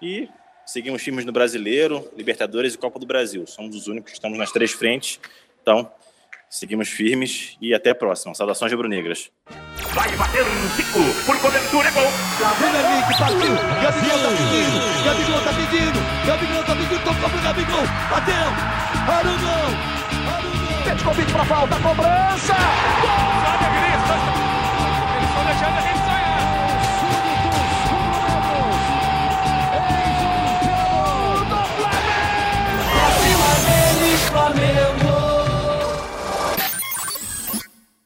E 0.00 0.28
seguimos 0.66 1.02
firmes 1.02 1.24
no 1.24 1.30
Brasileiro, 1.32 2.10
Libertadores 2.16 2.74
e 2.74 2.78
Copa 2.78 2.98
do 2.98 3.06
Brasil. 3.06 3.46
Somos 3.46 3.76
os 3.76 3.86
únicos 3.86 4.10
que 4.10 4.16
estamos 4.16 4.36
nas 4.38 4.50
três 4.50 4.72
frentes. 4.72 5.20
Então, 5.62 5.88
Seguimos 6.52 6.90
firmes 6.90 7.56
e 7.62 7.72
até 7.72 7.88
a 7.92 7.94
próxima. 7.94 8.34
Saudações 8.34 8.70
rubro-negras. 8.70 9.30
Vai 9.94 10.14
bater 10.18 10.42
um 10.42 10.68
Zico 10.76 11.00
por 11.24 11.40
cobertura, 11.40 11.88
é 11.88 11.90
gol! 11.92 12.10
Flamengo 12.38 12.76
é 12.76 12.92
Henrique 12.92 13.18
partiu, 13.18 13.56
Gabigol 13.80 14.18
tá 14.20 14.28
pedindo, 14.36 14.78
Gabigol 15.02 15.40
tá 15.40 15.52
pedindo, 15.54 15.98
Gabigol 16.26 16.64
tá 16.64 16.76
pedindo, 16.76 17.04
tocou 17.04 17.30
pro 17.30 17.40
Gabigol, 17.40 17.86
bateu! 18.10 18.52
Arugão! 19.08 19.72
Arugão! 20.28 20.84
Pede 20.84 21.02
convite 21.04 21.32
pra 21.32 21.44
falta, 21.46 21.74
cobrança! 21.76 22.52
Gol! 23.00 23.10
Alegria, 23.48 23.96
eles 25.16 25.28
estão 25.28 25.44
deixando 25.46 25.76
a 25.76 25.80
gente 25.80 26.00
sonhar! 26.04 26.36
Súbitos, 27.00 27.64
súbitos, 27.88 28.84
eis 29.80 30.20
um 30.20 31.48
do 31.48 31.60
Flamengo! 31.80 32.84
Acima 33.08 33.48
Brasil, 33.64 34.18
Flamengo! 34.28 34.71